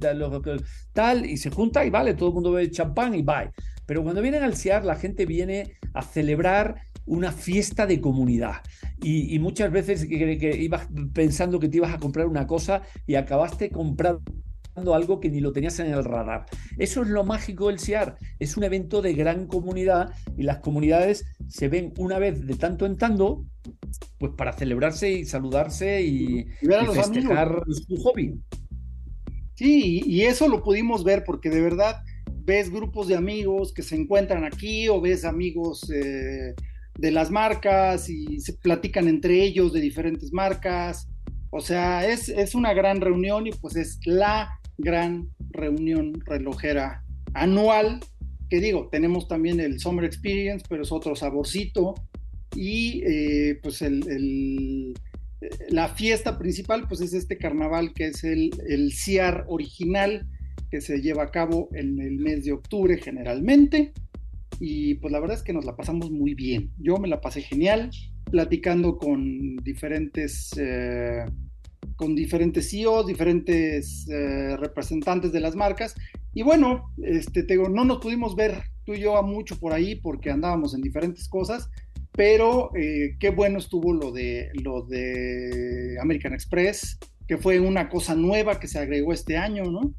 tal, 0.93 1.25
y 1.25 1.35
se 1.35 1.49
junta 1.49 1.83
y 1.83 1.89
vale, 1.89 2.13
todo 2.13 2.29
el 2.29 2.35
mundo 2.35 2.53
bebe 2.53 2.71
champán 2.71 3.15
y 3.15 3.21
bye. 3.21 3.51
Pero 3.85 4.01
cuando 4.01 4.21
vienen 4.21 4.41
al 4.41 4.55
CIAR, 4.55 4.85
la 4.85 4.95
gente 4.95 5.25
viene 5.25 5.73
a 5.93 6.03
celebrar 6.03 6.83
una 7.05 7.33
fiesta 7.33 7.85
de 7.85 7.99
comunidad. 7.99 8.61
Y, 9.01 9.37
muchas 9.39 9.73
veces 9.73 10.05
que, 10.05 10.37
que, 10.37 10.55
ibas 10.55 10.87
pensando 11.13 11.59
que 11.59 11.67
te 11.67 11.77
ibas 11.77 11.93
a 11.93 11.99
comprar 11.99 12.27
una 12.27 12.47
cosa 12.47 12.83
y 13.05 13.15
acabaste 13.15 13.71
comprando 13.71 14.21
algo 14.75 15.19
que 15.19 15.29
ni 15.29 15.39
lo 15.39 15.51
tenías 15.51 15.79
en 15.79 15.87
el 15.87 16.03
radar. 16.03 16.45
Eso 16.77 17.01
es 17.01 17.09
lo 17.09 17.23
mágico 17.23 17.67
del 17.67 17.79
SIAR. 17.79 18.17
Es 18.39 18.57
un 18.57 18.63
evento 18.63 19.01
de 19.01 19.13
gran 19.13 19.47
comunidad 19.47 20.13
y 20.37 20.43
las 20.43 20.59
comunidades 20.59 21.25
se 21.47 21.67
ven 21.67 21.93
una 21.97 22.19
vez 22.19 22.45
de 22.45 22.55
tanto 22.55 22.85
en 22.85 22.97
tanto, 22.97 23.45
pues 24.17 24.31
para 24.37 24.53
celebrarse 24.53 25.11
y 25.11 25.25
saludarse 25.25 26.01
y, 26.01 26.45
festejar 26.93 27.63
su 27.67 27.95
hobby. 27.97 28.39
Sí, 29.55 30.01
y 30.05 30.21
eso 30.21 30.47
lo 30.47 30.63
pudimos 30.63 31.03
ver 31.03 31.23
porque 31.25 31.49
de 31.49 31.61
verdad 31.61 32.01
ves 32.45 32.71
grupos 32.71 33.07
de 33.07 33.15
amigos 33.15 33.73
que 33.73 33.83
se 33.83 33.95
encuentran 33.95 34.45
aquí 34.45 34.87
o 34.87 35.01
ves 35.01 35.25
amigos 35.25 35.89
eh, 35.91 36.55
de 36.97 37.11
las 37.11 37.29
marcas 37.29 38.09
y 38.09 38.39
se 38.39 38.53
platican 38.53 39.07
entre 39.07 39.43
ellos 39.43 39.73
de 39.73 39.81
diferentes 39.81 40.31
marcas. 40.31 41.09
O 41.51 41.61
sea, 41.61 42.07
es, 42.07 42.29
es 42.29 42.55
una 42.55 42.73
gran 42.73 43.01
reunión 43.01 43.47
y 43.47 43.51
pues 43.51 43.75
es 43.75 43.99
la 44.05 44.59
gran 44.77 45.29
reunión 45.51 46.21
relojera 46.25 47.03
anual, 47.33 47.99
que 48.49 48.59
digo, 48.59 48.89
tenemos 48.91 49.27
también 49.27 49.59
el 49.59 49.79
Summer 49.79 50.05
Experience, 50.05 50.65
pero 50.67 50.83
es 50.83 50.91
otro 50.91 51.15
saborcito, 51.15 51.95
y 52.55 53.03
eh, 53.05 53.59
pues 53.61 53.81
el, 53.81 54.93
la 55.69 55.89
fiesta 55.89 56.37
principal 56.37 56.87
pues 56.87 57.01
es 57.01 57.13
este 57.13 57.37
carnaval 57.37 57.93
que 57.93 58.07
es 58.07 58.23
el, 58.23 58.51
el 58.67 58.91
CIAR 58.93 59.45
original, 59.47 60.27
que 60.71 60.81
se 60.81 61.01
lleva 61.01 61.23
a 61.23 61.31
cabo 61.31 61.69
en 61.73 61.99
el 61.99 62.17
mes 62.17 62.45
de 62.45 62.53
octubre 62.53 62.97
generalmente, 62.97 63.93
y 64.59 64.95
pues 64.95 65.11
la 65.11 65.19
verdad 65.19 65.37
es 65.37 65.43
que 65.43 65.53
nos 65.53 65.65
la 65.65 65.75
pasamos 65.75 66.11
muy 66.11 66.33
bien, 66.33 66.71
yo 66.79 66.97
me 66.97 67.07
la 67.07 67.21
pasé 67.21 67.41
genial, 67.41 67.91
platicando 68.29 68.97
con 68.97 69.57
diferentes... 69.57 70.51
Eh, 70.57 71.25
con 71.95 72.15
diferentes 72.15 72.69
CEOs, 72.69 73.07
diferentes 73.07 74.07
eh, 74.07 74.55
representantes 74.55 75.33
de 75.33 75.41
las 75.41 75.53
marcas. 75.55 75.95
Y 76.33 76.43
bueno, 76.43 76.93
este, 77.03 77.43
te 77.43 77.57
no 77.57 77.83
nos 77.83 77.97
pudimos 77.97 78.37
ver 78.37 78.63
tú 78.85 78.93
y 78.93 79.01
yo 79.01 79.17
a 79.17 79.21
mucho 79.21 79.59
por 79.59 79.73
ahí 79.73 79.95
porque 79.95 80.31
andábamos 80.31 80.73
en 80.73 80.81
diferentes 80.81 81.27
cosas, 81.27 81.69
pero 82.13 82.71
eh, 82.75 83.17
qué 83.19 83.31
bueno 83.31 83.57
estuvo 83.57 83.93
lo 83.93 84.11
de, 84.11 84.49
lo 84.63 84.83
de 84.83 85.97
American 86.01 86.33
Express, 86.33 86.97
que 87.27 87.37
fue 87.37 87.59
una 87.59 87.89
cosa 87.89 88.15
nueva 88.15 88.59
que 88.59 88.67
se 88.67 88.79
agregó 88.79 89.11
este 89.11 89.37
año, 89.37 89.65
¿no? 89.65 89.93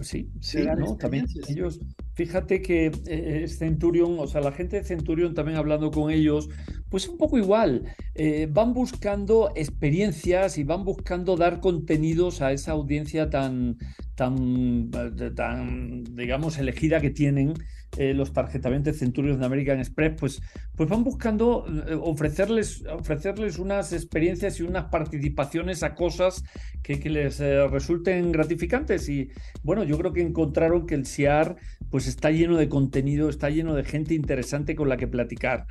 Pues 0.00 0.08
sí, 0.08 0.30
sí, 0.40 0.60
¿no? 0.78 0.96
También 0.96 1.26
ellos, 1.46 1.78
fíjate 2.14 2.62
que 2.62 2.90
eh, 3.06 3.46
Centurion, 3.48 4.18
o 4.18 4.26
sea, 4.26 4.40
la 4.40 4.50
gente 4.50 4.76
de 4.76 4.84
Centurion 4.84 5.34
también 5.34 5.58
hablando 5.58 5.90
con 5.90 6.10
ellos, 6.10 6.48
pues 6.88 7.06
un 7.06 7.18
poco 7.18 7.36
igual, 7.36 7.84
eh, 8.14 8.48
van 8.50 8.72
buscando 8.72 9.52
experiencias 9.54 10.56
y 10.56 10.64
van 10.64 10.84
buscando 10.84 11.36
dar 11.36 11.60
contenidos 11.60 12.40
a 12.40 12.50
esa 12.52 12.72
audiencia 12.72 13.28
tan, 13.28 13.76
tan, 14.14 14.90
tan 15.36 16.04
digamos, 16.16 16.56
elegida 16.56 17.02
que 17.02 17.10
tienen 17.10 17.52
eh, 17.96 18.14
los 18.14 18.32
tarjetamientos 18.32 18.98
Centurios 18.98 19.38
de 19.38 19.46
American 19.46 19.78
Express, 19.78 20.14
pues, 20.18 20.42
pues 20.76 20.88
van 20.88 21.04
buscando 21.04 21.66
eh, 21.68 21.94
ofrecerles, 22.00 22.84
ofrecerles 22.86 23.58
unas 23.58 23.92
experiencias 23.92 24.60
y 24.60 24.62
unas 24.62 24.86
participaciones 24.86 25.82
a 25.82 25.94
cosas 25.94 26.44
que, 26.82 27.00
les 27.10 27.40
resulten 27.40 28.30
gratificantes. 28.30 29.08
Y 29.08 29.30
bueno, 29.62 29.84
yo 29.84 29.98
creo 29.98 30.12
que 30.12 30.20
encontraron 30.20 30.86
que 30.86 30.94
el 30.94 31.06
CIAR 31.06 31.56
pues 31.90 32.06
está 32.06 32.30
lleno 32.30 32.56
de 32.56 32.68
contenido, 32.68 33.28
está 33.28 33.50
lleno 33.50 33.74
de 33.74 33.84
gente 33.84 34.14
interesante 34.14 34.76
con 34.76 34.88
la 34.88 34.96
que 34.96 35.08
platicar. 35.08 35.66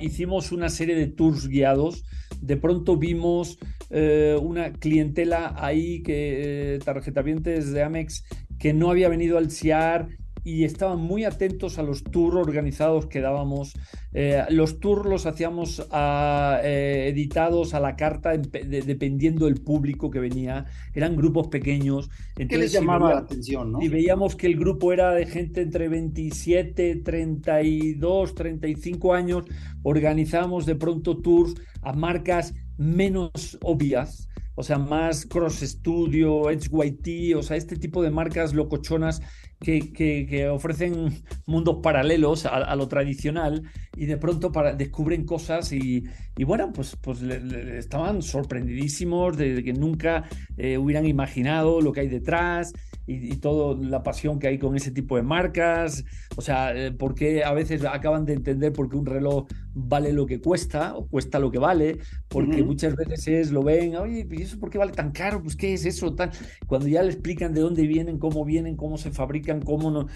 hicimos 0.00 0.52
una 0.52 0.70
serie 0.70 0.94
de 0.94 1.08
tours 1.08 1.48
guiados, 1.48 2.04
de 2.40 2.56
pronto 2.56 2.96
vimos 2.96 3.58
eh, 3.90 4.36
una 4.40 4.72
clientela 4.72 5.54
ahí 5.56 6.02
que 6.02 6.74
eh, 6.74 6.78
tarjetavientes 6.78 7.72
de 7.72 7.82
Amex 7.82 8.24
que 8.58 8.74
no 8.74 8.90
había 8.90 9.08
venido 9.08 9.38
al 9.38 9.50
CIAR 9.50 10.08
y 10.44 10.64
estaban 10.64 11.00
muy 11.00 11.24
atentos 11.24 11.78
a 11.78 11.82
los 11.82 12.02
tours 12.02 12.36
organizados 12.36 13.06
que 13.06 13.20
dábamos. 13.20 13.74
Eh, 14.12 14.44
los 14.50 14.80
tours 14.80 15.06
los 15.06 15.26
hacíamos 15.26 15.86
a, 15.90 16.60
eh, 16.62 17.08
editados 17.08 17.74
a 17.74 17.80
la 17.80 17.96
carta 17.96 18.36
dependiendo 18.36 19.46
del 19.46 19.60
público 19.60 20.10
que 20.10 20.20
venía. 20.20 20.66
Eran 20.94 21.16
grupos 21.16 21.48
pequeños. 21.48 22.10
Entonces, 22.36 22.48
¿Qué 22.48 22.58
les 22.58 22.72
llamaba 22.72 23.14
la 23.14 23.20
atención? 23.20 23.76
Y 23.80 23.88
veíamos 23.88 24.36
que 24.36 24.46
el 24.46 24.56
grupo 24.56 24.92
era 24.92 25.12
de 25.12 25.26
gente 25.26 25.62
entre 25.62 25.88
27, 25.88 26.96
32, 26.96 28.34
35 28.34 29.14
años. 29.14 29.44
Organizábamos 29.82 30.66
de 30.66 30.76
pronto 30.76 31.18
tours 31.18 31.54
a 31.82 31.92
marcas 31.92 32.54
menos 32.76 33.58
obvias 33.62 34.28
o 34.58 34.64
sea, 34.64 34.76
más 34.76 35.24
Cross 35.24 35.60
Studio, 35.60 36.50
Edge 36.50 36.68
YT, 36.68 37.36
o 37.36 37.42
sea, 37.44 37.56
este 37.56 37.76
tipo 37.76 38.02
de 38.02 38.10
marcas 38.10 38.54
locochonas 38.54 39.22
que, 39.60 40.48
ofrecen 40.48 41.22
mundos 41.46 41.78
paralelos 41.82 42.46
a, 42.46 42.74
lo 42.76 42.88
tradicional 42.88 43.62
y 43.96 44.06
de 44.06 44.16
pronto 44.16 44.52
para, 44.52 44.74
descubren 44.74 45.24
cosas 45.24 45.72
y, 45.72 46.04
bueno, 46.44 46.72
pues, 46.72 46.96
pues 47.00 47.22
estaban 47.22 48.22
sorprendidísimos 48.22 49.36
de, 49.36 49.62
que 49.64 49.72
nunca 49.72 50.28
eh, 50.56 50.78
hubieran 50.78 51.06
imaginado 51.06 51.80
lo 51.80 51.92
que 51.92 52.00
hay 52.00 52.08
detrás 52.08 52.72
y, 53.08 53.36
toda 53.36 53.76
la 53.80 54.02
pasión 54.02 54.38
que 54.38 54.48
hay 54.48 54.58
con 54.58 54.76
ese 54.76 54.90
tipo 54.90 55.16
de 55.16 55.22
marcas. 55.22 56.04
O 56.36 56.42
sea, 56.42 56.76
eh, 56.76 56.92
porque 56.92 57.42
a 57.42 57.52
veces 57.52 57.84
acaban 57.84 58.26
de 58.26 58.34
entender 58.34 58.72
por 58.72 58.90
qué 58.90 58.96
un 58.96 59.06
reloj 59.06 59.46
vale 59.74 60.12
lo 60.12 60.26
que 60.26 60.40
cuesta 60.40 60.96
o 60.96 61.06
cuesta 61.06 61.38
lo 61.38 61.50
que 61.50 61.58
vale, 61.58 61.98
porque 62.28 62.62
muchas 62.62 62.96
veces 62.96 63.50
lo 63.50 63.62
ven, 63.62 63.96
oye, 63.96 64.26
¿y 64.28 64.42
eso 64.42 64.58
por 64.58 64.70
qué 64.70 64.78
vale 64.78 64.92
tan 64.92 65.12
caro? 65.12 65.42
Pues 65.42 65.56
qué 65.56 65.72
es 65.72 65.84
eso, 65.84 66.14
tal. 66.14 66.30
Cuando 66.66 66.88
ya 66.88 67.02
le 67.02 67.10
explican 67.10 67.54
de 67.54 67.60
dónde 67.60 67.86
vienen, 67.86 68.18
cómo 68.18 68.44
vienen, 68.44 68.76
cómo 68.76 68.98
se 68.98 69.10
fabrican, 69.12 69.62
cómo 69.62 69.90
no, 69.90 70.06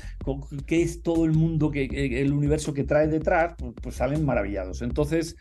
qué 0.66 0.82
es 0.82 1.03
todo 1.03 1.24
el 1.24 1.32
mundo, 1.32 1.70
que, 1.70 1.86
el 2.20 2.32
universo 2.32 2.74
que 2.74 2.84
trae 2.84 3.07
detrás, 3.07 3.55
pues, 3.57 3.72
pues 3.80 3.95
salen 3.95 4.24
maravillados. 4.24 4.82
Entonces, 4.82 5.36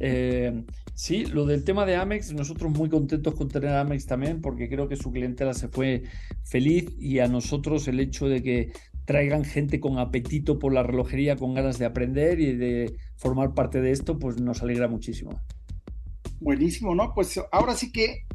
eh, 0.00 0.64
sí, 0.94 1.26
lo 1.26 1.46
del 1.46 1.64
tema 1.64 1.86
de 1.86 1.96
Amex, 1.96 2.32
nosotros 2.32 2.72
muy 2.72 2.88
contentos 2.88 3.34
con 3.34 3.48
tener 3.48 3.70
a 3.70 3.80
Amex 3.80 4.06
también, 4.06 4.40
porque 4.40 4.68
creo 4.68 4.88
que 4.88 4.96
su 4.96 5.12
clientela 5.12 5.54
se 5.54 5.68
fue 5.68 6.04
feliz 6.44 6.90
y 6.98 7.18
a 7.20 7.28
nosotros 7.28 7.86
el 7.88 8.00
hecho 8.00 8.28
de 8.28 8.42
que 8.42 8.72
traigan 9.04 9.44
gente 9.44 9.80
con 9.80 9.98
apetito 9.98 10.58
por 10.58 10.72
la 10.72 10.82
relojería, 10.82 11.36
con 11.36 11.54
ganas 11.54 11.78
de 11.78 11.86
aprender 11.86 12.40
y 12.40 12.56
de 12.56 12.96
formar 13.16 13.54
parte 13.54 13.80
de 13.80 13.90
esto, 13.90 14.18
pues 14.18 14.40
nos 14.40 14.62
alegra 14.62 14.88
muchísimo. 14.88 15.40
Buenísimo, 16.40 16.94
¿no? 16.94 17.12
Pues 17.14 17.40
ahora 17.52 17.74
sí 17.74 17.92
que 17.92 18.26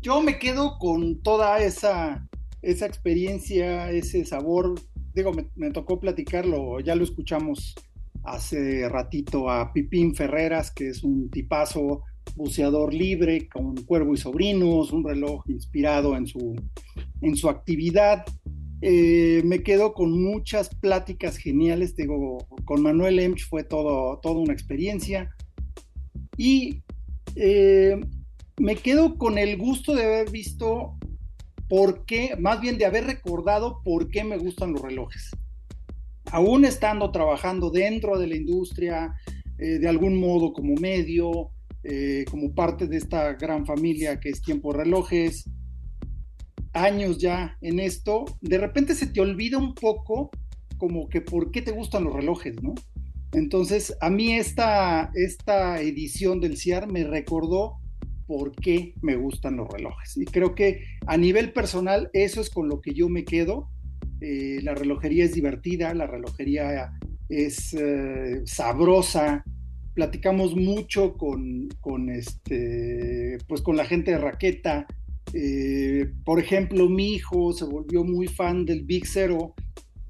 yo 0.00 0.20
me 0.22 0.38
quedo 0.38 0.78
con 0.78 1.20
toda 1.22 1.58
esa, 1.60 2.26
esa 2.62 2.86
experiencia, 2.86 3.90
ese 3.90 4.24
sabor. 4.24 4.74
Digo, 5.14 5.32
me, 5.32 5.48
me 5.54 5.70
tocó 5.70 6.00
platicarlo, 6.00 6.80
ya 6.80 6.94
lo 6.94 7.04
escuchamos 7.04 7.74
hace 8.24 8.88
ratito 8.88 9.50
a 9.50 9.72
Pipín 9.72 10.14
Ferreras, 10.14 10.70
que 10.70 10.88
es 10.88 11.04
un 11.04 11.30
tipazo 11.30 12.02
buceador 12.36 12.92
libre 12.92 13.48
con 13.48 13.76
Cuervo 13.84 14.14
y 14.14 14.16
Sobrinos, 14.16 14.92
un 14.92 15.04
reloj 15.04 15.44
inspirado 15.48 16.16
en 16.16 16.26
su, 16.26 16.56
en 17.20 17.36
su 17.36 17.48
actividad. 17.48 18.24
Eh, 18.80 19.42
me 19.44 19.62
quedo 19.62 19.92
con 19.92 20.10
muchas 20.20 20.74
pláticas 20.74 21.36
geniales, 21.36 21.96
digo, 21.96 22.38
con 22.64 22.82
Manuel 22.82 23.18
Emch 23.18 23.46
fue 23.48 23.62
todo, 23.64 24.18
toda 24.20 24.40
una 24.40 24.52
experiencia. 24.52 25.30
Y 26.36 26.82
eh, 27.36 28.00
me 28.58 28.76
quedo 28.76 29.16
con 29.16 29.38
el 29.38 29.56
gusto 29.56 29.94
de 29.94 30.04
haber 30.04 30.30
visto 30.30 30.96
por 31.68 32.04
qué, 32.04 32.36
más 32.38 32.60
bien 32.60 32.78
de 32.78 32.86
haber 32.86 33.04
recordado 33.04 33.80
por 33.84 34.08
qué 34.08 34.24
me 34.24 34.38
gustan 34.38 34.72
los 34.72 34.82
relojes. 34.82 35.30
Aún 36.34 36.64
estando 36.64 37.12
trabajando 37.12 37.70
dentro 37.70 38.18
de 38.18 38.26
la 38.26 38.34
industria, 38.34 39.14
eh, 39.56 39.78
de 39.78 39.88
algún 39.88 40.18
modo 40.18 40.52
como 40.52 40.74
medio, 40.74 41.50
eh, 41.84 42.24
como 42.28 42.52
parte 42.52 42.88
de 42.88 42.96
esta 42.96 43.34
gran 43.34 43.64
familia 43.64 44.18
que 44.18 44.30
es 44.30 44.42
Tiempo 44.42 44.72
Relojes, 44.72 45.48
años 46.72 47.18
ya 47.18 47.56
en 47.60 47.78
esto, 47.78 48.24
de 48.40 48.58
repente 48.58 48.96
se 48.96 49.06
te 49.06 49.20
olvida 49.20 49.58
un 49.58 49.76
poco 49.76 50.32
como 50.76 51.08
que 51.08 51.20
por 51.20 51.52
qué 51.52 51.62
te 51.62 51.70
gustan 51.70 52.02
los 52.02 52.12
relojes, 52.12 52.60
¿no? 52.60 52.74
Entonces, 53.32 53.96
a 54.00 54.10
mí 54.10 54.32
esta, 54.32 55.12
esta 55.14 55.80
edición 55.80 56.40
del 56.40 56.56
CIAR 56.56 56.90
me 56.90 57.04
recordó 57.04 57.76
por 58.26 58.56
qué 58.56 58.94
me 59.02 59.14
gustan 59.14 59.56
los 59.56 59.68
relojes. 59.68 60.16
Y 60.16 60.24
creo 60.24 60.56
que 60.56 60.80
a 61.06 61.16
nivel 61.16 61.52
personal, 61.52 62.10
eso 62.12 62.40
es 62.40 62.50
con 62.50 62.68
lo 62.68 62.80
que 62.80 62.92
yo 62.92 63.08
me 63.08 63.24
quedo. 63.24 63.68
Eh, 64.20 64.60
la 64.62 64.74
relojería 64.74 65.24
es 65.24 65.34
divertida, 65.34 65.92
la 65.94 66.06
relojería 66.06 66.92
es 67.28 67.74
eh, 67.74 68.42
sabrosa, 68.44 69.44
platicamos 69.94 70.56
mucho 70.56 71.14
con, 71.14 71.68
este, 72.10 73.38
pues 73.46 73.62
con 73.62 73.76
la 73.76 73.84
gente 73.84 74.12
de 74.12 74.18
Raqueta. 74.18 74.86
Eh, 75.32 76.10
por 76.24 76.38
ejemplo, 76.38 76.88
mi 76.88 77.14
hijo 77.14 77.52
se 77.52 77.64
volvió 77.64 78.04
muy 78.04 78.28
fan 78.28 78.64
del 78.64 78.84
Big 78.84 79.06
Zero 79.06 79.54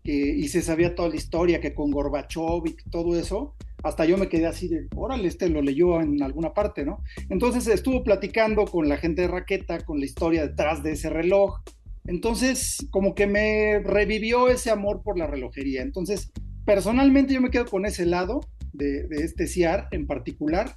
y 0.06 0.48
se 0.48 0.60
sabía 0.60 0.94
toda 0.94 1.08
la 1.08 1.16
historia 1.16 1.62
que 1.62 1.72
con 1.72 1.90
Gorbachev 1.90 2.66
y 2.66 2.76
todo 2.90 3.18
eso. 3.18 3.54
Hasta 3.82 4.04
yo 4.04 4.18
me 4.18 4.28
quedé 4.28 4.46
así 4.46 4.68
de, 4.68 4.86
órale, 4.96 5.28
este 5.28 5.48
lo 5.48 5.62
leyó 5.62 6.00
en 6.00 6.22
alguna 6.22 6.52
parte, 6.52 6.84
¿no? 6.84 7.00
Entonces 7.30 7.66
estuvo 7.66 8.02
platicando 8.02 8.66
con 8.66 8.88
la 8.88 8.98
gente 8.98 9.22
de 9.22 9.28
Raqueta, 9.28 9.80
con 9.80 9.98
la 9.98 10.06
historia 10.06 10.46
detrás 10.46 10.82
de 10.82 10.92
ese 10.92 11.08
reloj. 11.08 11.60
Entonces, 12.06 12.86
como 12.90 13.14
que 13.14 13.26
me 13.26 13.78
revivió 13.78 14.48
ese 14.48 14.70
amor 14.70 15.02
por 15.02 15.18
la 15.18 15.26
relojería. 15.26 15.82
Entonces, 15.82 16.32
personalmente 16.64 17.34
yo 17.34 17.40
me 17.40 17.50
quedo 17.50 17.66
con 17.66 17.86
ese 17.86 18.04
lado 18.04 18.40
de, 18.72 19.06
este 19.10 19.46
CIAR 19.46 19.88
en 19.90 20.06
particular. 20.06 20.76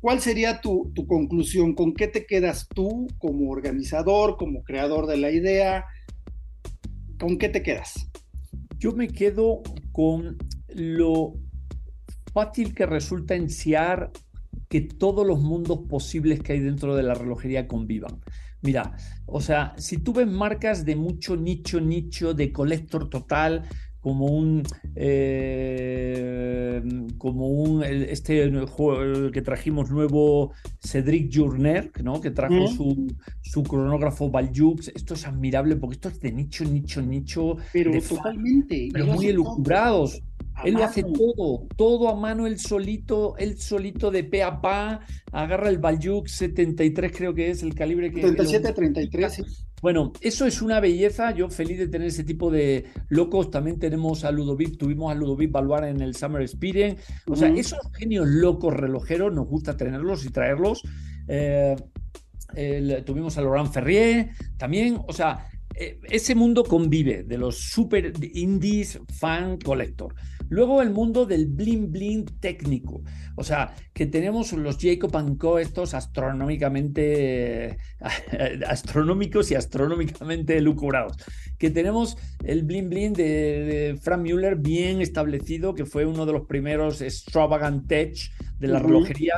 ¿Cuál 0.00 0.20
sería 0.20 0.60
tu, 0.60 0.92
conclusión? 1.06 1.74
¿Con 1.74 1.94
qué 1.94 2.08
te 2.08 2.26
quedas 2.26 2.68
tú 2.68 3.06
como 3.18 3.50
organizador, 3.50 4.36
como 4.36 4.62
creador 4.62 5.06
de 5.06 5.16
la 5.16 5.30
idea? 5.30 5.86
¿Con 7.18 7.38
qué 7.38 7.48
te 7.48 7.62
quedas? 7.62 8.10
Yo 8.78 8.92
me 8.92 9.08
quedo 9.08 9.62
con 9.92 10.36
lo 10.68 11.34
fácil 12.34 12.74
que 12.74 12.84
resulta 12.84 13.36
en 13.36 13.48
CIAR 13.48 14.10
que 14.68 14.80
todos 14.80 15.26
los 15.26 15.40
mundos 15.40 15.80
posibles 15.88 16.40
que 16.40 16.54
hay 16.54 16.60
dentro 16.60 16.96
de 16.96 17.04
la 17.04 17.14
relojería 17.14 17.68
convivan. 17.68 18.20
Mira, 18.62 18.96
o 19.26 19.40
sea, 19.40 19.74
si 19.76 19.98
tú 19.98 20.12
ves 20.12 20.26
marcas 20.26 20.84
de 20.84 20.96
mucho 20.96 21.36
nicho, 21.36 21.80
nicho, 21.80 22.32
de 22.32 22.52
colector 22.52 23.10
total, 23.10 23.64
como 24.02 24.26
un 24.26 24.64
eh, 24.96 26.82
como 27.18 27.46
un 27.46 27.84
este 27.84 28.50
juego 28.66 29.30
que 29.30 29.42
trajimos 29.42 29.90
nuevo 29.90 30.52
Cedric 30.80 31.32
Journer, 31.32 31.90
¿no? 32.02 32.20
que 32.20 32.32
trajo 32.32 32.66
su, 32.66 33.14
su, 33.40 33.62
cronógrafo 33.62 34.28
Baljux 34.28 34.88
esto 34.88 35.14
es 35.14 35.24
admirable 35.24 35.76
porque 35.76 35.94
esto 35.94 36.08
es 36.08 36.20
de 36.20 36.32
nicho 36.32 36.64
nicho 36.64 37.00
nicho 37.00 37.58
pero 37.72 37.92
totalmente 38.02 38.88
pero 38.92 39.06
muy 39.06 39.28
elucubrados 39.28 40.20
él 40.64 40.74
lo 40.74 40.84
hace 40.84 41.02
todo, 41.02 41.66
todo 41.76 42.08
a 42.08 42.16
mano, 42.16 42.46
él 42.46 42.58
solito, 42.58 43.36
él 43.38 43.58
solito 43.58 44.10
de 44.10 44.24
pe 44.24 44.42
a 44.42 44.60
pa, 44.60 45.00
agarra 45.32 45.68
el 45.68 45.78
Balyuk 45.78 46.26
73, 46.26 47.12
creo 47.14 47.34
que 47.34 47.50
es 47.50 47.62
el 47.62 47.74
calibre 47.74 48.12
que... 48.12 48.22
77-33, 48.22 49.28
sí. 49.28 49.42
Bueno, 49.82 50.12
eso 50.20 50.46
es 50.46 50.62
una 50.62 50.78
belleza. 50.78 51.32
Yo 51.32 51.50
feliz 51.50 51.76
de 51.76 51.88
tener 51.88 52.06
ese 52.06 52.22
tipo 52.22 52.52
de 52.52 52.84
locos. 53.08 53.50
También 53.50 53.80
tenemos 53.80 54.24
a 54.24 54.30
Ludovic, 54.30 54.78
tuvimos 54.78 55.10
a 55.10 55.14
Ludovic 55.16 55.50
Balbar 55.50 55.84
en 55.84 56.00
el 56.00 56.14
Summer 56.14 56.40
Experience. 56.40 57.02
O 57.26 57.34
sea, 57.34 57.48
esos 57.48 57.80
genios 57.98 58.28
locos 58.28 58.72
relojeros 58.72 59.34
nos 59.34 59.48
gusta 59.48 59.76
tenerlos 59.76 60.24
y 60.24 60.30
traerlos. 60.30 60.82
Eh, 61.26 61.74
tuvimos 63.04 63.36
a 63.36 63.42
Laurent 63.42 63.72
Ferrier 63.72 64.30
también. 64.56 65.00
O 65.08 65.12
sea, 65.12 65.48
eh, 65.74 65.98
ese 66.10 66.36
mundo 66.36 66.62
convive 66.62 67.24
de 67.24 67.38
los 67.38 67.58
super 67.58 68.12
indies 68.34 69.00
fan 69.18 69.56
collector. 69.58 70.14
Luego 70.48 70.82
el 70.82 70.90
mundo 70.90 71.26
del 71.26 71.46
bling 71.46 71.90
bling 71.90 72.24
técnico, 72.40 73.02
o 73.36 73.44
sea, 73.44 73.74
que 73.92 74.06
tenemos 74.06 74.52
los 74.52 74.78
Jacob 74.78 75.12
Co 75.38 75.58
estos 75.58 75.94
astronómicamente 75.94 77.78
astronómicos 78.66 79.50
y 79.50 79.54
astronómicamente 79.54 80.60
lucurados. 80.60 81.16
Que 81.58 81.70
tenemos 81.70 82.16
el 82.44 82.62
bling 82.64 82.88
bling 82.88 83.12
de, 83.12 83.98
Frank 84.00 84.20
Mueller 84.20 84.56
bien 84.56 85.00
establecido, 85.00 85.74
que 85.74 85.86
fue 85.86 86.06
uno 86.06 86.26
de 86.26 86.32
los 86.32 86.46
primeros 86.46 87.00
extravagant 87.00 87.86
tech 87.86 88.16
de 88.58 88.68
la 88.68 88.78
relojería 88.78 89.34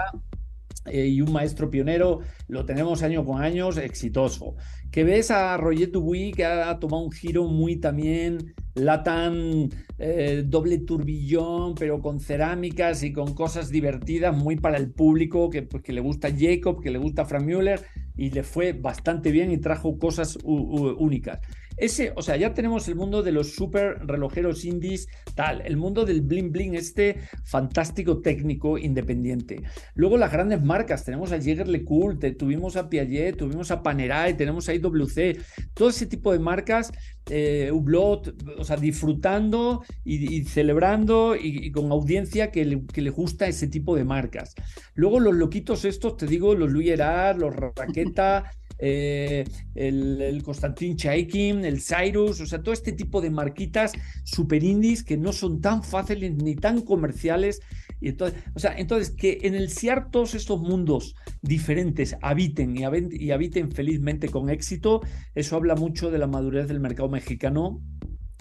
eh, 0.87 1.07
y 1.07 1.20
un 1.20 1.32
maestro 1.32 1.70
pionero, 1.70 2.20
lo 2.49 2.64
tenemos 2.64 3.03
año 3.03 3.24
con 3.24 3.43
años, 3.43 3.78
exitoso. 3.78 4.55
Que 4.91 5.05
ves 5.05 5.30
a 5.30 5.57
Roger 5.57 5.91
Dubuy 5.91 6.32
que 6.32 6.45
ha 6.45 6.78
tomado 6.78 7.03
un 7.03 7.11
giro 7.11 7.45
muy 7.45 7.76
también 7.76 8.55
latan 8.74 9.70
eh, 9.99 10.43
doble 10.47 10.78
turbillón, 10.78 11.74
pero 11.74 12.01
con 12.01 12.20
cerámicas 12.20 13.03
y 13.03 13.12
con 13.12 13.35
cosas 13.35 13.70
divertidas, 13.70 14.37
muy 14.37 14.57
para 14.57 14.76
el 14.76 14.91
público 14.91 15.51
que, 15.51 15.62
pues, 15.62 15.82
que 15.82 15.93
le 15.93 16.01
gusta 16.01 16.28
Jacob, 16.37 16.82
que 16.82 16.91
le 16.91 16.99
gusta 16.99 17.24
Frank 17.24 17.45
Müller, 17.45 17.80
y 18.16 18.30
le 18.30 18.43
fue 18.43 18.72
bastante 18.72 19.30
bien 19.32 19.51
y 19.51 19.59
trajo 19.59 19.99
cosas 19.99 20.39
únicas. 20.45 21.41
Ese, 21.77 22.12
o 22.16 22.22
sea, 22.22 22.37
ya 22.37 22.55
tenemos 22.55 22.87
el 22.89 22.95
mundo 22.95 23.22
de 23.22 23.33
los 23.33 23.55
super 23.55 23.99
relojeros 24.07 24.64
indies, 24.64 25.09
tal, 25.35 25.61
el 25.62 25.77
mundo 25.77 26.05
del 26.05 26.20
bling 26.22 26.53
bling, 26.53 26.75
este 26.75 27.20
fantástico 27.45 28.20
técnico 28.20 28.79
independiente. 28.79 29.62
Luego 29.95 30.16
las 30.16 30.33
grandes 30.33 30.62
marcas, 30.62 31.05
tenemos 31.05 31.33
a 31.33 31.41
Jäger 31.41 31.68
LeCoultre, 31.68 32.33
tuvimos 32.33 32.77
a 32.77 32.89
Piaget, 32.89 33.37
tuvimos 33.37 33.70
a 33.70 33.83
Panerai, 33.83 34.37
tenemos 34.37 34.68
a 34.68 34.75
IWC, 34.75 35.39
todo 35.75 35.89
ese 35.89 36.07
tipo 36.07 36.33
de 36.33 36.39
marcas, 36.39 36.93
eh, 37.31 37.70
Hublot, 37.72 38.35
o 38.59 38.64
sea, 38.64 38.77
disfrutando 38.77 39.83
y, 40.05 40.45
celebrando 40.45 41.37
y, 41.37 41.70
con 41.70 41.91
audiencia 41.91 42.51
que 42.51 42.64
le, 42.64 42.85
que 42.87 43.03
le, 43.03 43.11
gusta 43.11 43.47
ese 43.47 43.68
tipo 43.68 43.97
de 43.97 44.05
marcas. 44.05 44.55
Luego 44.95 45.20
los 45.20 45.35
loquitos 45.35 45.85
estos, 45.85 46.16
te 46.16 46.27
digo, 46.27 46.55
los 46.55 46.70
Louis 46.70 46.91
Herard, 46.91 47.39
los 47.39 47.55
Raqueta, 47.55 48.51
eh, 48.79 49.45
el, 49.75 50.20
el 50.20 50.43
Constantin 50.43 50.97
Chaikin, 50.97 51.64
el 51.64 51.81
Cyrus, 51.81 52.41
o 52.41 52.47
sea, 52.47 52.62
todo 52.62 52.75
este 52.75 52.93
tipo 52.93 53.20
de 53.20 53.31
marquitas 53.31 53.93
super 54.25 54.62
indies 54.62 55.03
que 55.03 55.16
no 55.16 55.33
son 55.33 55.61
tan 55.61 55.83
fáciles 55.83 56.35
ni 56.35 56.57
tan 56.57 56.83
comerciales. 56.83 57.61
Y 58.01 58.09
entonces, 58.09 58.42
o 58.55 58.59
sea, 58.59 58.74
entonces 58.76 59.11
que 59.11 59.38
en 59.42 59.55
el 59.55 59.70
CIAR 59.70 60.11
todos 60.11 60.34
estos 60.34 60.61
mundos 60.61 61.14
diferentes 61.42 62.16
habiten 62.22 62.76
y, 62.76 62.82
y 63.12 63.30
habiten 63.30 63.72
felizmente 63.72 64.28
con 64.28 64.51
éxito, 64.51 65.01
eso 65.34 65.57
habla 65.57 65.74
mucho 65.74 66.11
de 66.11 66.18
la 66.18 66.26
madurez 66.26 66.68
del 66.68 66.80
mercado 66.80 67.09
mexicano 67.09 67.80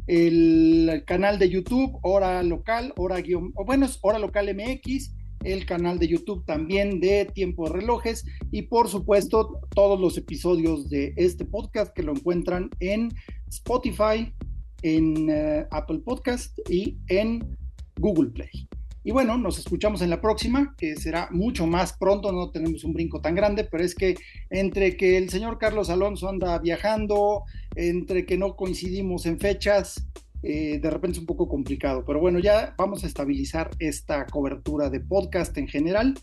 el, 0.08 1.04
canal 1.08 1.40
de 1.40 1.50
YouTube, 1.50 1.98
Hora 2.04 2.44
Local, 2.44 2.94
Hora 2.98 3.22
guion, 3.22 3.54
bueno, 3.66 3.86
es 3.86 3.98
Hora 4.02 4.20
Local 4.20 4.54
MX, 4.54 5.16
el 5.44 5.66
canal 5.66 5.98
de 6.00 6.10
YouTube 6.10 6.44
también 6.46 7.00
de 7.00 7.26
Tiempo 7.26 7.68
de 7.68 7.74
Relojes 7.74 8.26
y 8.52 8.64
por 8.64 8.90
supuesto 8.90 9.62
todos 9.74 9.98
los 10.00 10.18
episodios 10.18 10.90
de 10.90 11.14
este 11.18 11.46
podcast 11.46 11.94
que 11.94 12.04
lo 12.04 12.14
encuentran 12.14 12.70
en 12.80 13.14
Spotify, 13.50 14.34
en 14.82 15.30
eh, 15.30 15.68
Apple 15.72 16.00
Podcast 16.00 16.58
y 16.70 16.98
en 17.08 17.58
Google 18.00 18.32
Play. 18.32 18.68
Y 19.04 19.12
bueno, 19.12 19.38
nos 19.38 19.60
escuchamos 19.60 20.02
en 20.02 20.10
la 20.10 20.22
próxima, 20.22 20.76
que 20.78 20.96
será 20.96 21.28
mucho 21.32 21.68
más 21.68 21.94
pronto, 21.94 22.32
no 22.32 22.52
tenemos 22.52 22.84
un 22.84 22.94
brinco 22.94 23.20
tan 23.20 23.36
grande, 23.36 23.66
pero 23.66 23.84
es 23.84 23.96
que 23.96 24.16
entre 24.50 24.96
que 24.96 25.18
el 25.18 25.30
señor 25.30 25.58
Carlos 25.58 25.90
Alonso 25.90 26.30
anda 26.30 26.58
viajando, 26.60 27.44
entre 27.76 28.26
que 28.26 28.38
no 28.38 28.56
coincidimos 28.56 29.26
en 29.26 29.40
fechas, 29.40 30.06
eh, 30.42 30.80
de 30.82 30.90
repente 30.90 31.16
es 31.16 31.20
un 31.20 31.26
poco 31.26 31.48
complicado. 31.48 32.04
Pero 32.06 32.20
bueno, 32.20 32.40
ya 32.40 32.74
vamos 32.78 33.04
a 33.04 33.08
estabilizar 33.08 33.72
esta 33.80 34.26
cobertura 34.26 34.90
de 34.90 35.00
podcast 35.00 35.58
en 35.58 35.68
general 35.68 36.14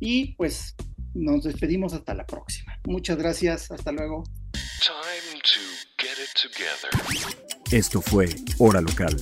y 0.00 0.34
pues 0.34 0.74
nos 1.14 1.44
despedimos 1.44 1.94
hasta 1.94 2.14
la 2.14 2.26
próxima. 2.26 2.78
Muchas 2.86 3.16
gracias, 3.16 3.70
hasta 3.70 3.92
luego. 3.92 4.24
Esto 7.70 8.00
fue 8.00 8.28
Hora 8.58 8.80
Local, 8.80 9.16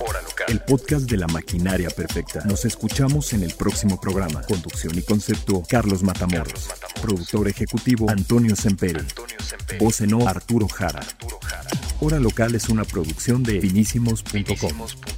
el 0.47 0.59
podcast 0.61 1.09
de 1.09 1.17
la 1.17 1.25
maquinaria 1.27 1.89
perfecta. 1.89 2.43
Nos 2.45 2.63
escuchamos 2.65 3.33
en 3.33 3.43
el 3.43 3.53
próximo 3.55 3.99
programa. 3.99 4.41
Conducción 4.43 4.95
y 4.97 5.01
concepto, 5.01 5.63
Carlos 5.67 6.03
Matamoros. 6.03 6.69
Productor 7.01 7.47
ejecutivo, 7.47 8.07
Antonio 8.09 8.55
Semperi. 8.55 9.03
Voz 9.79 10.01
en 10.01 10.13
Arturo 10.27 10.67
Jara. 10.67 11.01
Hora 12.01 12.19
Local 12.19 12.53
es 12.53 12.69
una 12.69 12.83
producción 12.83 13.41
de 13.41 13.61
finísimos.com. 13.61 15.14